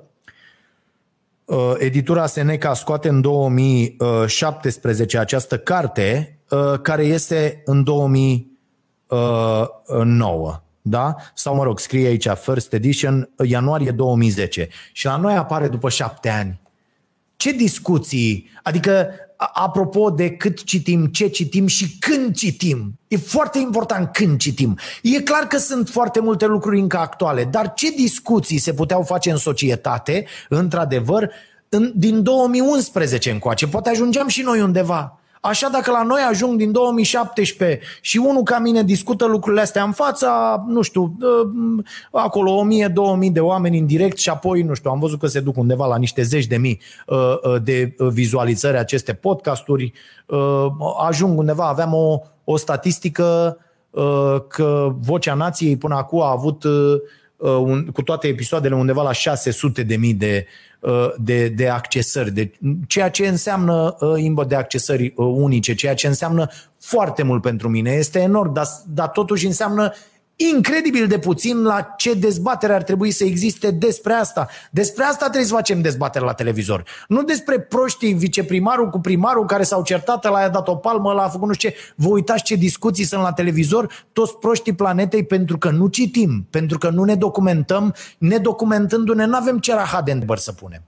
[1.45, 11.14] uh, editura Seneca scoate în 2017 această carte, uh, care este în 2009 da?
[11.34, 14.68] Sau mă rog, scrie aici First Edition, ianuarie 2010.
[14.93, 16.61] Și la noi apare după șapte ani.
[17.37, 18.51] Ce discuții?
[18.62, 22.99] Adică apropo de cât citim, ce citim și când citim.
[23.09, 24.78] E foarte important când citim.
[25.03, 29.30] E clar că sunt foarte multe lucruri încă actuale, dar ce discuții se puteau face
[29.30, 31.30] în societate, într-adevăr,
[31.68, 33.66] în, din 2011 încoace?
[33.66, 35.20] Poate ajungeam și noi undeva.
[35.49, 39.92] Așa dacă la noi ajung din 2017 și unul ca mine discută lucrurile astea în
[39.92, 42.66] fața, nu știu, ă, acolo
[43.28, 45.86] 1000-2000 de oameni în direct și apoi, nu știu, am văzut că se duc undeva
[45.86, 49.92] la niște zeci de mii ă, ă, de vizualizări aceste podcasturi,
[51.09, 53.59] ajung undeva, aveam o, o statistică
[54.49, 56.64] că Vocea Nației până acum a avut
[57.93, 60.47] cu toate episoadele undeva la 600 de mii de
[60.80, 62.53] Uh, de, de accesări, de
[62.87, 66.49] ceea ce înseamnă uh, imbă de accesări uh, unice, ceea ce înseamnă
[66.80, 67.91] foarte mult pentru mine.
[67.91, 69.93] Este enorm, dar, dar totuși înseamnă
[70.37, 74.49] incredibil de puțin la ce dezbatere ar trebui să existe despre asta.
[74.70, 76.84] Despre asta trebuie să facem dezbatere la televizor.
[77.09, 81.22] Nu despre proștii viceprimarul cu primarul care s-au certat, la a dat o palmă, la
[81.22, 81.76] a făcut nu știu ce.
[81.95, 86.78] Vă uitați ce discuții sunt la televizor, toți proștii planetei pentru că nu citim, pentru
[86.78, 90.82] că nu ne documentăm, nedocumentându-ne nu avem ce rahat de să punem.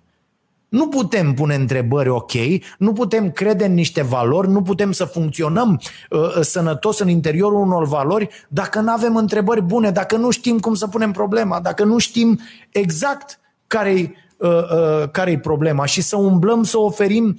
[0.68, 2.32] Nu putem pune întrebări ok,
[2.78, 7.60] nu putem crede în niște valori, nu putem să funcționăm uh, uh sănătos în interiorul
[7.60, 11.84] unor valori dacă nu avem întrebări bune, dacă nu știm cum să punem problema, dacă
[11.84, 12.40] nu știm
[12.70, 17.38] exact care-i, uh, uh, care-i problema și să umblăm să oferim.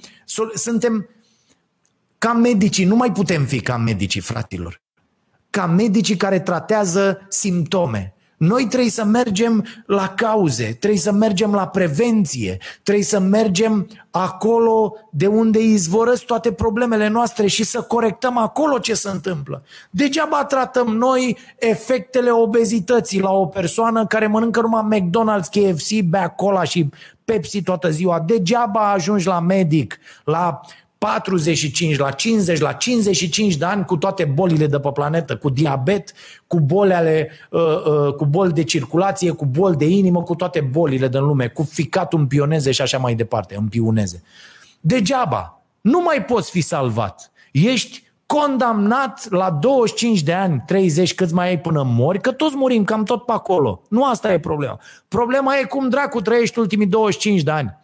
[0.54, 1.08] Suntem
[2.18, 4.80] ca medicii, nu mai putem fi ca medicii, fratilor.
[5.50, 11.66] Ca medicii care tratează simptome noi trebuie să mergem la cauze, trebuie să mergem la
[11.68, 18.78] prevenție, trebuie să mergem acolo de unde izvorăsc toate problemele noastre și să corectăm acolo
[18.78, 19.62] ce se întâmplă.
[19.90, 26.64] Degeaba tratăm noi efectele obezității la o persoană care mănâncă numai McDonald's, KFC, bea cola
[26.64, 26.88] și
[27.24, 28.20] Pepsi toată ziua.
[28.20, 30.60] Degeaba ajungi la medic, la
[31.00, 36.12] 45, la 50, la 55 de ani cu toate bolile de pe planetă, cu diabet,
[36.46, 40.60] cu boli, ale, uh, uh, cu boli de circulație, cu boli de inimă, cu toate
[40.60, 44.22] bolile din lume, cu ficatul în pioneze și așa mai departe, în pioneze.
[44.80, 45.62] Degeaba.
[45.80, 47.32] Nu mai poți fi salvat.
[47.52, 52.84] Ești condamnat la 25 de ani, 30, câți mai ai până mori, că toți murim
[52.84, 53.82] cam tot pe acolo.
[53.88, 54.80] Nu asta e problema.
[55.08, 57.79] Problema e cum dracu trăiești ultimii 25 de ani.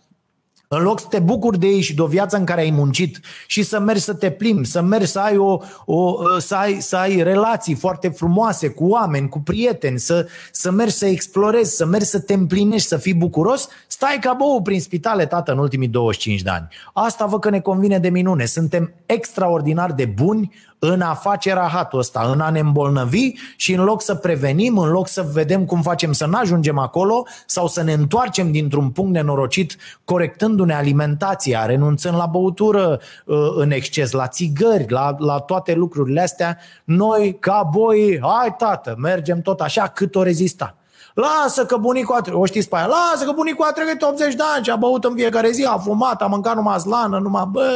[0.77, 3.21] În loc să te bucuri de ei și de o viață în care ai muncit
[3.47, 6.97] și să mergi să te plimbi, să mergi să ai, o, o, să ai, să
[6.97, 12.07] ai relații foarte frumoase cu oameni, cu prieteni, să, să mergi să explorezi, să mergi
[12.07, 16.43] să te împlinești, să fii bucuros, stai ca bou prin spitale, tată, în ultimii 25
[16.43, 16.69] de ani.
[16.93, 18.45] Asta văd că ne convine de minune.
[18.45, 23.85] Suntem extraordinar de buni în a face rahatul ăsta, în a ne îmbolnăvi și în
[23.85, 27.83] loc să prevenim, în loc să vedem cum facem să nu ajungem acolo sau să
[27.83, 34.91] ne întoarcem dintr-un punct nenorocit corectându-ne alimentația, renunțând la băutură uh, în exces, la țigări,
[34.91, 40.23] la, la toate lucrurile astea, noi ca boi, hai tată, mergem tot așa cât o
[40.23, 40.77] rezista.
[41.15, 44.35] Lasă că bunicul a trecut, o știți pe aia, lasă că bunicul a trecut 80
[44.35, 47.45] de ani și a băut în fiecare zi, a fumat, a mâncat numai slană, numai
[47.51, 47.69] bă,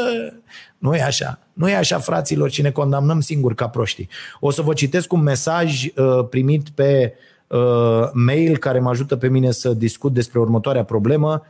[0.79, 1.39] nu e așa.
[1.61, 4.09] Nu e așa, fraților, și ne condamnăm singuri ca proștii.
[4.41, 7.15] O să vă citesc un mesaj uh, primit pe
[7.47, 11.43] uh, mail care mă ajută pe mine să discut despre următoarea problemă.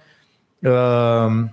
[0.58, 1.44] Uh,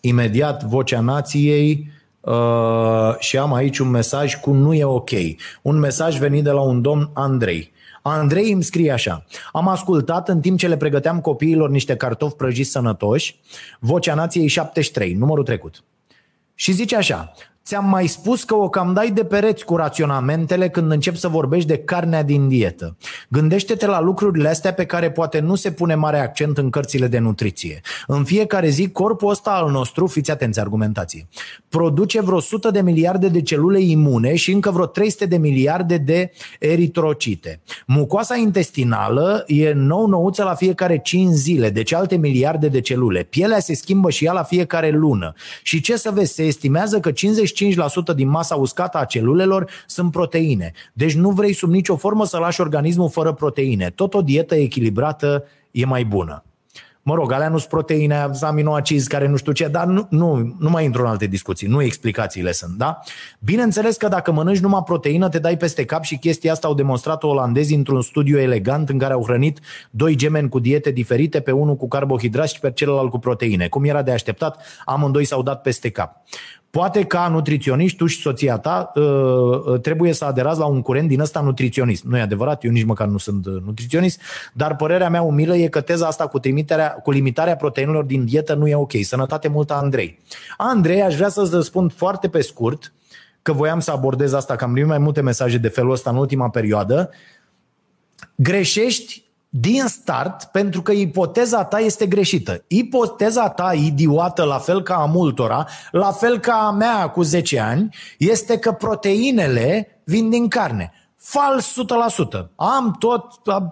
[0.00, 1.90] imediat, vocea nației
[2.20, 5.10] uh, și am aici un mesaj cu nu e ok.
[5.62, 7.72] Un mesaj venit de la un domn Andrei.
[8.02, 9.24] Andrei îmi scrie așa.
[9.52, 13.40] Am ascultat în timp ce le pregăteam copiilor niște cartofi prăjiți sănătoși,
[13.78, 15.82] Vocea Nației 73, numărul trecut.
[16.60, 17.32] Și zice așa,
[17.70, 21.68] Ți-am mai spus că o cam dai de pereți cu raționamentele când încep să vorbești
[21.68, 22.96] de carnea din dietă.
[23.28, 27.18] Gândește-te la lucrurile astea pe care poate nu se pune mare accent în cărțile de
[27.18, 27.80] nutriție.
[28.06, 31.28] În fiecare zi, corpul ăsta al nostru, fiți atenți argumentații,
[31.68, 36.30] produce vreo 100 de miliarde de celule imune și încă vreo 300 de miliarde de
[36.58, 37.60] eritrocite.
[37.86, 43.22] Mucoasa intestinală e nou-nouță la fiecare 5 zile, deci alte miliarde de celule.
[43.22, 45.32] Pielea se schimbă și ea la fiecare lună.
[45.62, 47.14] Și ce să vezi, se estimează că 55%
[48.14, 50.72] din masa uscată a celulelor sunt proteine.
[50.92, 53.90] Deci nu vrei sub nicio formă să lași organismul fără proteine.
[53.94, 56.44] Tot o dietă echilibrată e mai bună.
[57.02, 60.70] Mă rog, alea nu sunt proteine, aminoacizi care nu știu ce, dar nu, nu, nu
[60.70, 62.98] mai intru în alte discuții, nu explicațiile sunt, da?
[63.38, 67.22] Bineînțeles că dacă mănânci numai proteină, te dai peste cap și chestia asta au demonstrat
[67.22, 69.58] olandezii într-un studiu elegant în care au hrănit
[69.90, 73.68] doi gemeni cu diete diferite, pe unul cu carbohidrați și pe celălalt cu proteine.
[73.68, 76.16] Cum era de așteptat, amândoi s-au dat peste cap.
[76.70, 81.08] Poate ca nutriționist, tu și soția ta uh, uh, trebuie să aderați la un curent
[81.08, 82.04] din ăsta nutriționist.
[82.04, 84.20] Nu e adevărat, eu nici măcar nu sunt uh, nutriționist,
[84.52, 88.54] dar părerea mea umilă e că teza asta cu, trimiterea, cu limitarea proteinelor din dietă
[88.54, 88.92] nu e ok.
[89.02, 90.18] Sănătate multă, Andrei.
[90.56, 92.92] Andrei, aș vrea să-ți răspund foarte pe scurt,
[93.42, 96.16] că voiam să abordez asta, că am primit mai multe mesaje de felul ăsta în
[96.16, 97.10] ultima perioadă.
[98.34, 102.64] Greșești din start pentru că ipoteza ta este greșită.
[102.66, 107.60] Ipoteza ta idiotă, la fel ca a multora, la fel ca a mea cu 10
[107.60, 110.92] ani, este că proteinele vin din carne.
[111.16, 111.74] Fals
[112.42, 112.46] 100%.
[112.56, 113.68] Am tot am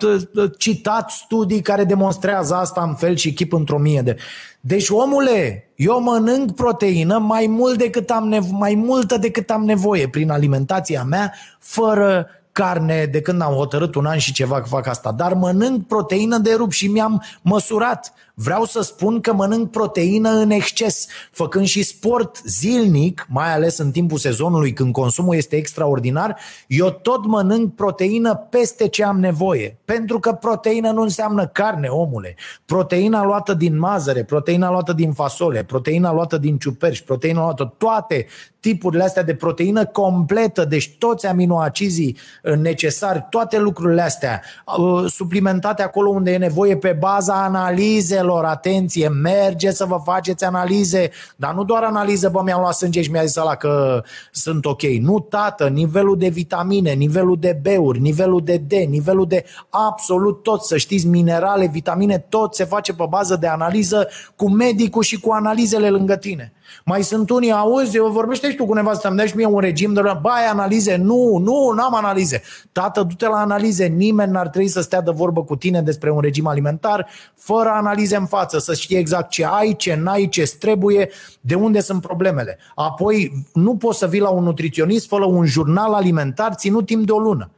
[0.58, 4.16] citat studii care demonstrează asta în fel și chip într-o mie de...
[4.60, 10.08] Deci, omule, eu mănânc proteină mai mult decât am nevo- mai multă decât am nevoie
[10.08, 12.26] prin alimentația mea, fără
[12.58, 16.38] carne de când am hotărât un an și ceva că fac asta, dar mănânc proteină
[16.38, 18.12] de rup și mi-am măsurat.
[18.40, 23.90] Vreau să spun că mănânc proteină în exces, făcând și sport zilnic, mai ales în
[23.90, 26.36] timpul sezonului când consumul este extraordinar,
[26.66, 29.78] eu tot mănânc proteină peste ce am nevoie.
[29.84, 32.36] Pentru că proteină nu înseamnă carne, omule.
[32.64, 38.26] Proteina luată din mazăre, proteina luată din fasole, proteina luată din ciuperci, proteina luată toate
[38.60, 44.42] tipurile astea de proteină completă, deci toți aminoacizii uh, necesari, toate lucrurile astea
[44.78, 51.10] uh, suplimentate acolo unde e nevoie pe baza analizelor, atenție, merge să vă faceți analize,
[51.36, 54.02] dar nu doar analize, bă, mi-am luat sânge și mi-a zis ăla că
[54.32, 54.82] sunt ok.
[54.82, 60.62] Nu, tată, nivelul de vitamine, nivelul de B-uri, nivelul de D, nivelul de absolut tot,
[60.62, 65.30] să știți, minerale, vitamine, tot se face pe bază de analiză cu medicul și cu
[65.30, 66.52] analizele lângă tine.
[66.84, 69.92] Mai sunt unii, auzi, vorbește și tu cu nevastă, îmi dai și mie un regim
[69.92, 70.96] de bai analize.
[70.96, 72.42] Nu, nu, n-am analize.
[72.72, 73.86] Tată, du-te la analize.
[73.86, 78.16] Nimeni n-ar trebui să stea de vorbă cu tine despre un regim alimentar fără analize
[78.16, 81.10] în față, să știi exact ce ai, ce n-ai, ce trebuie,
[81.40, 82.58] de unde sunt problemele.
[82.74, 87.12] Apoi, nu poți să vii la un nutriționist fără un jurnal alimentar ținut timp de
[87.12, 87.50] o lună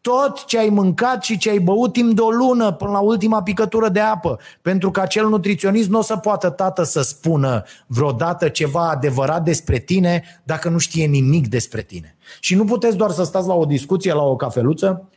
[0.00, 3.42] tot ce ai mâncat și ce ai băut timp de o lună până la ultima
[3.42, 4.38] picătură de apă.
[4.62, 9.78] Pentru că acel nutriționist nu o să poată, tată, să spună vreodată ceva adevărat despre
[9.78, 12.16] tine dacă nu știe nimic despre tine.
[12.40, 15.08] Și nu puteți doar să stați la o discuție, la o cafeluță,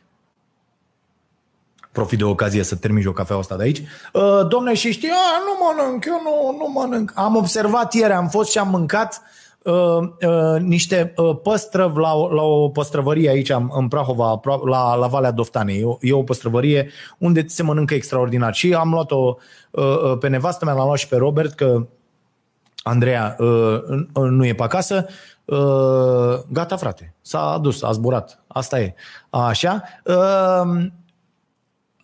[1.92, 3.82] profit de ocazie să termin o cafea asta de aici.
[4.12, 7.12] Uh, domne, și știi, a, nu mănânc, eu nu, nu mănânc.
[7.14, 12.42] Am observat ieri, am fost și am mâncat uh, uh, niște uh, păstrăvi la, la
[12.42, 15.80] o păstrăvărie aici în Prahova, la, la Valea Doftanei.
[15.80, 18.54] E o, e o păstrăvărie unde se mănâncă extraordinar.
[18.54, 19.36] Și am luat-o
[19.70, 21.86] uh, uh, pe nevastă mea, l-am luat și pe Robert, că
[22.82, 23.80] Andreea uh,
[24.14, 25.06] nu e pe acasă.
[25.44, 28.42] Uh, gata, frate, s-a dus, a zburat.
[28.46, 28.94] Asta e.
[29.30, 29.82] Așa.
[30.04, 30.86] Uh,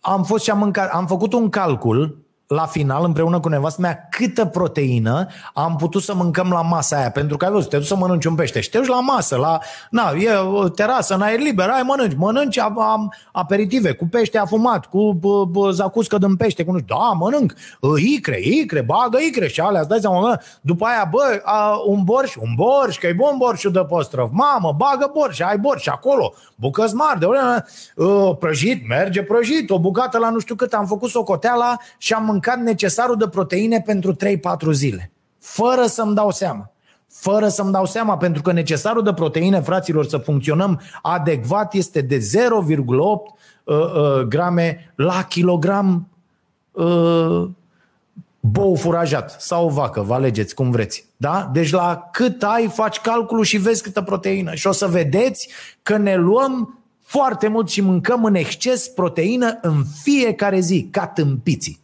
[0.01, 2.17] am fost și am mâncat, am făcut un calcul
[2.55, 7.11] la final, împreună cu nevastă mea, câtă proteină am putut să mâncăm la masa aia.
[7.11, 9.35] Pentru că ai văzut, te duci să mănânci un pește și te duci la masă,
[9.35, 14.07] la, na, e o terasă în aer liber, ai mănânci, mănânci am, am aperitive cu
[14.07, 17.53] pește afumat, cu bă, bă, zacuscă din pește, cu nu știu, da, mănânc,
[17.97, 22.03] icre, icre, bagă icre și alea, îți dai seama, mă, după aia, bă, a, un
[22.03, 26.33] borș, un borș, că e bun borșul de păstrăv, mamă, bagă borș, ai borș acolo,
[26.55, 31.09] bucăți mari, de uh, prăjit, merge prăjit, o bucată la nu știu cât, am făcut
[31.09, 34.17] socoteala și am mâncat necesarul de proteine pentru 3-4
[34.71, 35.11] zile.
[35.39, 36.71] Fără să-mi dau seama.
[37.07, 42.17] Fără să-mi dau seama, pentru că necesarul de proteine, fraților, să funcționăm adecvat este de
[42.17, 42.23] 0,8
[42.89, 46.07] uh, uh, grame la kilogram
[46.71, 47.47] uh,
[48.39, 51.05] bou furajat sau vacă, vă alegeți cum vreți.
[51.17, 51.49] Da?
[51.53, 54.53] Deci la cât ai, faci calculul și vezi câtă proteină.
[54.53, 55.49] Și o să vedeți
[55.83, 61.79] că ne luăm foarte mult și mâncăm în exces proteină în fiecare zi, ca tâmpiții.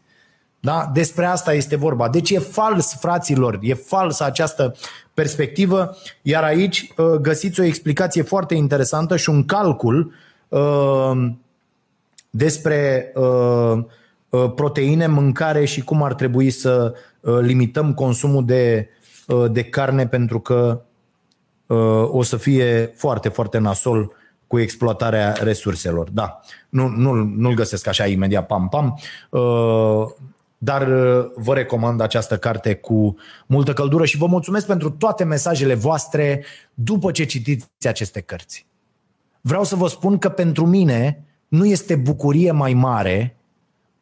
[0.66, 0.90] Da?
[0.94, 2.10] Despre asta este vorba.
[2.10, 4.76] Deci e fals, fraților, e falsă această
[5.14, 10.14] perspectivă, iar aici uh, găsiți o explicație foarte interesantă și un calcul
[10.48, 11.32] uh,
[12.30, 13.84] despre uh,
[14.30, 18.90] uh, proteine, mâncare și cum ar trebui să uh, limităm consumul de,
[19.28, 20.82] uh, de carne pentru că
[21.66, 24.12] uh, o să fie foarte, foarte nasol
[24.48, 26.10] cu exploatarea resurselor.
[26.10, 26.40] Da,
[26.70, 29.00] nu, nu, nu-l găsesc așa imediat pam-pam.
[29.30, 30.06] Uh,
[30.66, 35.74] dar uh, vă recomand această carte cu multă căldură și vă mulțumesc pentru toate mesajele
[35.74, 36.44] voastre
[36.74, 38.66] după ce citiți aceste cărți.
[39.42, 43.38] Vreau să vă spun că pentru mine nu este bucurie mai mare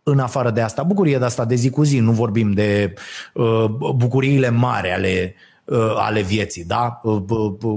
[0.03, 0.83] în afară de asta.
[0.83, 2.93] Bucurie de asta de zi cu zi, nu vorbim de
[3.33, 5.52] uh, bucuriile mari ale Uh,
[5.95, 7.01] ale vieții, da?
[7.03, 7.23] Uh,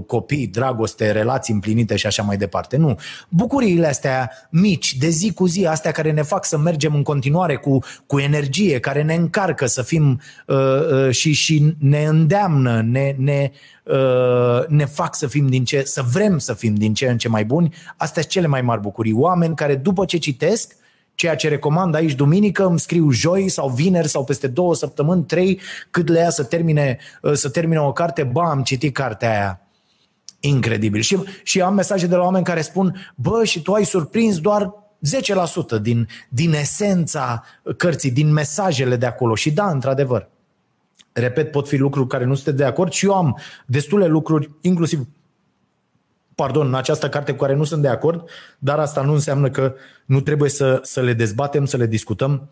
[0.06, 2.76] copii, dragoste, relații împlinite și așa mai departe.
[2.76, 2.98] Nu.
[3.28, 7.56] Bucuriile astea mici, de zi cu zi, astea care ne fac să mergem în continuare
[7.56, 13.14] cu, cu energie, care ne încarcă să fim uh, uh, și, și ne îndeamnă, ne,
[13.18, 13.50] ne,
[13.84, 17.28] uh, ne fac să fim din ce, să vrem să fim din ce în ce
[17.28, 19.12] mai buni, astea sunt cele mai mari bucurii.
[19.12, 20.76] Oameni care după ce citesc,
[21.16, 25.60] ceea ce recomand aici duminică, îmi scriu joi sau vineri sau peste două săptămâni, trei,
[25.90, 29.60] cât le ia să termine, uh, să termine o carte, ba, am citit cartea aia.
[30.40, 31.00] Incredibil.
[31.00, 34.74] Și, și am mesaje de la oameni care spun, bă, și tu ai surprins doar
[35.78, 37.44] 10% din, din esența
[37.76, 39.34] cărții, din mesajele de acolo.
[39.34, 40.28] Și da, într-adevăr,
[41.12, 45.06] repet, pot fi lucruri care nu sunteți de acord și eu am destule lucruri, inclusiv
[46.36, 48.28] pardon, în această carte cu care nu sunt de acord,
[48.58, 49.74] dar asta nu înseamnă că
[50.04, 52.48] nu trebuie să, să le dezbatem, să le discutăm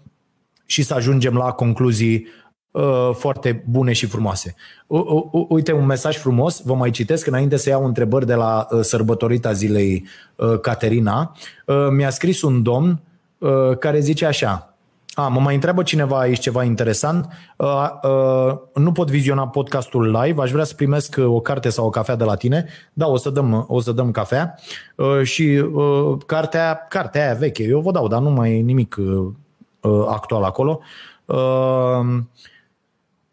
[0.67, 2.27] și să ajungem la concluzii
[2.71, 4.55] uh, foarte bune și frumoase.
[4.87, 8.81] U- uite un mesaj frumos, vă mai citesc înainte să iau întrebări de la uh,
[8.81, 10.05] sărbătorita zilei
[10.37, 11.37] uh, Caterina.
[11.67, 13.01] Uh, mi-a scris un domn
[13.39, 14.74] uh, care zice așa,
[15.15, 17.29] a, mă mai întreabă cineva aici ceva interesant.
[17.57, 21.91] Uh, uh, nu pot viziona podcastul live, aș vrea să primesc o carte sau o
[21.91, 22.67] cafea de la tine.
[22.93, 24.55] Da, o să dăm, o să dăm cafea.
[24.97, 25.43] Uh, și
[25.73, 30.43] uh, cartea, cartea aia veche, eu vă dau, dar nu mai e nimic uh, actual
[30.43, 30.81] acolo.
[31.25, 32.19] Uh,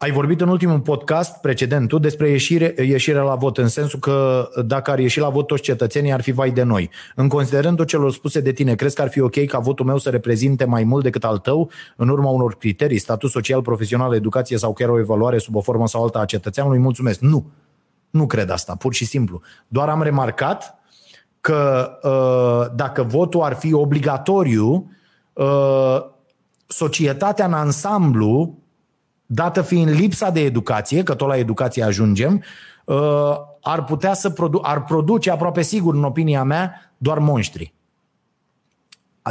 [0.02, 4.90] ai vorbit în ultimul podcast precedentul despre ieșire, ieșirea la vot, în sensul că dacă
[4.90, 6.90] ar ieși la vot toți cetățenii, ar fi vai de noi.
[7.14, 9.98] În considerând tot celor spuse de tine, crezi că ar fi ok ca votul meu
[9.98, 14.58] să reprezinte mai mult decât al tău, în urma unor criterii, statut social, profesional, educație
[14.58, 16.78] sau chiar o evaluare sub o formă sau alta a cetățeanului?
[16.78, 17.20] Mulțumesc.
[17.20, 17.46] Nu.
[18.10, 19.40] Nu cred asta, pur și simplu.
[19.68, 20.78] Doar am remarcat
[21.40, 24.90] că uh, dacă votul ar fi obligatoriu,
[25.32, 25.98] uh,
[26.66, 28.61] societatea în ansamblu
[29.26, 32.42] dată fiind lipsa de educație, că tot la educație ajungem,
[32.84, 32.96] uh,
[33.60, 37.74] ar putea să produ- ar produce aproape sigur, în opinia mea, doar monștri.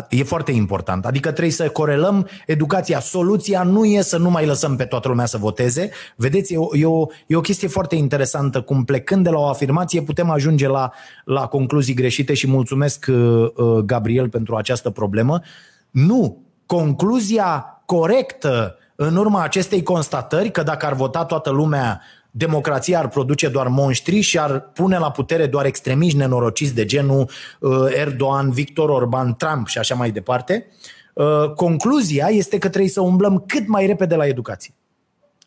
[0.09, 1.05] E foarte important.
[1.05, 2.99] Adică trebuie să corelăm educația.
[2.99, 5.89] Soluția nu e să nu mai lăsăm pe toată lumea să voteze.
[6.15, 9.47] Vedeți, e o, e o, e o chestie foarte interesantă cum plecând de la o
[9.47, 10.91] afirmație putem ajunge la,
[11.25, 15.41] la concluzii greșite și mulțumesc, uh, uh, Gabriel, pentru această problemă.
[15.89, 16.41] Nu.
[16.65, 23.47] Concluzia corectă în urma acestei constatări că dacă ar vota toată lumea, democrația ar produce
[23.47, 27.29] doar monștri și ar pune la putere doar extremiști nenorociți de genul
[27.59, 30.67] uh, Erdogan, Victor Orban, Trump și așa mai departe,
[31.13, 34.73] uh, concluzia este că trebuie să umblăm cât mai repede la educație.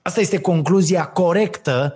[0.03, 1.95] Asta este concluzia corectă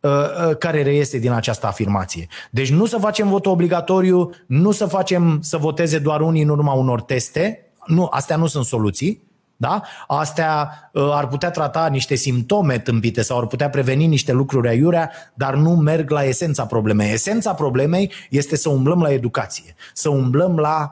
[0.00, 2.26] uh, care reiese din această afirmație.
[2.50, 6.72] Deci nu să facem vot obligatoriu, nu să facem să voteze doar unii în urma
[6.72, 9.24] unor teste, nu, astea nu sunt soluții,
[9.56, 9.82] da?
[10.06, 15.10] Astea uh, ar putea trata niște simptome tâmpite sau ar putea preveni niște lucruri aiurea,
[15.34, 17.12] dar nu merg la esența problemei.
[17.12, 20.90] Esența problemei este să umblăm la educație, să umblăm la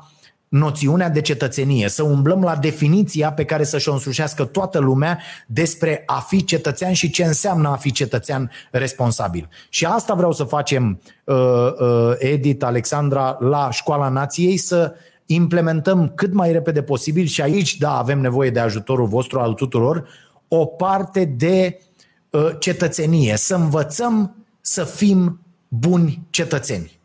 [0.48, 6.02] noțiunea de cetățenie, să umblăm la definiția pe care să-și o însușească toată lumea despre
[6.06, 9.48] a fi cetățean și ce înseamnă a fi cetățean responsabil.
[9.68, 14.94] Și asta vreau să facem, uh, uh, Edith, Alexandra, la Școala Nației, să
[15.26, 20.08] implementăm cât mai repede posibil și aici, da, avem nevoie de ajutorul vostru al tuturor,
[20.48, 21.78] o parte de
[22.30, 26.98] uh, cetățenie, să învățăm să fim buni cetățeni.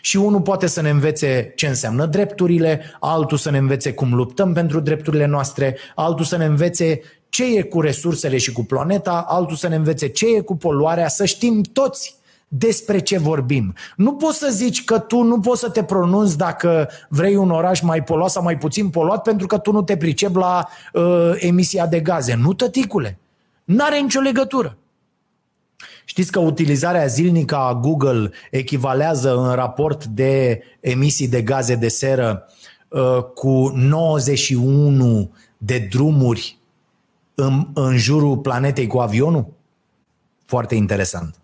[0.00, 4.52] Și unul poate să ne învețe ce înseamnă drepturile, altul să ne învețe cum luptăm
[4.52, 9.56] pentru drepturile noastre, altul să ne învețe ce e cu resursele și cu planeta, altul
[9.56, 12.17] să ne învețe ce e cu poluarea, să știm toți
[12.48, 13.74] despre ce vorbim.
[13.96, 17.80] Nu poți să zici că tu nu poți să te pronunți dacă vrei un oraș
[17.80, 21.86] mai poluat sau mai puțin poluat pentru că tu nu te pricep la uh, emisia
[21.86, 22.34] de gaze.
[22.34, 23.18] Nu, tăticule.
[23.64, 24.76] N-are nicio legătură.
[26.04, 32.46] Știți că utilizarea zilnică a Google echivalează în raport de emisii de gaze de seră
[32.88, 36.58] uh, cu 91 de drumuri
[37.34, 39.46] în, în jurul planetei cu avionul?
[40.44, 41.34] Foarte interesant.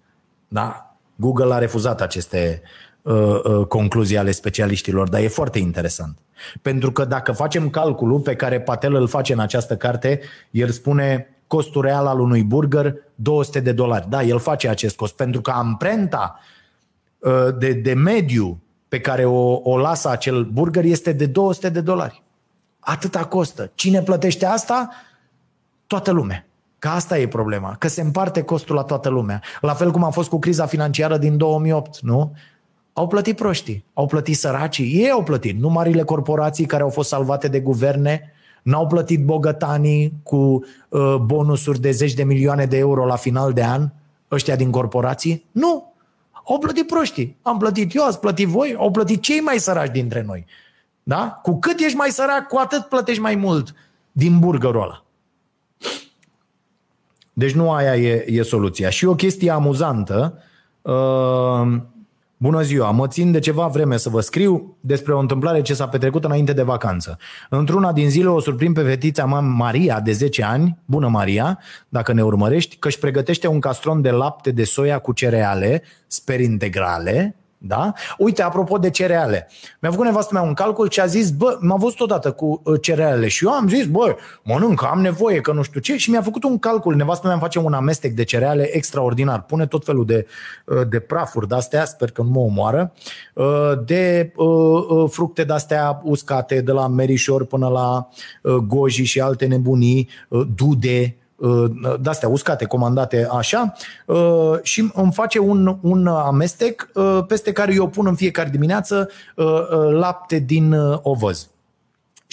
[0.49, 0.94] Da?
[1.17, 2.63] Google a refuzat aceste
[3.03, 6.19] uh, uh, concluzii ale specialiștilor, dar e foarte interesant.
[6.63, 10.21] Pentru că dacă facem calculul pe care Patel îl face în această carte,
[10.51, 14.09] el spune costul real al unui burger 200 de dolari.
[14.09, 16.41] Da, el face acest cost, pentru că amprenta
[17.19, 18.59] uh, de, de mediu
[18.89, 22.23] pe care o, o lasă acel burger este de 200 de dolari.
[22.79, 23.71] Atâta costă.
[23.75, 24.91] Cine plătește asta?
[25.87, 26.47] Toată lumea.
[26.85, 29.43] Că asta e problema, că se împarte costul la toată lumea.
[29.61, 32.33] La fel cum a fost cu criza financiară din 2008, nu?
[32.93, 37.09] Au plătit proștii, au plătit săracii, ei au plătit, nu marile corporații care au fost
[37.09, 38.33] salvate de guverne,
[38.63, 40.37] n-au plătit bogătanii cu
[40.89, 43.89] uh, bonusuri de zeci de milioane de euro la final de an,
[44.31, 45.47] ăștia din corporații.
[45.53, 45.95] Nu,
[46.49, 47.37] au plătit proștii.
[47.43, 50.47] Am plătit eu, ați plătit voi, au plătit cei mai săraci dintre noi.
[51.03, 51.41] Da?
[51.43, 53.75] Cu cât ești mai sărac, cu atât plătești mai mult
[54.13, 55.05] din burgerul ăla.
[57.35, 58.91] Deci nu aia e, e soluția.
[58.91, 60.39] Și o chestie amuzantă,
[60.83, 61.83] uh,
[62.37, 65.89] Bună ziua, mă țin de ceva vreme să vă scriu despre o întâmplare ce s-a
[65.89, 67.19] petrecut înainte de vacanță.
[67.51, 71.59] Într-una din zile o surprind pe fetița mea Maria, de 10 ani, bună Maria,
[71.89, 76.41] dacă ne urmărești, că își pregătește un castron de lapte de soia cu cereale, sper
[76.41, 77.93] integrale, da?
[78.19, 79.49] Uite, apropo de cereale,
[79.81, 82.81] mi-a făcut nevastă mea un calcul și a zis, bă, m-a văzut odată cu uh,
[82.81, 85.97] cerealele și eu am zis, bă, mănânc, am nevoie, că nu știu ce.
[85.97, 89.67] Și mi-a făcut un calcul, nevastă mea îmi face un amestec de cereale extraordinar, pune
[89.67, 90.27] tot felul de,
[90.67, 92.93] uh, de prafuri de-astea, sper că nu mă omoară,
[93.35, 94.33] uh, de
[95.09, 98.09] fructe de-astea uscate, de la merișor până la
[98.67, 100.09] goji și alte nebunii,
[100.55, 101.24] dude, Uh,
[102.01, 103.73] de-astea uscate, comandate așa
[104.07, 109.11] uh, și îmi face un, un amestec uh, peste care eu pun în fiecare dimineață
[109.91, 111.49] lapte din ovăz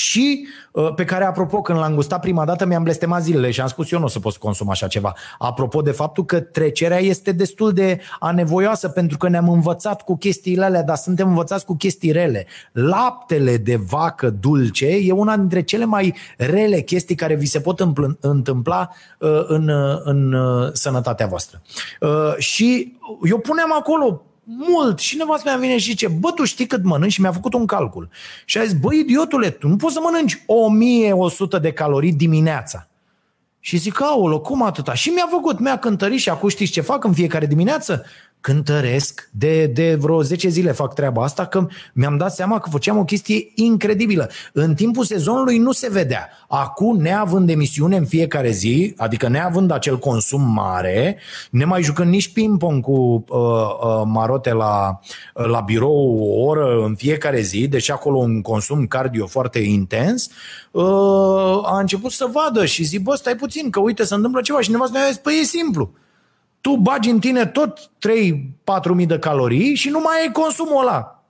[0.01, 3.67] și uh, pe care, apropo, când l-am gustat prima dată, mi-am blestemat zilele și am
[3.67, 5.13] spus eu nu o să pot să consum așa ceva.
[5.37, 10.65] Apropo de faptul că trecerea este destul de anevoioasă pentru că ne-am învățat cu chestiile
[10.65, 12.45] alea, dar suntem învățați cu chestii rele.
[12.71, 17.79] Laptele de vacă dulce e una dintre cele mai rele chestii care vi se pot
[18.19, 20.35] întâmpla uh, în, uh, în
[20.73, 21.61] sănătatea voastră.
[22.37, 24.21] Și eu puneam acolo
[24.57, 24.99] mult.
[24.99, 27.11] Și nevastă mea vine și zice, bă, tu știi cât mănânci?
[27.11, 28.09] Și mi-a făcut un calcul.
[28.45, 32.87] Și a zis, bă, idiotule, tu nu poți să mănânci 1100 de calorii dimineața.
[33.59, 34.93] Și zic, aolo, cum atâta?
[34.93, 38.05] Și mi-a făcut, mi-a cântărit și acum știți ce fac în fiecare dimineață?
[38.41, 42.97] Cântăresc, de, de vreo 10 zile fac treaba asta, că mi-am dat seama că făceam
[42.97, 44.29] o chestie incredibilă.
[44.53, 46.29] În timpul sezonului nu se vedea.
[46.47, 51.17] Acum, neavând emisiune în fiecare zi, adică neavând acel consum mare,
[51.51, 54.99] ne mai jucând nici ping-pong cu uh, uh, marote la,
[55.33, 60.29] uh, la birou o oră în fiecare zi, deci acolo un consum cardio foarte intens,
[60.71, 60.83] uh,
[61.63, 64.71] a început să vadă și zic, bă, stai puțin, că uite, se întâmplă ceva și
[64.71, 65.91] nevastă mi-a zis, păi e simplu
[66.61, 67.89] tu bagi în tine tot 3-4
[68.93, 71.25] mii de calorii și nu mai ai consumul ăla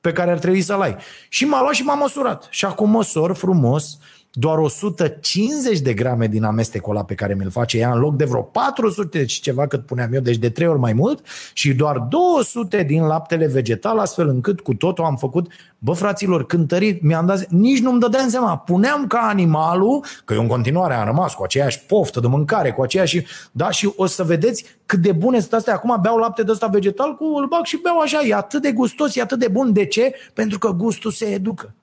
[0.00, 0.96] pe care ar trebui să-l ai.
[1.28, 2.46] Și m-a luat și m-a măsurat.
[2.50, 3.98] Și acum măsor frumos
[4.38, 8.24] doar 150 de grame din amestecul ăla pe care mi-l face ea în loc de
[8.24, 11.98] vreo 400 și ceva cât puneam eu, deci de trei ori mai mult și doar
[11.98, 17.46] 200 din laptele vegetal, astfel încât cu totul am făcut, bă fraților, cântărit, mi-am dat,
[17.46, 21.80] nici nu-mi dădeam seama, puneam ca animalul, că eu în continuare am rămas cu aceeași
[21.80, 25.74] poftă de mâncare, cu aceeași, da, și o să vedeți cât de bune sunt astea.
[25.74, 28.72] Acum beau lapte de ăsta vegetal, cu îl bag și beau așa, e atât de
[28.72, 29.72] gustos, e atât de bun.
[29.72, 30.14] De ce?
[30.32, 31.74] Pentru că gustul se educă.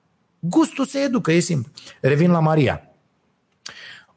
[0.48, 1.72] Gustul se educă, e simplu.
[2.00, 2.82] Revin la Maria.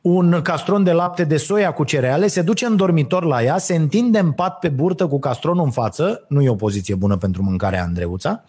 [0.01, 3.75] Un castron de lapte de soia cu cereale se duce în dormitor la ea, se
[3.75, 7.43] întinde în pat pe burtă cu castronul în față, nu e o poziție bună pentru
[7.43, 8.43] mâncarea Andreuța,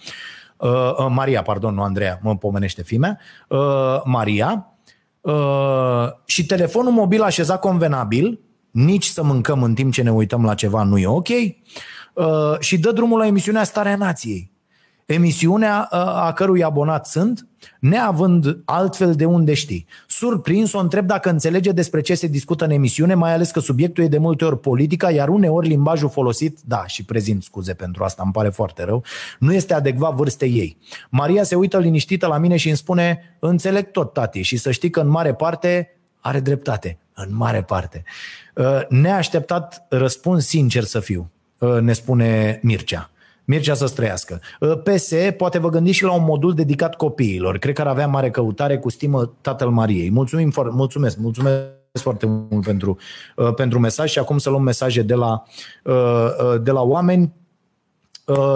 [0.56, 3.18] uh, uh, Maria, pardon, nu Andreea, mă pomenește fimea,
[3.48, 4.72] uh, Maria,
[5.20, 8.40] uh, și telefonul mobil așezat convenabil,
[8.70, 12.78] nici să mâncăm în timp ce ne uităm la ceva nu e ok, uh, și
[12.78, 14.56] dă drumul la emisiunea Starea Nației
[15.08, 17.46] emisiunea uh, a cărui abonat sunt,
[17.80, 19.86] neavând altfel de unde știi.
[20.06, 24.04] Surprins, o întreb dacă înțelege despre ce se discută în emisiune, mai ales că subiectul
[24.04, 28.22] e de multe ori politica, iar uneori limbajul folosit, da, și prezint scuze pentru asta,
[28.22, 29.04] îmi pare foarte rău,
[29.38, 30.76] nu este adecvat vârstei ei.
[31.10, 34.90] Maria se uită liniștită la mine și îmi spune, înțeleg tot, tati, și să știi
[34.90, 36.98] că în mare parte are dreptate.
[37.14, 38.02] În mare parte.
[38.54, 43.10] Uh, neașteptat răspuns sincer să fiu, uh, ne spune Mircea.
[43.48, 44.40] Mircea să străiască.
[44.60, 47.58] Uh, PSE poate vă gândiți și la un modul dedicat copiilor.
[47.58, 50.10] Cred că ar avea mare căutare cu stimă Tatăl Mariei.
[50.10, 52.98] Mulțumim, mulțumesc, mulțumesc foarte mult pentru,
[53.36, 55.42] uh, pentru mesaj și acum să luăm mesaje de la,
[55.84, 57.32] uh, de la oameni.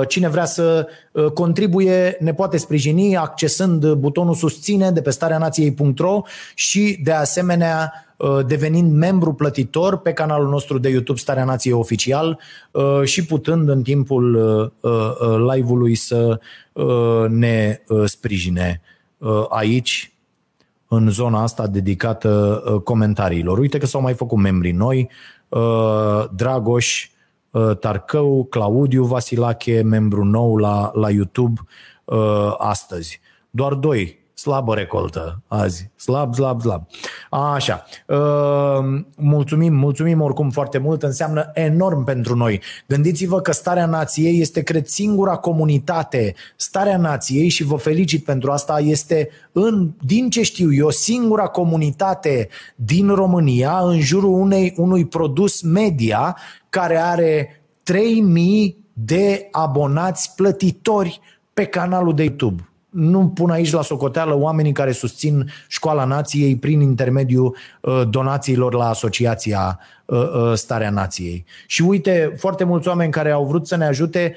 [0.08, 0.88] Cine vrea să
[1.34, 6.22] contribuie ne poate sprijini accesând butonul susține de pe stareanației.ro
[6.54, 7.92] și de asemenea
[8.46, 12.38] devenind membru plătitor pe canalul nostru de YouTube Starea Nației Oficial
[13.04, 14.32] și putând în timpul
[15.52, 16.40] live-ului să
[17.28, 18.80] ne sprijine
[19.48, 20.12] aici
[20.88, 23.58] în zona asta dedicată comentariilor.
[23.58, 25.10] Uite că s-au mai făcut membrii noi,
[26.34, 27.21] Dragoș, Uh,
[27.80, 31.60] Tarcău, Claudiu Vasilache, membru nou la, la YouTube
[32.04, 33.20] uh, astăzi.
[33.50, 35.90] Doar doi Slabă recoltă azi.
[35.96, 36.86] Slab, slab, slab.
[37.30, 37.84] Așa.
[38.06, 41.02] Uh, mulțumim, mulțumim oricum foarte mult.
[41.02, 42.60] Înseamnă enorm pentru noi.
[42.86, 46.34] Gândiți-vă că Starea Nației este, cred, singura comunitate.
[46.56, 52.48] Starea Nației, și vă felicit pentru asta, este, în, din ce știu eu, singura comunitate
[52.76, 56.36] din România în jurul unei, unui produs media
[56.68, 61.20] care are 3000 de abonați plătitori
[61.52, 66.80] pe canalul de YouTube nu pun aici la socoteală oamenii care susțin Școala Nației prin
[66.80, 70.01] intermediul uh, donațiilor la Asociația uh, uh,
[70.54, 71.44] Starea Nației.
[71.66, 74.36] Și uite, foarte mulți oameni care au vrut să ne ajute,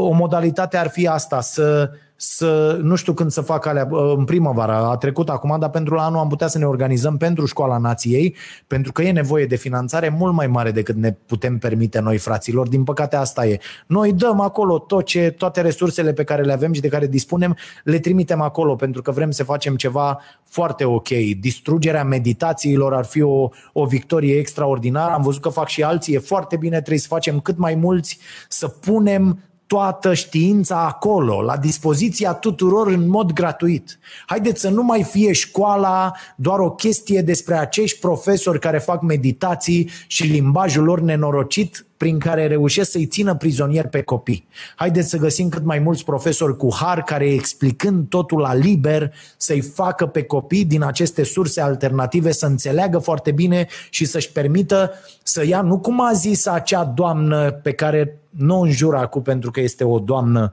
[0.00, 1.90] o modalitate ar fi asta, să
[2.22, 6.04] să, nu știu când să fac alea, în primăvară, a trecut acum, dar pentru la
[6.04, 10.08] anul am putea să ne organizăm pentru Școala Nației, pentru că e nevoie de finanțare
[10.08, 12.68] mult mai mare decât ne putem permite noi, fraților.
[12.68, 13.58] Din păcate asta e.
[13.86, 17.56] Noi dăm acolo tot ce, toate resursele pe care le avem și de care dispunem,
[17.84, 21.08] le trimitem acolo, pentru că vrem să facem ceva foarte ok.
[21.40, 24.99] Distrugerea meditațiilor ar fi o, o victorie extraordinară.
[25.08, 28.18] Am văzut că fac și alții, e foarte bine, trebuie să facem cât mai mulți,
[28.48, 33.98] să punem toată știința acolo, la dispoziția tuturor în mod gratuit.
[34.26, 39.90] Haideți să nu mai fie școala doar o chestie despre acești profesori care fac meditații
[40.06, 44.46] și limbajul lor nenorocit prin care reușesc să-i țină prizonieri pe copii.
[44.76, 49.60] Haideți să găsim cât mai mulți profesori cu har care, explicând totul la liber, să-i
[49.60, 54.92] facă pe copii din aceste surse alternative să înțeleagă foarte bine și să-și permită
[55.22, 59.50] să ia, nu cum a zis acea doamnă pe care nu o înjur acum pentru
[59.50, 60.52] că este o doamnă,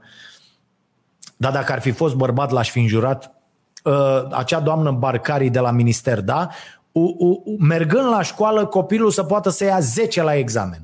[1.36, 3.34] dar dacă ar fi fost bărbat l-aș fi înjurat,
[3.84, 6.48] uh, acea doamnă Barcari de la minister, da?
[7.58, 10.80] mergând la școală, copilul să poată să ia 10 la examen.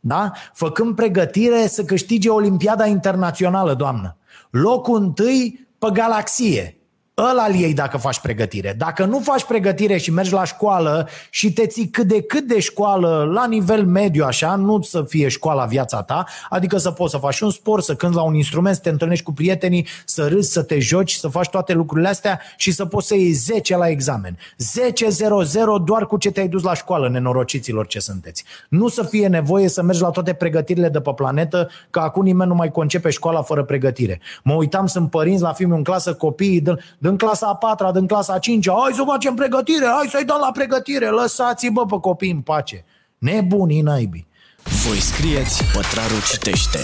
[0.00, 0.32] Da?
[0.52, 4.16] Făcând pregătire să câștige Olimpiada Internațională, doamnă.
[4.50, 6.76] Locul întâi pe galaxie
[7.22, 8.74] ăla iei dacă faci pregătire.
[8.78, 12.60] Dacă nu faci pregătire și mergi la școală și te ții cât de cât de
[12.60, 17.18] școală la nivel mediu așa, nu să fie școala viața ta, adică să poți să
[17.18, 20.52] faci un sport, să cânti la un instrument, să te întâlnești cu prietenii, să râzi,
[20.52, 23.88] să te joci, să faci toate lucrurile astea și să poți să iei 10 la
[23.88, 24.38] examen.
[24.38, 24.38] 10-0-0
[25.84, 28.44] doar cu ce te-ai dus la școală, nenorociților ce sunteți.
[28.68, 32.50] Nu să fie nevoie să mergi la toate pregătirile de pe planetă, că acum nimeni
[32.50, 34.20] nu mai concepe școala fără pregătire.
[34.42, 36.60] Mă uitam, sunt părinți la film în clasă, copiii,
[37.06, 40.38] din clasa a patra, din clasa a cincea, hai să facem pregătire, hai să-i dăm
[40.40, 42.84] la pregătire, lăsați-vă pe copii în pace.
[43.18, 44.26] Nebunii naibii.
[44.86, 46.78] Voi scrieți, pătrarul citește.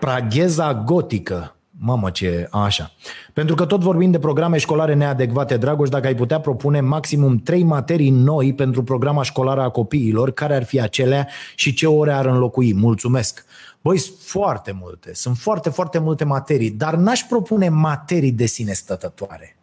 [0.00, 1.54] Pragheza gotică.
[1.82, 2.90] Mamă ce, așa.
[3.32, 7.62] Pentru că tot vorbim de programe școlare neadecvate, Dragoș, dacă ai putea propune maximum trei
[7.62, 12.26] materii noi pentru programa școlară a copiilor, care ar fi acelea și ce ore ar
[12.26, 12.74] înlocui?
[12.74, 13.44] Mulțumesc!
[13.82, 18.72] Băi, sunt foarte multe, sunt foarte, foarte multe materii, dar n-aș propune materii de sine
[18.72, 19.56] stătătoare,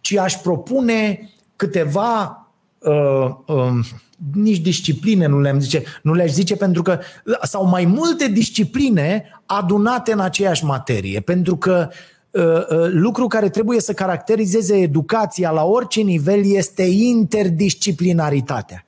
[0.00, 2.38] ci aș propune câteva
[2.78, 3.86] uh, uh,
[4.32, 6.98] nici discipline nu le-am zice, nu le-aș zice pentru că
[7.42, 11.88] sau mai multe discipline adunate în aceeași materie, pentru că
[12.30, 18.83] uh, uh, lucru care trebuie să caracterizeze educația la orice nivel este interdisciplinaritatea.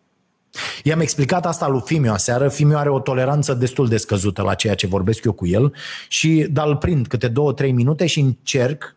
[0.82, 2.48] I-am explicat asta lui Fimiu aseară.
[2.48, 5.72] Fimiu are o toleranță destul de scăzută la ceea ce vorbesc eu cu el
[6.08, 8.96] și dar îl prind câte două, trei minute și încerc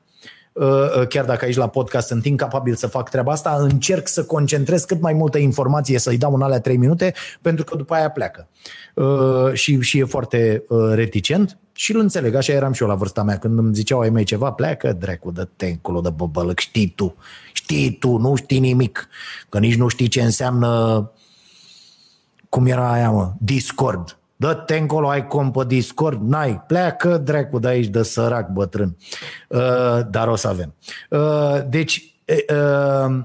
[0.53, 4.23] uh, uh, chiar dacă aici la podcast sunt incapabil să fac treaba asta, încerc să
[4.23, 8.09] concentrez cât mai multă informație, să-i dau în alea trei minute, pentru că după aia
[8.09, 8.47] pleacă.
[8.93, 10.63] Uh, și, și e foarte
[10.93, 14.09] reticent și îl înțeleg, așa eram și eu la vârsta mea, când îmi ziceau ai
[14.09, 17.15] mei ceva, pleacă, drecu, de tencul de băbălăc, știi tu,
[17.53, 19.07] știi tu, nu știi nimic,
[19.49, 21.11] că nici nu știi ce înseamnă
[22.49, 24.19] cum era aia, mă, Discord.
[24.35, 28.97] Dă-te încolo, ai cont pe Discord, n-ai, pleacă dracu de aici, de sărac bătrân.
[29.47, 29.59] Uh,
[30.09, 30.73] dar o să avem.
[31.09, 33.19] Uh, deci, uh,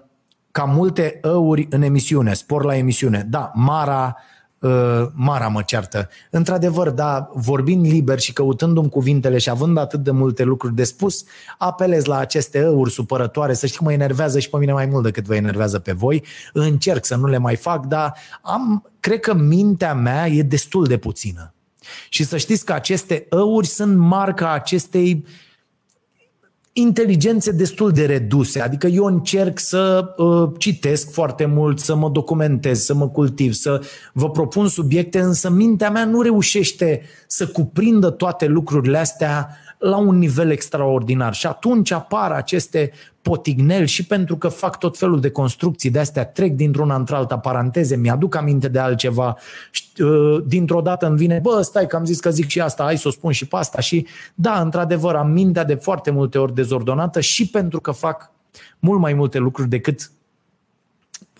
[0.50, 3.26] ca multe ăuri în emisiune, spor la emisiune.
[3.28, 4.16] Da, Mara
[4.58, 6.08] uh, Mara mă ceartă.
[6.30, 11.24] Într-adevăr, da, vorbind liber și căutându-mi cuvintele și având atât de multe lucruri de spus,
[11.58, 15.02] apelez la aceste ăuri supărătoare, să știi că mă enervează și pe mine mai mult
[15.02, 16.24] decât vă enervează pe voi.
[16.52, 20.96] Încerc să nu le mai fac, dar am, cred că mintea mea e destul de
[20.96, 21.54] puțină.
[22.08, 25.24] Și să știți că aceste ăuri sunt marca acestei
[26.72, 28.60] inteligențe destul de reduse.
[28.60, 33.82] Adică eu încerc să uh, citesc foarte mult, să mă documentez, să mă cultiv, să
[34.12, 40.18] vă propun subiecte, însă mintea mea nu reușește să cuprindă toate lucrurile astea la un
[40.18, 41.34] nivel extraordinar.
[41.34, 42.92] Și atunci apar aceste
[43.22, 47.96] potignel și pentru că fac tot felul de construcții de astea, trec dintr-una într-alta paranteze,
[47.96, 49.36] mi-aduc aminte de altceva,
[49.98, 52.98] uh, dintr-o dată îmi vine, bă, stai că am zis că zic și asta, hai
[52.98, 56.54] să o spun și pe asta și da, într-adevăr, am mintea de foarte multe ori
[56.54, 58.30] dezordonată și pentru că fac
[58.78, 60.10] mult mai multe lucruri decât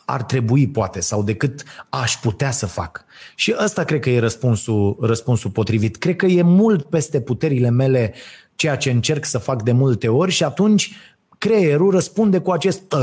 [0.05, 3.05] ar trebui, poate, sau decât aș putea să fac.
[3.35, 5.97] Și ăsta cred că e răspunsul, răspunsul potrivit.
[5.97, 8.15] Cred că e mult peste puterile mele
[8.55, 10.93] ceea ce încerc să fac de multe ori și atunci
[11.39, 12.99] creierul răspunde cu acest ă,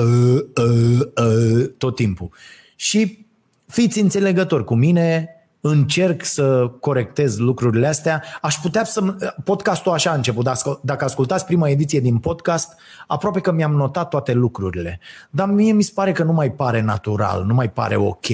[0.58, 2.30] ă, ă, tot timpul.
[2.76, 3.26] Și
[3.68, 5.30] fiți înțelegători cu mine,
[5.62, 8.24] încerc să corectez lucrurile astea.
[8.42, 9.16] Aș putea să...
[9.44, 10.50] Podcastul așa a început.
[10.82, 12.74] Dacă ascultați prima ediție din podcast,
[13.08, 15.00] aproape că mi-am notat toate lucrurile.
[15.30, 18.28] Dar mie mi se pare că nu mai pare natural, nu mai pare ok.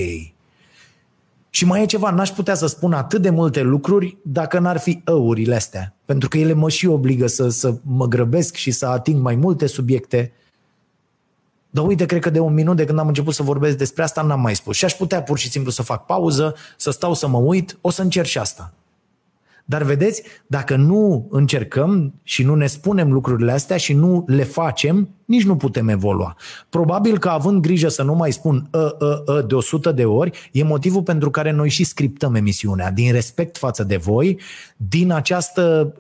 [1.50, 5.02] Și mai e ceva, n-aș putea să spun atât de multe lucruri dacă n-ar fi
[5.08, 5.96] ăurile astea.
[6.06, 9.68] Pentru că ele mă și obligă să, să mă grăbesc și să ating mai multe
[9.68, 10.32] subiecte.
[11.78, 14.22] Dar uite, cred că de un minut de când am început să vorbesc despre asta
[14.22, 14.76] n-am mai spus.
[14.76, 17.90] Și aș putea pur și simplu să fac pauză, să stau să mă uit, o
[17.90, 18.74] să încerc și asta.
[19.66, 25.10] Dar vedeți, dacă nu încercăm și nu ne spunem lucrurile astea și nu le facem,
[25.26, 26.36] nici nu putem evolua.
[26.70, 30.50] Probabil că având grijă să nu mai spun ă, ă, ă de 100 de ori,
[30.52, 34.40] e motivul pentru care noi și scriptăm emisiunea, din respect față de voi,
[34.78, 35.94] din această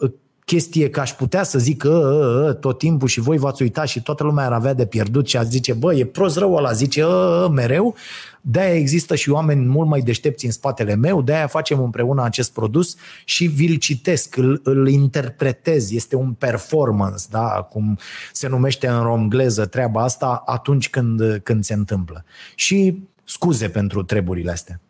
[0.47, 3.87] chestie că aș putea să zic ă, ă, ă, tot timpul și voi v-ați uitat
[3.87, 6.71] și toată lumea ar avea de pierdut și ați zice, bă, e prost rău ăla,
[6.71, 7.95] zice ă, ă, mereu,
[8.41, 12.95] de-aia există și oameni mult mai deștepți în spatele meu, de-aia facem împreună acest produs
[13.25, 17.67] și vi-l citesc, îl, îl interpretez, este un performance, da?
[17.69, 17.97] cum
[18.31, 22.23] se numește în romgleză treaba asta atunci când, când se întâmplă.
[22.55, 24.81] Și scuze pentru treburile astea.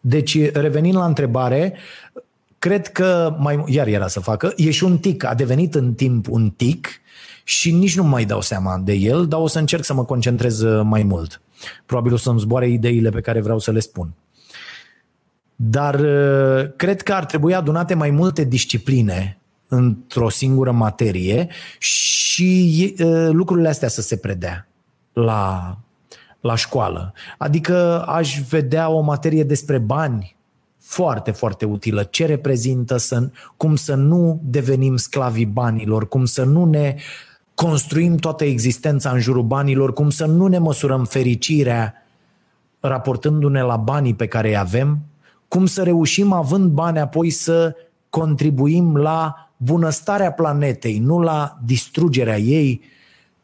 [0.00, 1.74] Deci, revenind la întrebare,
[2.60, 6.28] cred că, mai, iar era să facă, e și un tic, a devenit în timp
[6.28, 6.88] un tic
[7.44, 10.62] și nici nu mai dau seama de el, dar o să încerc să mă concentrez
[10.82, 11.40] mai mult.
[11.86, 14.14] Probabil o să-mi zboare ideile pe care vreau să le spun.
[15.56, 19.38] Dar uh, cred că ar trebui adunate mai multe discipline
[19.68, 24.68] într-o singură materie și uh, lucrurile astea să se predea
[25.12, 25.76] la,
[26.40, 27.12] la școală.
[27.38, 30.36] Adică aș vedea o materie despre bani
[30.90, 32.02] foarte, foarte utilă.
[32.02, 36.96] Ce reprezintă, să, cum să nu devenim sclavii banilor, cum să nu ne
[37.54, 41.94] construim toată existența în jurul banilor, cum să nu ne măsurăm fericirea
[42.80, 44.98] raportându-ne la banii pe care îi avem,
[45.48, 47.74] cum să reușim având bani apoi să
[48.08, 52.80] contribuim la bunăstarea planetei, nu la distrugerea ei.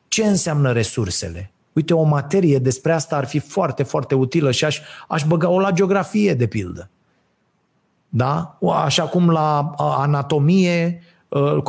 [0.08, 1.50] Ce înseamnă resursele?
[1.72, 5.70] Uite, o materie despre asta ar fi foarte, foarte utilă și aș, aș băga-o la
[5.70, 6.90] geografie, de pildă.
[8.16, 8.58] Da?
[8.84, 11.02] Așa cum la anatomie,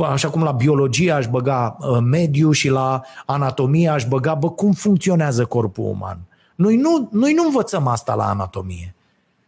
[0.09, 5.45] așa cum la biologie aș băga mediu și la anatomie aș băga, bă, cum funcționează
[5.45, 6.19] corpul uman.
[6.55, 8.95] Noi nu, noi nu învățăm asta la anatomie.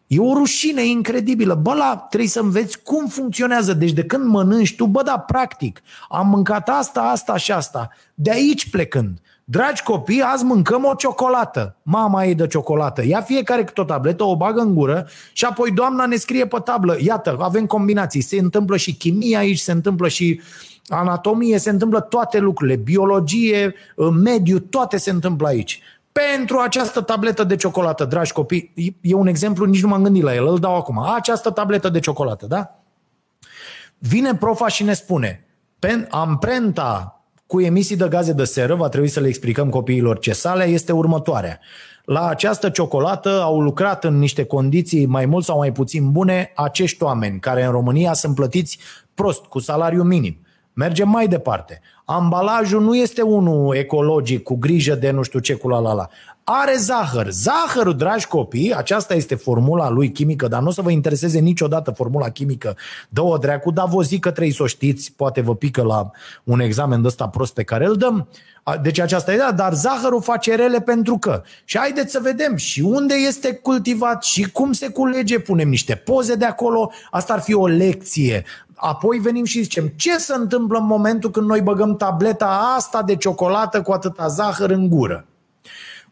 [0.07, 1.55] E o rușine incredibilă.
[1.55, 3.73] Bă, la, trebuie să înveți cum funcționează.
[3.73, 7.89] Deci de când mănânci tu, bă, da, practic, am mâncat asta, asta și asta.
[8.13, 9.21] De aici plecând.
[9.51, 11.75] Dragi copii, azi mâncăm o ciocolată.
[11.81, 13.05] Mama ei de ciocolată.
[13.05, 16.57] Ia fiecare cu o tabletă, o bagă în gură și apoi doamna ne scrie pe
[16.63, 16.95] tablă.
[16.99, 18.21] Iată, avem combinații.
[18.21, 20.41] Se întâmplă și chimie aici, se întâmplă și
[20.87, 22.75] anatomie, se întâmplă toate lucrurile.
[22.75, 23.73] Biologie,
[24.23, 25.81] mediu, toate se întâmplă aici.
[26.11, 30.35] Pentru această tabletă de ciocolată, dragi copii, e un exemplu, nici nu m-am gândit la
[30.35, 30.99] el, îl dau acum.
[31.15, 32.75] Această tabletă de ciocolată, da?
[33.97, 35.45] Vine profa și ne spune,
[36.09, 37.18] amprenta
[37.49, 40.91] cu emisii de gaze de seră, va trebui să le explicăm copiilor ce sale, este
[40.91, 41.59] următoarea.
[42.05, 47.03] La această ciocolată au lucrat în niște condiții mai mult sau mai puțin bune acești
[47.03, 48.79] oameni, care în România sunt plătiți
[49.13, 50.37] prost, cu salariu minim.
[50.73, 51.81] Mergem mai departe.
[52.05, 56.09] Ambalajul nu este unul ecologic, cu grijă de nu știu ce cu la la la
[56.51, 57.29] are zahăr.
[57.29, 61.91] Zahărul, dragi copii, aceasta este formula lui chimică, dar nu o să vă intereseze niciodată
[61.91, 62.75] formula chimică.
[63.09, 66.11] Dă-o dreacu, dar vă zic că trebuie să o știți, poate vă pică la
[66.43, 68.27] un examen de ăsta prost pe care îl dăm.
[68.81, 71.41] Deci aceasta e da, dar zahărul face rele pentru că.
[71.65, 76.35] Și haideți să vedem și unde este cultivat și cum se culege, punem niște poze
[76.35, 78.43] de acolo, asta ar fi o lecție.
[78.75, 83.15] Apoi venim și zicem ce se întâmplă în momentul când noi băgăm tableta asta de
[83.15, 85.28] ciocolată cu atâta zahăr în gură.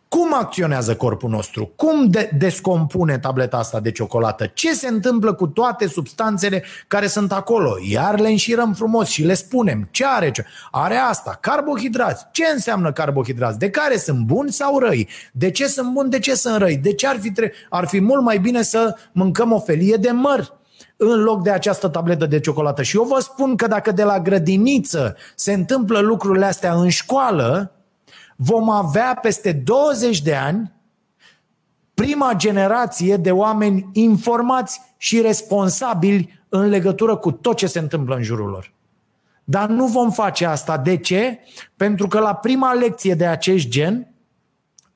[0.10, 1.72] Cum acționează corpul nostru?
[1.76, 4.52] Cum de- descompune tableta asta de ciocolată?
[4.54, 7.76] Ce se întâmplă cu toate substanțele care sunt acolo?
[7.90, 10.32] Iar le înșirăm frumos și le spunem ce are.
[10.32, 10.46] Ce?
[10.72, 12.26] Are asta, carbohidrați.
[12.32, 13.60] Ce înseamnă carbohidrați?
[13.60, 15.08] De care sunt buni sau răi?
[15.32, 16.78] De ce sunt buni, de ce sunt răi?
[16.78, 20.12] De ce ar fi, tre- ar fi mult mai bine să mâncăm o felie de
[20.12, 20.56] măr?
[21.00, 22.82] în loc de această tabletă de ciocolată.
[22.82, 27.72] Și eu vă spun că dacă de la grădiniță se întâmplă lucrurile astea în școală,
[28.40, 30.72] vom avea peste 20 de ani
[31.94, 38.24] prima generație de oameni informați și responsabili în legătură cu tot ce se întâmplă în
[38.24, 38.74] jurul lor.
[39.44, 40.78] Dar nu vom face asta.
[40.78, 41.40] De ce?
[41.76, 44.12] Pentru că la prima lecție de acest gen,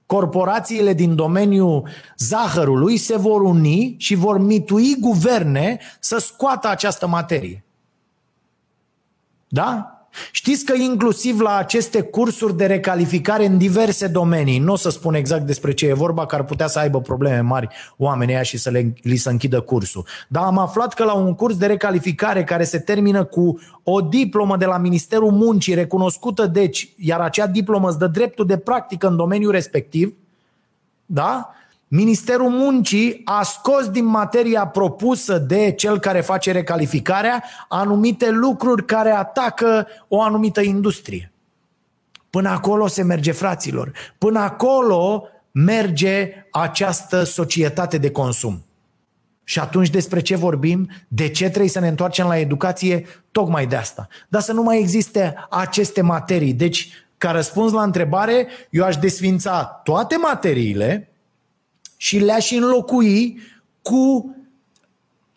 [0.05, 1.87] corporațiile din domeniul
[2.17, 7.63] zahărului se vor uni și vor mitui guverne să scoată această materie.
[9.47, 10.00] Da?
[10.31, 15.13] Știți că inclusiv la aceste cursuri de recalificare în diverse domenii, nu o să spun
[15.13, 17.67] exact despre ce e vorba, că ar putea să aibă probleme mari
[17.97, 20.05] oamenii ăia și să le, li să închidă cursul.
[20.27, 24.57] Dar am aflat că la un curs de recalificare care se termină cu o diplomă
[24.57, 29.15] de la Ministerul Muncii recunoscută, deci, iar acea diplomă îți dă dreptul de practică în
[29.15, 30.13] domeniul respectiv,
[31.05, 31.49] da?
[31.93, 39.09] Ministerul Muncii a scos din materia propusă de cel care face recalificarea anumite lucruri care
[39.09, 41.31] atacă o anumită industrie.
[42.29, 43.91] Până acolo se merge, fraților.
[44.17, 48.63] Până acolo merge această societate de consum.
[49.43, 50.89] Și atunci despre ce vorbim?
[51.07, 53.05] De ce trebuie să ne întoarcem la educație?
[53.31, 54.07] Tocmai de asta.
[54.27, 56.53] Dar să nu mai existe aceste materii.
[56.53, 61.10] Deci, ca răspuns la întrebare, eu aș desfința toate materiile,
[62.01, 63.39] și le-aș înlocui
[63.81, 64.35] cu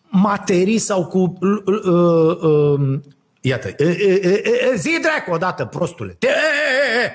[0.09, 1.37] materii sau cu...
[1.41, 2.99] Uh, uh, uh,
[3.41, 6.15] iată, uh, uh, uh, uh, zi dracu odată, prostule.
[6.19, 7.11] Te, uh, uh, uh,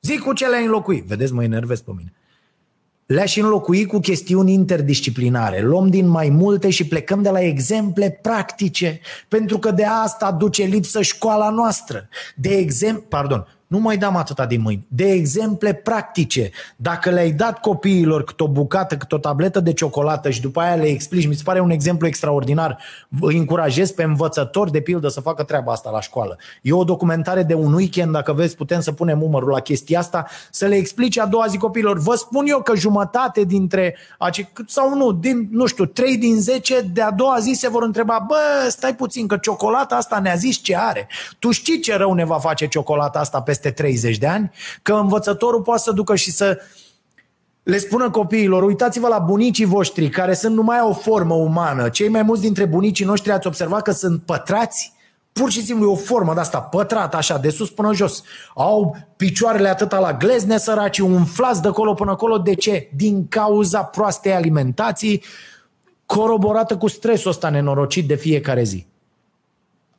[0.00, 1.04] zi cu ce le-ai înlocui.
[1.06, 2.12] Vedeți, mă enervez pe mine.
[3.06, 5.60] Le-aș înlocui cu chestiuni interdisciplinare.
[5.60, 10.62] Luăm din mai multe și plecăm de la exemple practice, pentru că de asta duce
[10.62, 12.08] lipsă școala noastră.
[12.36, 14.86] De exemplu, pardon, nu mai dăm atâta din mâini.
[14.88, 20.30] De exemple practice, dacă le-ai dat copiilor cât o bucată, cât o tabletă de ciocolată
[20.30, 22.78] și după aia le explici, mi se pare un exemplu extraordinar,
[23.20, 26.38] îi încurajez pe învățători, de pildă, să facă treaba asta la școală.
[26.62, 30.26] E o documentare de un weekend, dacă vezi, putem să punem umărul la chestia asta,
[30.50, 31.98] să le explici a doua zi copiilor.
[31.98, 36.80] Vă spun eu că jumătate dintre, acei, sau nu, din, nu știu, 3 din 10
[36.92, 40.56] de a doua zi se vor întreba, bă, stai puțin, că ciocolata asta ne-a zis
[40.56, 41.08] ce are.
[41.38, 44.50] Tu știi ce rău ne va face ciocolata asta peste peste 30 de ani,
[44.82, 46.58] că învățătorul poate să ducă și să
[47.62, 51.88] le spună copiilor, uitați-vă la bunicii voștri care sunt numai o formă umană.
[51.88, 54.92] Cei mai mulți dintre bunicii noștri ați observat că sunt pătrați,
[55.32, 58.22] pur și simplu e o formă de asta pătrată așa, de sus până jos.
[58.54, 62.38] Au picioarele atâta la glezne săraci, umflați de acolo până acolo.
[62.38, 62.90] De ce?
[62.94, 65.22] Din cauza proastei alimentații,
[66.06, 68.86] coroborată cu stresul ăsta nenorocit de fiecare zi.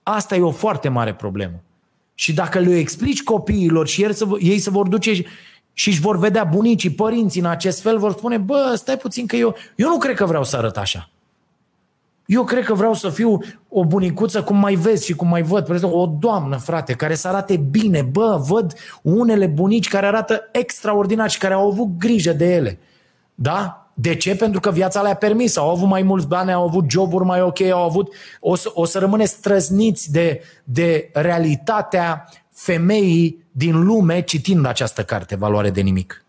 [0.04, 1.62] Asta e o foarte mare problemă.
[2.22, 5.14] Și dacă le explici copiilor și ei, ei se vor duce
[5.74, 9.36] și își vor vedea bunicii, părinții în acest fel, vor spune, bă, stai puțin că
[9.36, 11.10] eu, eu nu cred că vreau să arăt așa.
[12.26, 13.40] Eu cred că vreau să fiu
[13.70, 15.66] o bunicuță cum mai vezi și cum mai văd.
[15.66, 18.02] Pe o doamnă, frate, care să arate bine.
[18.02, 22.80] Bă, văd unele bunici care arată extraordinar și care au avut grijă de ele.
[23.36, 23.81] Da?
[24.02, 24.36] De ce?
[24.36, 27.62] Pentru că viața le-a permis, au avut mai mulți bani, au avut joburi mai ok,
[27.62, 34.66] au avut, o să, o să rămâne străzniți de, de realitatea femeii din lume citind
[34.66, 36.26] această carte, Valoare de nimic.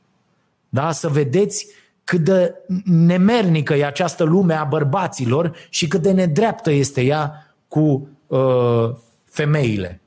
[0.69, 0.93] Da?
[0.93, 1.67] Să vedeți
[2.05, 2.55] cât de
[2.85, 8.91] nemernică e această lume a bărbaților și cât de nedreaptă este ea cu uh,
[9.25, 10.01] femeile.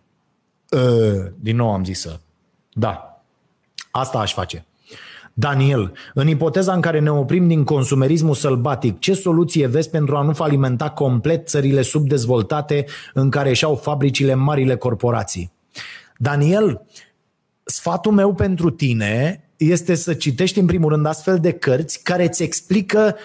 [0.69, 2.19] Uh, din nou am zis să.
[2.73, 3.23] Da.
[3.91, 4.65] Asta aș face.
[5.37, 10.21] Daniel, în ipoteza în care ne oprim din consumerismul sălbatic, ce soluție vezi pentru a
[10.21, 15.51] nu falimenta complet țările subdezvoltate în care și-au fabricile marile corporații?
[16.17, 16.85] Daniel,
[17.63, 22.43] sfatul meu pentru tine este să citești în primul rând astfel de cărți care îți
[22.43, 23.15] explică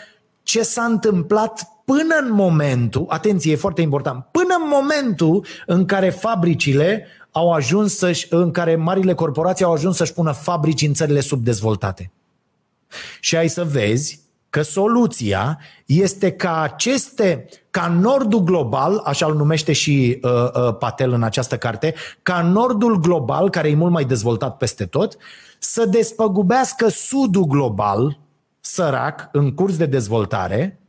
[0.43, 6.11] ce s-a întâmplat până în momentul, atenție, e foarte important, până în momentul în care
[6.11, 11.21] fabricile au ajuns să în care marile corporații au ajuns să-și pună fabrici în țările
[11.21, 12.11] subdezvoltate.
[13.21, 14.21] Și ai să vezi
[14.51, 21.13] că soluția este ca aceste, ca nordul global, așa îl numește și uh, uh, Patel
[21.13, 25.17] în această carte, ca nordul global, care e mult mai dezvoltat peste tot,
[25.59, 28.19] să despăgubească sudul global,
[28.61, 30.81] sărac, în curs de dezvoltare,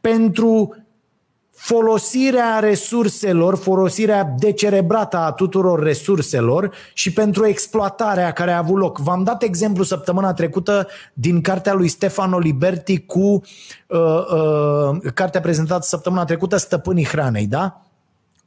[0.00, 0.76] pentru
[1.62, 8.98] folosirea resurselor, folosirea decerebrată a tuturor resurselor și pentru exploatarea care a avut loc.
[8.98, 13.42] V-am dat exemplu săptămâna trecută din cartea lui Stefano Liberti cu
[13.86, 17.82] uh, uh, cartea prezentată săptămâna trecută Stăpânii Hranei, da?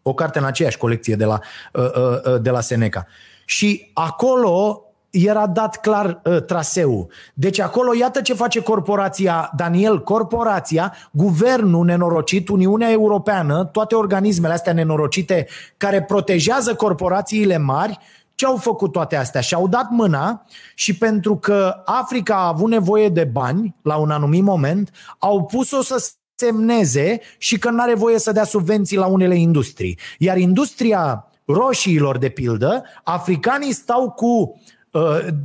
[0.02, 1.40] O carte în aceeași colecție de la,
[1.73, 3.06] uh, uh, uh de la Seneca.
[3.45, 4.84] Și acolo
[5.14, 7.07] era dat clar uh, traseul.
[7.34, 14.73] Deci acolo, iată ce face corporația, Daniel, corporația, guvernul nenorocit, Uniunea Europeană, toate organismele astea
[14.73, 17.99] nenorocite care protejează corporațiile mari,
[18.35, 19.41] ce au făcut toate astea?
[19.41, 20.45] Și-au dat mâna
[20.76, 25.81] și pentru că Africa a avut nevoie de bani la un anumit moment, au pus-o
[25.81, 29.99] să semneze și că nu are voie să dea subvenții la unele industrii.
[30.18, 34.73] Iar industria roșiilor, de pildă, africanii stau cu Uh,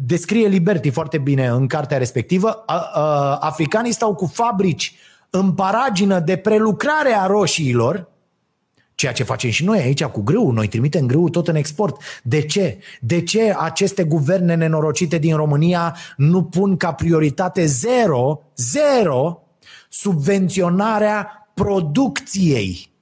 [0.07, 2.65] descrie Liberty foarte bine în cartea respectivă,
[3.41, 4.95] africanii stau cu fabrici
[5.31, 8.09] în paragină de prelucrare a roșiilor,
[8.95, 12.03] ceea ce facem și noi aici cu grâu, noi trimitem grâu tot în export.
[12.23, 12.79] De ce?
[13.01, 19.43] De ce aceste guverne nenorocite din România nu pun ca prioritate zero, zero,
[19.89, 22.93] subvenționarea producției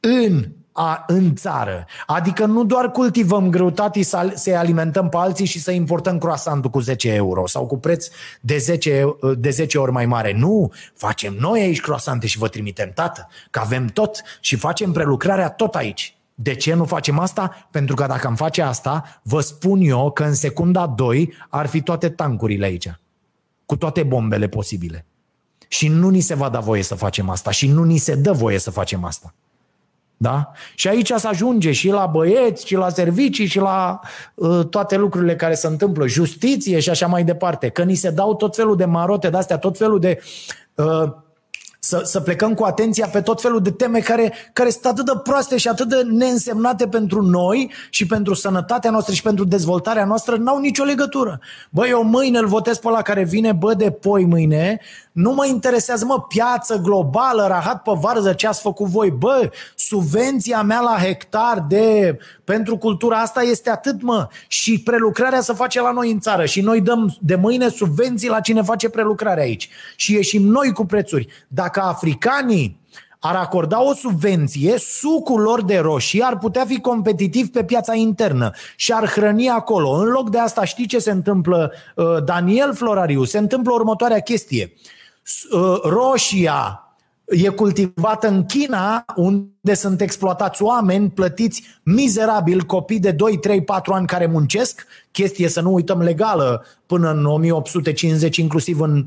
[0.00, 1.86] în a, în țară.
[2.06, 6.80] Adică nu doar cultivăm greutati să, să alimentăm pe alții și să importăm croasantul cu
[6.80, 8.08] 10 euro sau cu preț
[8.40, 9.04] de 10,
[9.38, 10.32] de 10 ori mai mare.
[10.32, 15.50] Nu, facem noi aici croasante și vă trimitem, tată, că avem tot și facem prelucrarea
[15.50, 16.16] tot aici.
[16.34, 17.68] De ce nu facem asta?
[17.70, 21.82] Pentru că dacă am face asta, vă spun eu că în secunda 2 ar fi
[21.82, 23.00] toate tancurile aici.
[23.66, 25.06] Cu toate bombele posibile.
[25.68, 28.32] Și nu ni se va da voie să facem asta și nu ni se dă
[28.32, 29.34] voie să facem asta.
[30.16, 30.52] Da?
[30.74, 34.00] Și aici se ajunge și la băieți, și la servicii, și la
[34.34, 37.68] uh, toate lucrurile care se întâmplă, justiție și așa mai departe.
[37.68, 40.22] Că ni se dau tot felul de marote de astea, tot felul de
[40.74, 41.12] uh,
[41.86, 45.12] să, să plecăm cu atenția pe tot felul de teme care, care sunt atât de
[45.22, 50.36] proaste și atât de neînsemnate pentru noi și pentru sănătatea noastră și pentru dezvoltarea noastră,
[50.36, 51.40] n-au nicio legătură.
[51.70, 54.80] Bă, eu mâine îl votez pe la care vine, bă, de poi mâine,
[55.12, 59.10] nu mă interesează, mă, piață globală, rahat pe varză, ce ați făcut voi.
[59.10, 65.52] Bă, subvenția mea la hectar de, pentru cultura asta este atât, mă, și prelucrarea se
[65.52, 69.42] face la noi în țară și noi dăm de mâine subvenții la cine face prelucrarea
[69.42, 69.68] aici.
[69.96, 71.28] Și ieșim noi cu prețuri.
[71.48, 72.84] Dacă africanii
[73.20, 78.50] ar acorda o subvenție, sucul lor de roșii ar putea fi competitiv pe piața internă
[78.76, 79.90] și ar hrăni acolo.
[79.90, 83.24] În loc de asta, știi ce se întâmplă, uh, Daniel Florariu?
[83.24, 84.72] Se întâmplă următoarea chestie.
[85.52, 86.80] Uh, roșia
[87.26, 93.92] e cultivată în China, unde sunt exploatați oameni plătiți mizerabil, copii de 2, 3, 4
[93.92, 99.06] ani care muncesc, chestie să nu uităm legală până în 1850, inclusiv în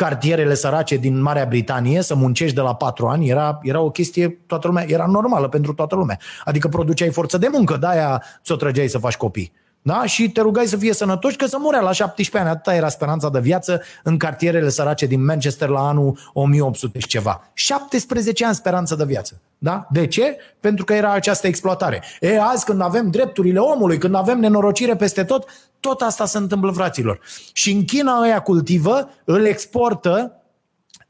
[0.00, 4.28] cartierele sărace din Marea Britanie, să muncești de la 4 ani, era, era o chestie,
[4.46, 6.18] toată lumea, era normală pentru toată lumea.
[6.44, 9.52] Adică produceai forță de muncă, de-aia ți-o trăgeai să faci copii.
[9.82, 10.06] Da?
[10.06, 12.58] Și te rugai să fie sănătoși, că să murea la 17 ani.
[12.58, 17.50] Atâta era speranța de viață în cartierele sărace din Manchester la anul 1800 și ceva.
[17.52, 19.40] 17 ani speranță de viață.
[19.58, 19.86] Da?
[19.90, 20.36] De ce?
[20.60, 22.02] Pentru că era această exploatare.
[22.20, 25.48] E, azi când avem drepturile omului, când avem nenorocire peste tot,
[25.80, 27.20] tot asta se întâmplă, fraților.
[27.52, 30.34] Și în China ăia cultivă, îl exportă,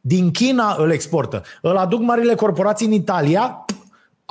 [0.00, 1.42] din China îl exportă.
[1.62, 3.64] Îl aduc marile corporații în Italia,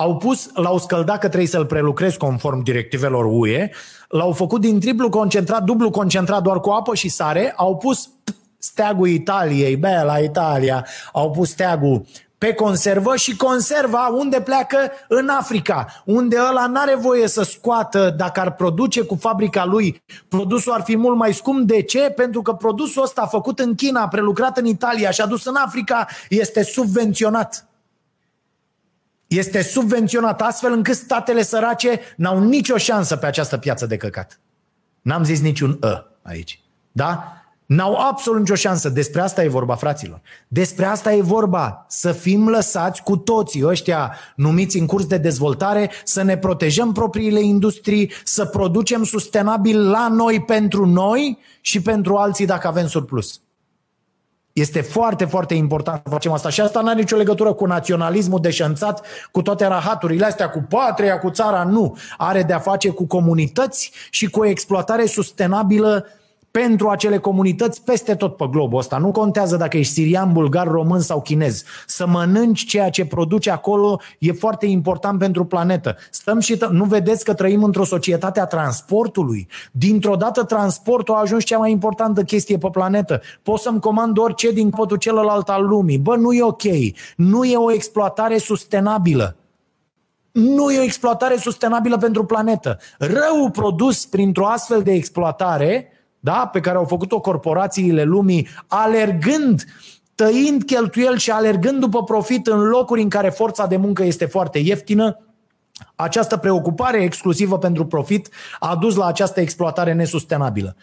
[0.00, 3.70] au pus, l-au scăldat că trebuie să-l prelucrezi conform directivelor UE,
[4.08, 8.10] l-au făcut din triplu concentrat, dublu concentrat doar cu apă și sare, au pus
[8.58, 12.04] steagul Italiei, bella Italia, au pus steagul
[12.38, 14.78] pe conservă și conserva unde pleacă
[15.08, 20.72] în Africa, unde ăla n-are voie să scoată dacă ar produce cu fabrica lui, produsul
[20.72, 21.66] ar fi mult mai scump.
[21.66, 22.00] De ce?
[22.16, 26.62] Pentru că produsul ăsta făcut în China, prelucrat în Italia și adus în Africa, este
[26.62, 27.69] subvenționat
[29.30, 34.40] este subvenționat astfel încât statele sărace n-au nicio șansă pe această piață de căcat.
[35.02, 36.60] N-am zis niciun ă aici.
[36.92, 37.32] Da?
[37.66, 38.88] N-au absolut nicio șansă.
[38.88, 40.20] Despre asta e vorba, fraților.
[40.48, 41.84] Despre asta e vorba.
[41.88, 47.40] Să fim lăsați cu toții ăștia numiți în curs de dezvoltare, să ne protejăm propriile
[47.40, 53.40] industrii, să producem sustenabil la noi pentru noi și pentru alții dacă avem surplus.
[54.52, 56.48] Este foarte, foarte important să facem asta.
[56.48, 61.18] Și asta nu are nicio legătură cu naționalismul deșanțat, cu toate rahaturile astea, cu patria,
[61.18, 61.64] cu țara.
[61.64, 61.96] Nu.
[62.16, 66.06] Are de-a face cu comunități și cu o exploatare sustenabilă
[66.50, 68.98] pentru acele comunități peste tot pe globul ăsta.
[68.98, 71.64] Nu contează dacă ești sirian, bulgar, român sau chinez.
[71.86, 75.96] Să mănânci ceea ce produce acolo e foarte important pentru planetă.
[76.10, 79.48] Stăm și t- nu vedeți că trăim într-o societate a transportului?
[79.72, 83.20] Dintr-o dată transportul a ajuns cea mai importantă chestie pe planetă.
[83.42, 85.98] Pot să-mi comand orice din potul celălalt al lumii.
[85.98, 86.62] Bă, nu e ok.
[87.16, 89.36] Nu e o exploatare sustenabilă.
[90.32, 92.78] Nu e o exploatare sustenabilă pentru planetă.
[92.98, 95.88] Răul produs printr-o astfel de exploatare
[96.20, 96.48] da?
[96.52, 99.64] pe care au făcut-o corporațiile lumii, alergând,
[100.14, 104.58] tăind cheltuieli și alergând după profit în locuri în care forța de muncă este foarte
[104.58, 105.18] ieftină,
[105.94, 108.28] această preocupare exclusivă pentru profit
[108.58, 110.76] a dus la această exploatare nesustenabilă.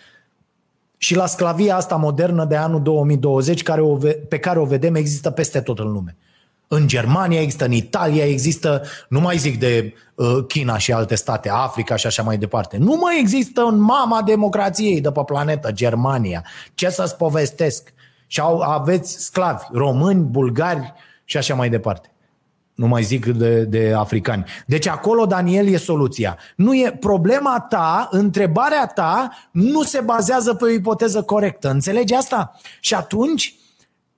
[0.98, 3.98] Și la sclavia asta modernă de anul 2020, care o,
[4.30, 6.16] pe care o vedem, există peste tot în lume.
[6.68, 11.50] În Germania există, în Italia există, nu mai zic de uh, China și alte state,
[11.50, 12.78] Africa și așa mai departe.
[12.78, 16.46] Nu mai există în mama democrației de pe planetă, Germania.
[16.74, 17.94] Ce să-ți povestesc?
[18.28, 22.12] Și au, aveți sclavi, români, bulgari și așa mai departe.
[22.76, 24.46] Nu mai zic de, de africani.
[24.66, 26.38] Deci acolo, Daniel, e soluția.
[26.56, 31.70] Nu e problema ta, întrebarea ta nu se bazează pe o ipoteză corectă.
[31.70, 32.60] Înțelegi asta?
[32.80, 33.56] Și atunci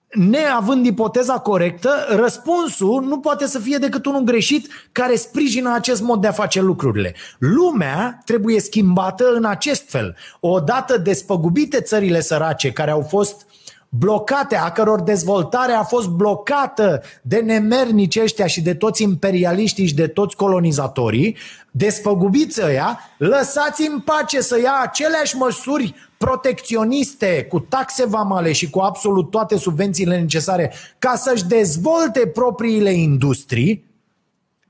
[0.10, 6.22] neavând ipoteza corectă, răspunsul nu poate să fie decât unul greșit care sprijină acest mod
[6.22, 7.16] de a face lucrurile.
[7.38, 10.16] Lumea trebuie schimbată în acest fel.
[10.40, 13.48] Odată despăgubite țările sărace care au fost
[13.90, 19.94] blocate, a căror dezvoltare a fost blocată de nemernici ăștia și de toți imperialiștii și
[19.94, 21.38] de toți colonizatorii,
[21.72, 28.80] despăgubiți ăia, lăsați în pace să ia aceleași măsuri protecționiste, cu taxe vamale și cu
[28.80, 33.86] absolut toate subvențiile necesare ca să-și dezvolte propriile industrii,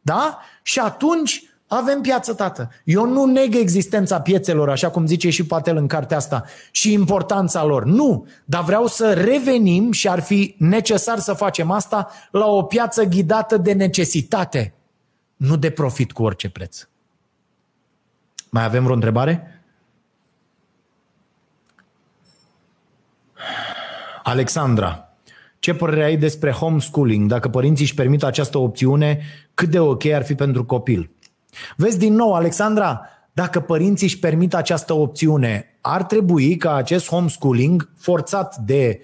[0.01, 0.39] da?
[0.63, 2.69] Și atunci avem piață, tată.
[2.83, 7.63] Eu nu neg existența piețelor, așa cum zice și Patel în cartea asta, și importanța
[7.63, 7.85] lor.
[7.85, 13.03] Nu, dar vreau să revenim și ar fi necesar să facem asta la o piață
[13.03, 14.73] ghidată de necesitate,
[15.35, 16.87] nu de profit cu orice preț.
[18.49, 19.58] Mai avem vreo întrebare?
[24.23, 25.13] Alexandra,
[25.59, 27.29] ce părere ai despre homeschooling?
[27.29, 29.19] Dacă părinții își permit această opțiune,
[29.53, 31.11] cât de ok ar fi pentru copil?
[31.75, 33.01] Vezi din nou, Alexandra,
[33.33, 38.99] dacă părinții își permit această opțiune, ar trebui ca acest homeschooling, forțat de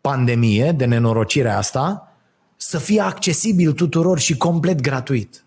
[0.00, 2.08] pandemie, de nenorocirea asta,
[2.56, 5.44] să fie accesibil tuturor și complet gratuit.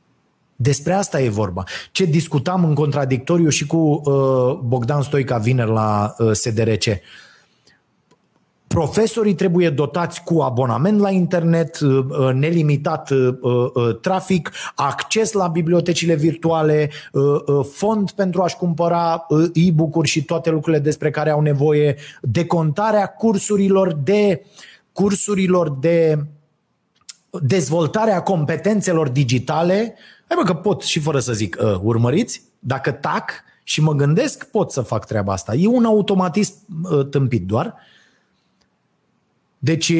[0.55, 1.63] Despre asta e vorba.
[1.91, 6.83] Ce discutam în contradictoriu și cu uh, Bogdan Stoica vineri la uh, SDRC.
[8.67, 16.15] Profesorii trebuie dotați cu abonament la internet, uh, uh, nelimitat uh, trafic, acces la bibliotecile
[16.15, 16.89] virtuale,
[17.71, 24.45] fond pentru a-și cumpăra e-book-uri și toate lucrurile despre care au nevoie, decontarea cursurilor de
[24.91, 26.25] cursurilor de
[27.41, 29.95] dezvoltarea competențelor digitale.
[30.27, 33.31] Hai bă că pot și fără să zic, urmăriți, dacă tac
[33.63, 35.55] și mă gândesc, pot să fac treaba asta.
[35.55, 36.53] E un automatism
[37.09, 37.75] tâmpit doar.
[39.57, 39.93] Deci,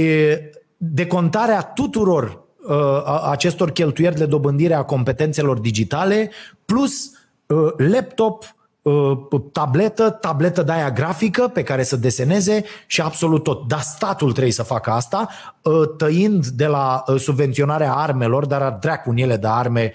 [0.77, 6.31] decontarea tuturor uh, acestor cheltuieri de dobândire a competențelor digitale,
[6.65, 7.11] plus
[7.45, 13.67] uh, laptop, uh, tabletă, tabletă de aia grafică pe care să deseneze și absolut tot.
[13.67, 15.27] Dar statul trebuie să facă asta,
[15.61, 19.93] uh, tăind de la uh, subvenționarea armelor, dar dracu în ele de arme,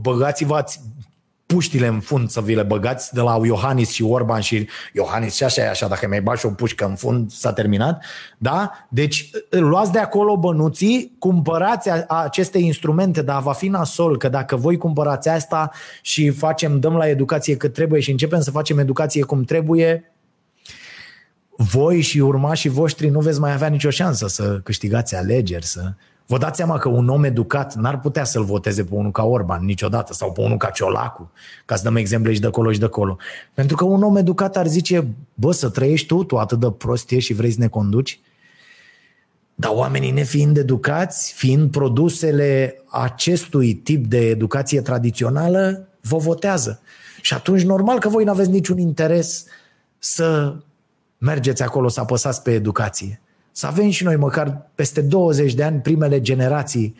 [0.00, 0.64] băgați-vă
[1.54, 5.44] puștile în fund să vi le băgați de la Iohannis și Orban și Iohannis și
[5.44, 8.04] așa e așa, dacă mai bagi o pușcă în fund, s-a terminat.
[8.38, 8.86] Da?
[8.88, 14.76] Deci luați de acolo bănuții, cumpărați aceste instrumente, dar va fi nasol că dacă voi
[14.76, 15.70] cumpărați asta
[16.02, 20.12] și facem, dăm la educație cât trebuie și începem să facem educație cum trebuie,
[21.56, 25.92] voi și urmașii voștri nu veți mai avea nicio șansă să câștigați alegeri, să
[26.30, 29.64] Vă dați seama că un om educat n-ar putea să-l voteze pe unul ca Orban
[29.64, 31.30] niciodată sau pe unul ca Ciolacu,
[31.64, 33.16] ca să dăm exemple și de acolo și de acolo.
[33.54, 37.18] Pentru că un om educat ar zice, bă, să trăiești tu, tu atât de prostie
[37.18, 38.20] și vrei să ne conduci?
[39.54, 46.80] Dar oamenii nefiind educați, fiind produsele acestui tip de educație tradițională, vă votează.
[47.20, 49.44] Și atunci normal că voi nu aveți niciun interes
[49.98, 50.56] să
[51.18, 53.20] mergeți acolo să apăsați pe educație
[53.58, 56.94] să avem și noi măcar peste 20 de ani primele generații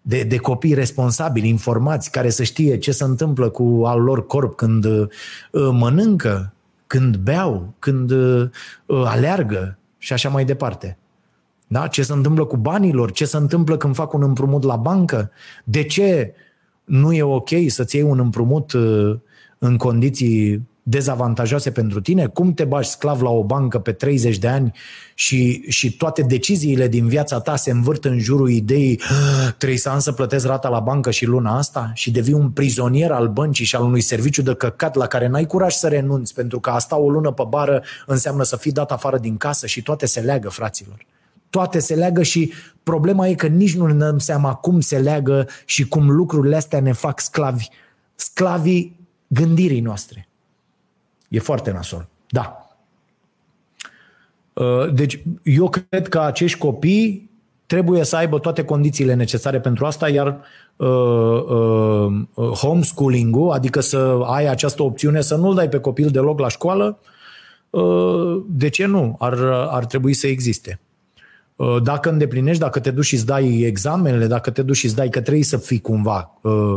[0.00, 4.56] de, de copii responsabili, informați, care să știe ce se întâmplă cu al lor corp
[4.56, 5.08] când uh,
[5.52, 6.52] mănâncă,
[6.86, 8.50] când beau, când uh,
[8.86, 10.98] aleargă și așa mai departe.
[11.66, 11.86] Da?
[11.86, 15.30] Ce se întâmplă cu banilor, ce se întâmplă când fac un împrumut la bancă,
[15.64, 16.34] de ce
[16.84, 19.18] nu e ok să-ți iei un împrumut uh,
[19.58, 22.26] în condiții dezavantajoase pentru tine?
[22.26, 24.72] Cum te bași sclav la o bancă pe 30 de ani
[25.14, 29.88] și, și toate deciziile din viața ta se învârt în jurul ideii ah, trebuie să
[29.88, 33.64] am să plătesc rata la bancă și luna asta și devii un prizonier al băncii
[33.64, 36.96] și al unui serviciu de căcat la care n-ai curaj să renunți pentru că asta
[36.96, 40.48] o lună pe bară înseamnă să fii dat afară din casă și toate se leagă,
[40.48, 41.06] fraților.
[41.50, 42.52] Toate se leagă și
[42.82, 46.80] problema e că nici nu ne dăm seama cum se leagă și cum lucrurile astea
[46.80, 47.66] ne fac sclavi.
[48.14, 48.96] Sclavii
[49.26, 50.26] gândirii noastre.
[51.32, 52.08] E foarte nasol.
[52.28, 52.66] Da.
[54.52, 57.30] Uh, deci eu cred că acești copii
[57.66, 60.40] trebuie să aibă toate condițiile necesare pentru asta, iar
[60.76, 60.88] uh,
[62.34, 66.98] uh, homeschooling-ul, adică să ai această opțiune să nu-l dai pe copil deloc la școală,
[67.70, 69.16] uh, de ce nu?
[69.18, 69.38] Ar,
[69.70, 70.80] ar trebui să existe.
[71.56, 74.96] Uh, dacă îndeplinești, dacă te duci și îți dai examenele, dacă te duci și îți
[74.96, 76.74] dai că trebuie să fii cumva uh,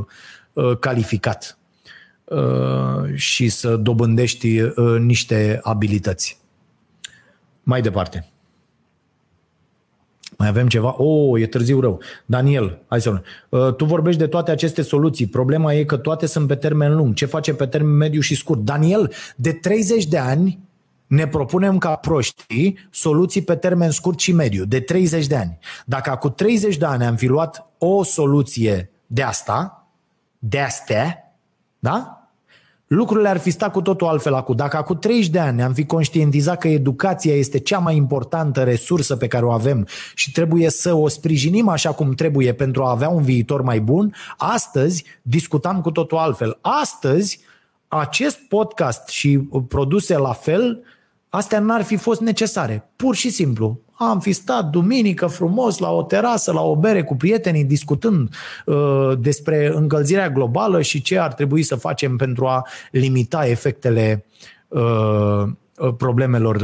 [0.53, 1.64] uh, calificat Uh,
[3.13, 6.39] și să dobândești uh, niște abilități.
[7.63, 8.29] Mai departe.
[10.37, 10.95] Mai avem ceva?
[10.97, 12.01] Oh, e târziu rău.
[12.25, 15.27] Daniel, hai să uh, Tu vorbești de toate aceste soluții.
[15.27, 17.13] Problema e că toate sunt pe termen lung.
[17.13, 18.59] Ce face pe termen mediu și scurt?
[18.59, 20.59] Daniel, de 30 de ani
[21.07, 24.65] ne propunem ca proștii soluții pe termen scurt și mediu.
[24.65, 25.57] De 30 de ani.
[25.85, 29.87] Dacă acum 30 de ani am fi luat o soluție de asta,
[30.39, 31.35] de astea,
[31.79, 32.14] da?
[32.87, 34.55] Lucrurile ar fi stat cu totul altfel acum.
[34.55, 39.15] Dacă acum 30 de ani am fi conștientizat că educația este cea mai importantă resursă
[39.15, 43.09] pe care o avem și trebuie să o sprijinim așa cum trebuie pentru a avea
[43.09, 46.57] un viitor mai bun, astăzi discutam cu totul altfel.
[46.61, 47.39] Astăzi,
[47.87, 49.37] acest podcast și
[49.67, 50.83] produse la fel,
[51.29, 52.89] astea n-ar fi fost necesare.
[52.95, 57.15] Pur și simplu am fi stat duminică frumos la o terasă, la o bere cu
[57.15, 58.35] prietenii, discutând
[58.65, 64.25] uh, despre încălzirea globală și ce ar trebui să facem pentru a limita efectele
[64.67, 65.43] uh,
[65.97, 66.55] problemelor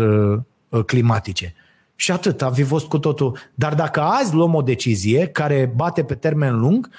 [0.70, 1.54] uh, climatice.
[1.96, 3.38] Și atât, am fi fost cu totul.
[3.54, 6.90] Dar dacă azi luăm o decizie care bate pe termen lung,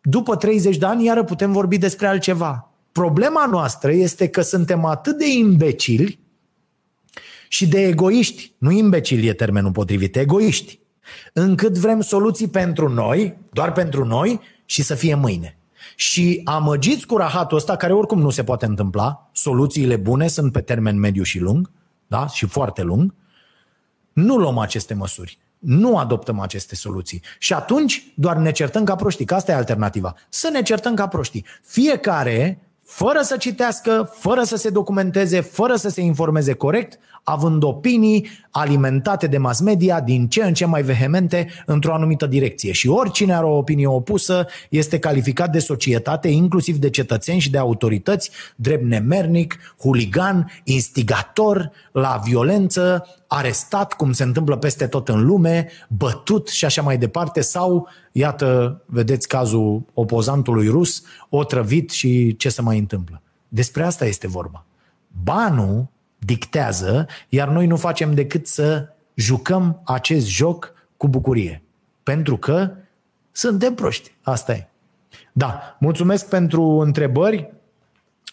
[0.00, 2.70] după 30 de ani iară putem vorbi despre altceva.
[2.92, 6.21] Problema noastră este că suntem atât de imbecili
[7.52, 10.78] și de egoiști, nu imbecili e termenul potrivit, egoiști,
[11.32, 15.58] încât vrem soluții pentru noi, doar pentru noi și să fie mâine.
[15.96, 20.60] Și amăgiți cu rahatul ăsta, care oricum nu se poate întâmpla, soluțiile bune sunt pe
[20.60, 21.70] termen mediu și lung,
[22.06, 22.26] da?
[22.26, 23.14] și foarte lung,
[24.12, 25.38] nu luăm aceste măsuri.
[25.58, 27.22] Nu adoptăm aceste soluții.
[27.38, 30.14] Și atunci doar ne certăm ca proștii, că asta e alternativa.
[30.28, 31.44] Să ne certăm ca proștii.
[31.62, 38.28] Fiecare, fără să citească, fără să se documenteze, fără să se informeze corect, având opinii
[38.50, 42.72] alimentate de mass media din ce în ce mai vehemente într-o anumită direcție.
[42.72, 47.58] Și oricine are o opinie opusă este calificat de societate, inclusiv de cetățeni și de
[47.58, 55.68] autorități, drept nemernic, huligan, instigator la violență, arestat, cum se întâmplă peste tot în lume,
[55.88, 62.62] bătut și așa mai departe, sau, iată, vedeți cazul opozantului rus, otrăvit și ce se
[62.62, 63.22] mai întâmplă.
[63.48, 64.64] Despre asta este vorba.
[65.22, 65.86] Banul
[66.18, 71.62] dictează, iar noi nu facem decât să jucăm acest joc cu bucurie.
[72.02, 72.70] Pentru că
[73.32, 74.10] suntem proști.
[74.22, 74.68] Asta e.
[75.32, 77.52] Da, mulțumesc pentru întrebări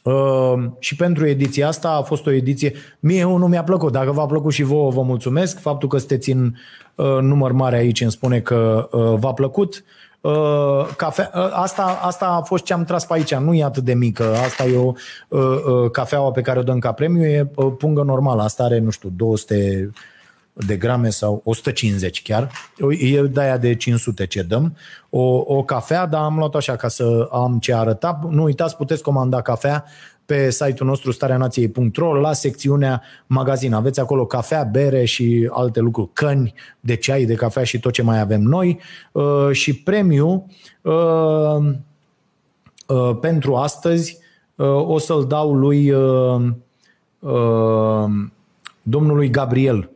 [0.04, 1.90] uh, și pentru ediția asta.
[1.90, 3.92] A fost o ediție, mie nu mi-a plăcut.
[3.92, 5.60] Dacă v-a plăcut și vouă, vă mulțumesc.
[5.60, 6.54] Faptul că sunteți în
[6.96, 9.84] uh, număr mare aici îmi spune că uh, v-a plăcut.
[10.22, 13.84] Uh, cafea, uh, asta, asta a fost ce am tras pe aici, nu e atât
[13.84, 14.24] de mică.
[14.24, 14.92] Asta e o
[15.28, 18.42] uh, uh, cafeaua pe care o dăm ca premiu, e uh, pungă normală.
[18.42, 19.92] Asta are, nu știu, 200
[20.66, 22.52] de grame sau 150 chiar.
[23.00, 24.76] E de aia de 500 ce dăm.
[25.10, 28.20] O, o cafea, dar am luat așa ca să am ce arăta.
[28.30, 29.86] Nu uitați, puteți comanda cafea
[30.26, 33.74] pe site-ul nostru stareanației.ro la secțiunea magazin.
[33.74, 38.02] Aveți acolo cafea, bere și alte lucruri, căni de ceai, de cafea și tot ce
[38.02, 38.80] mai avem noi.
[39.12, 40.46] Uh, și premiu
[40.82, 40.94] uh,
[42.88, 44.18] uh, pentru astăzi
[44.86, 45.94] o să-l dau lui
[48.82, 49.90] domnului Gabriel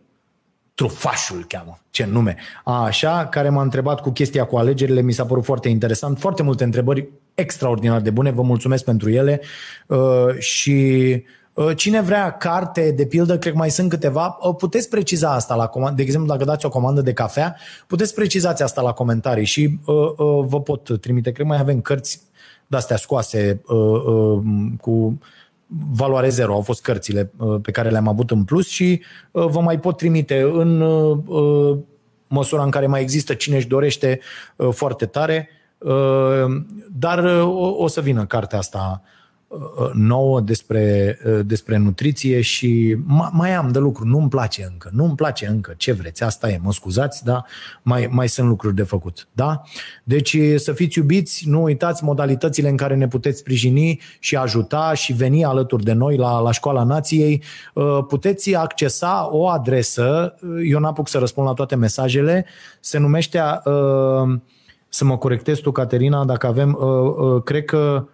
[0.73, 2.35] Trufașul cheamă, ce nume.
[2.63, 6.43] A, așa, care m-a întrebat cu chestia cu alegerile, mi s-a părut foarte interesant, foarte
[6.43, 9.41] multe întrebări extraordinar de bune, vă mulțumesc pentru ele
[9.87, 11.01] uh, și
[11.53, 15.55] uh, Cine vrea carte, de pildă, cred că mai sunt câteva, uh, puteți preciza asta
[15.55, 15.95] la comandă.
[15.95, 17.55] De exemplu, dacă dați o comandă de cafea,
[17.87, 21.31] puteți precizați asta la comentarii și uh, uh, vă pot trimite.
[21.31, 22.21] Cred că mai avem cărți
[22.67, 24.41] de-astea scoase uh, uh,
[24.81, 25.17] cu
[25.91, 26.53] valoare zero.
[26.53, 29.01] Au fost cărțile uh, pe care le-am avut în plus și
[29.31, 31.77] uh, vă mai pot trimite în uh,
[32.27, 34.19] măsura în care mai există cine își dorește
[34.71, 35.49] foarte tare.
[36.91, 39.01] Dar o, o să vină cartea asta
[39.93, 42.97] nouă despre, despre nutriție și
[43.31, 44.05] mai am de lucru.
[44.05, 44.89] Nu-mi place încă.
[44.93, 45.73] Nu-mi place încă.
[45.77, 46.23] Ce vreți?
[46.23, 46.59] Asta e.
[46.63, 47.45] Mă scuzați, dar
[47.81, 49.27] mai, mai sunt lucruri de făcut.
[49.31, 49.61] Da?
[50.03, 55.13] Deci să fiți iubiți, nu uitați modalitățile în care ne puteți sprijini și ajuta și
[55.13, 57.43] veni alături de noi la, la Școala Nației.
[58.07, 60.35] Puteți accesa o adresă,
[60.69, 62.45] eu n-apuc să răspund la toate mesajele,
[62.79, 63.41] se numește
[64.89, 66.77] să mă corectez tu, Caterina, dacă avem,
[67.43, 68.07] cred că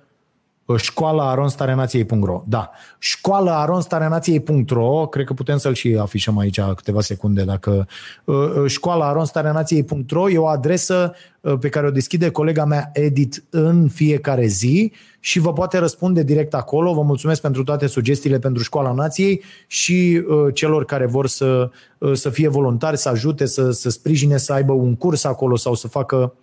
[0.77, 7.87] școala aronstarenației.ro Da, școala aronstarenației.ro cred că putem să-l și afișăm aici câteva secunde dacă
[8.23, 13.43] uh, uh, școala aronstarenației.ro e o adresă uh, pe care o deschide colega mea Edit
[13.49, 16.93] în fiecare zi și vă poate răspunde direct acolo.
[16.93, 20.23] Vă mulțumesc pentru toate sugestiile pentru Școala Nației și
[20.53, 21.69] celor care vor să,
[22.13, 25.87] să fie voluntari, să ajute, să, să sprijine, să aibă un curs acolo sau să
[25.87, 26.33] facă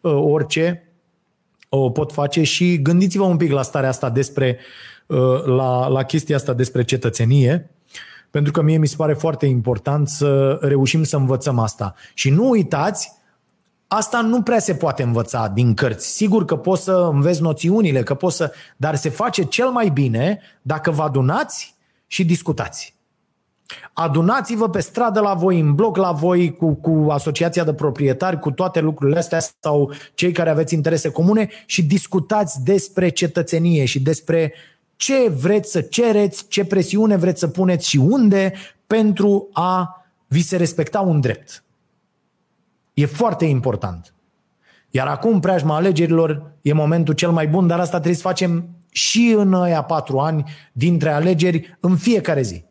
[0.00, 0.83] orice
[1.68, 4.58] o pot face și gândiți-vă un pic la starea asta despre,
[5.06, 7.70] uh, la, la chestia asta despre cetățenie,
[8.30, 11.94] pentru că mie mi se pare foarte important să reușim să învățăm asta.
[12.14, 13.12] Și nu uitați,
[13.86, 16.06] asta nu prea se poate învăța din cărți.
[16.06, 20.40] Sigur că poți să înveți noțiunile, că poți să, dar se face cel mai bine
[20.62, 21.74] dacă vă adunați
[22.06, 22.94] și discutați.
[23.92, 28.50] Adunați-vă pe stradă la voi, în bloc la voi, cu, cu asociația de proprietari, cu
[28.50, 34.52] toate lucrurile astea sau cei care aveți interese comune și discutați despre cetățenie și despre
[34.96, 38.52] ce vreți să cereți, ce presiune vreți să puneți și unde
[38.86, 41.64] pentru a vi se respecta un drept.
[42.94, 44.14] E foarte important.
[44.90, 49.34] Iar acum, preajma alegerilor, e momentul cel mai bun, dar asta trebuie să facem și
[49.36, 52.64] în aia patru ani dintre alegeri în fiecare zi.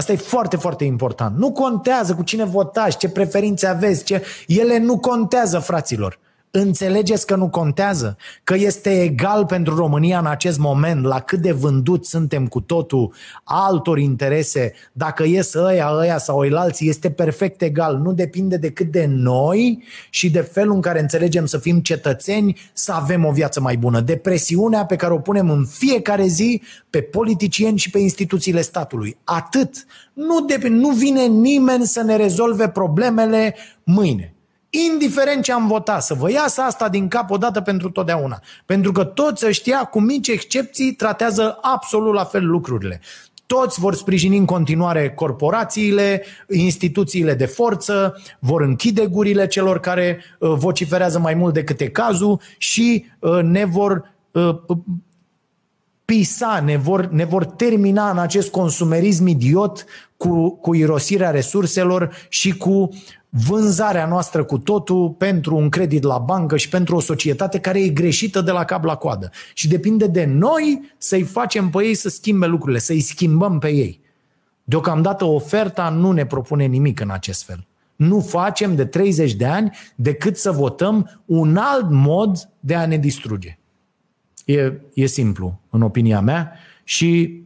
[0.00, 1.36] Asta e foarte, foarte important.
[1.36, 4.22] Nu contează cu cine votați, ce preferințe aveți, ce...
[4.46, 6.18] ele nu contează, fraților.
[6.52, 8.16] Înțelegeți că nu contează?
[8.44, 13.14] Că este egal pentru România în acest moment la cât de vândut suntem cu totul
[13.44, 17.96] altor interese, dacă ies ăia, ăia sau alții, este perfect egal.
[17.96, 22.92] Nu depinde decât de noi și de felul în care înțelegem să fim cetățeni, să
[22.92, 24.00] avem o viață mai bună.
[24.00, 29.16] De presiunea pe care o punem în fiecare zi pe politicieni și pe instituțiile statului.
[29.24, 29.84] Atât.
[30.12, 33.54] Nu, de, nu vine nimeni să ne rezolve problemele
[33.84, 34.34] mâine
[34.70, 38.40] indiferent ce am votat, să vă iasă asta din cap odată pentru totdeauna.
[38.66, 43.00] Pentru că toți ăștia, cu mici excepții, tratează absolut la fel lucrurile.
[43.46, 50.52] Toți vor sprijini în continuare corporațiile, instituțiile de forță, vor închide gurile celor care uh,
[50.52, 54.56] vociferează mai mult decât e cazul și uh, ne vor uh,
[56.10, 59.84] pisa, ne vor, ne vor termina în acest consumerism idiot
[60.16, 62.88] cu, cu irosirea resurselor și cu
[63.28, 67.88] vânzarea noastră cu totul pentru un credit la bancă și pentru o societate care e
[67.88, 69.30] greșită de la cap la coadă.
[69.54, 74.00] Și depinde de noi să-i facem pe ei să schimbe lucrurile, să-i schimbăm pe ei.
[74.64, 77.66] Deocamdată oferta nu ne propune nimic în acest fel.
[77.96, 82.96] Nu facem de 30 de ani decât să votăm un alt mod de a ne
[82.96, 83.59] distruge.
[84.50, 86.52] E, e simplu, în opinia mea,
[86.84, 87.40] și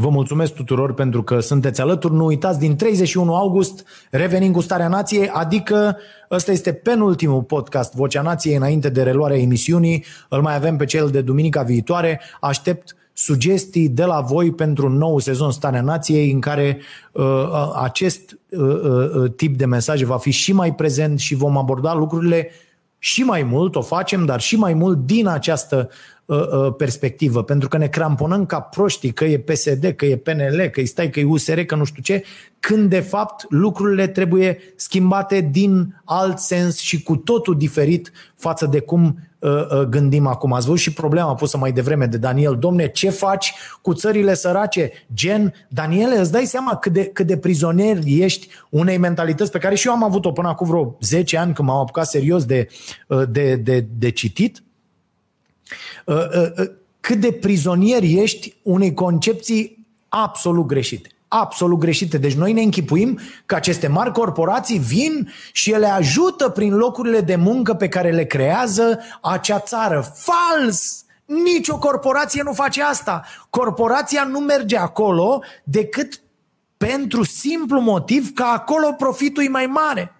[0.00, 2.14] Vă mulțumesc tuturor pentru că sunteți alături.
[2.14, 5.96] Nu uitați, din 31 august revenim cu Starea Nației, adică
[6.30, 10.04] ăsta este penultimul podcast Vocea Nației înainte de reluarea emisiunii.
[10.28, 12.20] Îl mai avem pe cel de duminica viitoare.
[12.40, 16.80] Aștept sugestii de la voi pentru un nou sezon Starea Nației în care
[17.12, 21.34] uh, uh acest uh, uh, uh, tip de mesaje va fi și mai prezent și
[21.34, 22.50] vom aborda lucrurile
[22.98, 26.19] și mai mult, o facem, dar și mai mult din această Uh, uh,
[26.76, 30.84] perspectivă, pentru că ne cramponăm ca proștii că e PSD, că e PNL, că e
[30.84, 32.24] stai, că e USR, că nu știu ce,
[32.60, 38.80] când de fapt lucrurile trebuie schimbate din alt sens și cu totul diferit față de
[38.80, 40.52] cum uh, gândim acum.
[40.52, 42.56] Ați văzut și problema pusă mai devreme de Daniel.
[42.58, 44.92] Domne, ce faci cu țările sărace?
[45.14, 49.74] Gen, Daniele, îți dai seama cât de, cât de prizonier ești unei mentalități pe care
[49.74, 52.68] și eu am avut-o până acum vreo 10 ani când m-am apucat serios de,
[53.28, 54.62] de, de, de citit?
[56.04, 56.70] Uh, uh, uh,
[57.00, 61.08] cât de prizonier ești unei concepții absolut greșite.
[61.28, 62.18] Absolut greșite.
[62.18, 67.36] Deci noi ne închipuim că aceste mari corporații vin și ele ajută prin locurile de
[67.36, 70.14] muncă pe care le creează acea țară.
[70.14, 71.04] Fals!
[71.24, 73.24] Nici o corporație nu face asta.
[73.50, 76.20] Corporația nu merge acolo decât
[76.76, 80.14] pentru simplu motiv că acolo profitul e mai mare.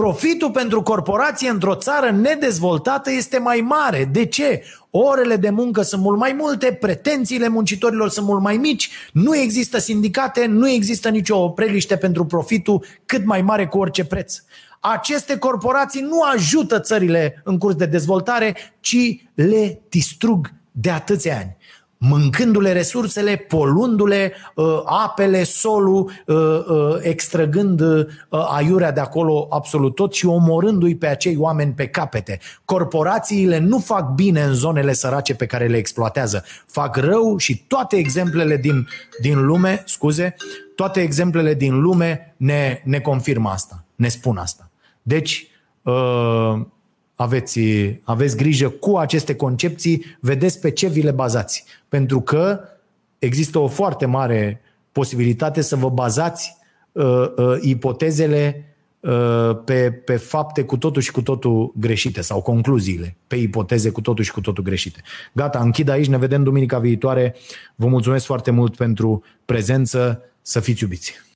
[0.00, 4.08] Profitul pentru corporație într-o țară nedezvoltată este mai mare.
[4.12, 4.62] De ce?
[4.90, 9.78] Orele de muncă sunt mult mai multe, pretențiile muncitorilor sunt mult mai mici, nu există
[9.78, 14.34] sindicate, nu există nicio opreliște pentru profitul cât mai mare cu orice preț.
[14.80, 18.96] Aceste corporații nu ajută țările în curs de dezvoltare, ci
[19.34, 21.56] le distrug de atâția ani.
[22.02, 30.14] Mâncându-le resursele, poluându-le uh, apele, solul, uh, uh, extrăgând uh, aiurea de acolo absolut tot
[30.14, 32.38] și omorându-i pe acei oameni pe capete.
[32.64, 36.44] Corporațiile nu fac bine în zonele sărace pe care le exploatează.
[36.66, 38.88] Fac rău și toate exemplele din,
[39.20, 40.34] din lume, scuze,
[40.74, 44.70] toate exemplele din lume ne, ne confirmă asta, ne spun asta.
[45.02, 45.46] Deci,
[45.82, 46.60] uh,
[47.20, 47.60] aveți,
[48.02, 51.64] aveți grijă cu aceste concepții, vedeți pe ce vi le bazați.
[51.88, 52.60] Pentru că
[53.18, 54.60] există o foarte mare
[54.92, 56.56] posibilitate să vă bazați
[56.92, 57.04] uh,
[57.36, 63.36] uh, ipotezele uh, pe, pe fapte cu totul și cu totul greșite sau concluziile pe
[63.36, 65.02] ipoteze cu totul și cu totul greșite.
[65.32, 67.34] Gata, închid aici, ne vedem duminica viitoare.
[67.74, 71.29] Vă mulțumesc foarte mult pentru prezență, să fiți iubiți!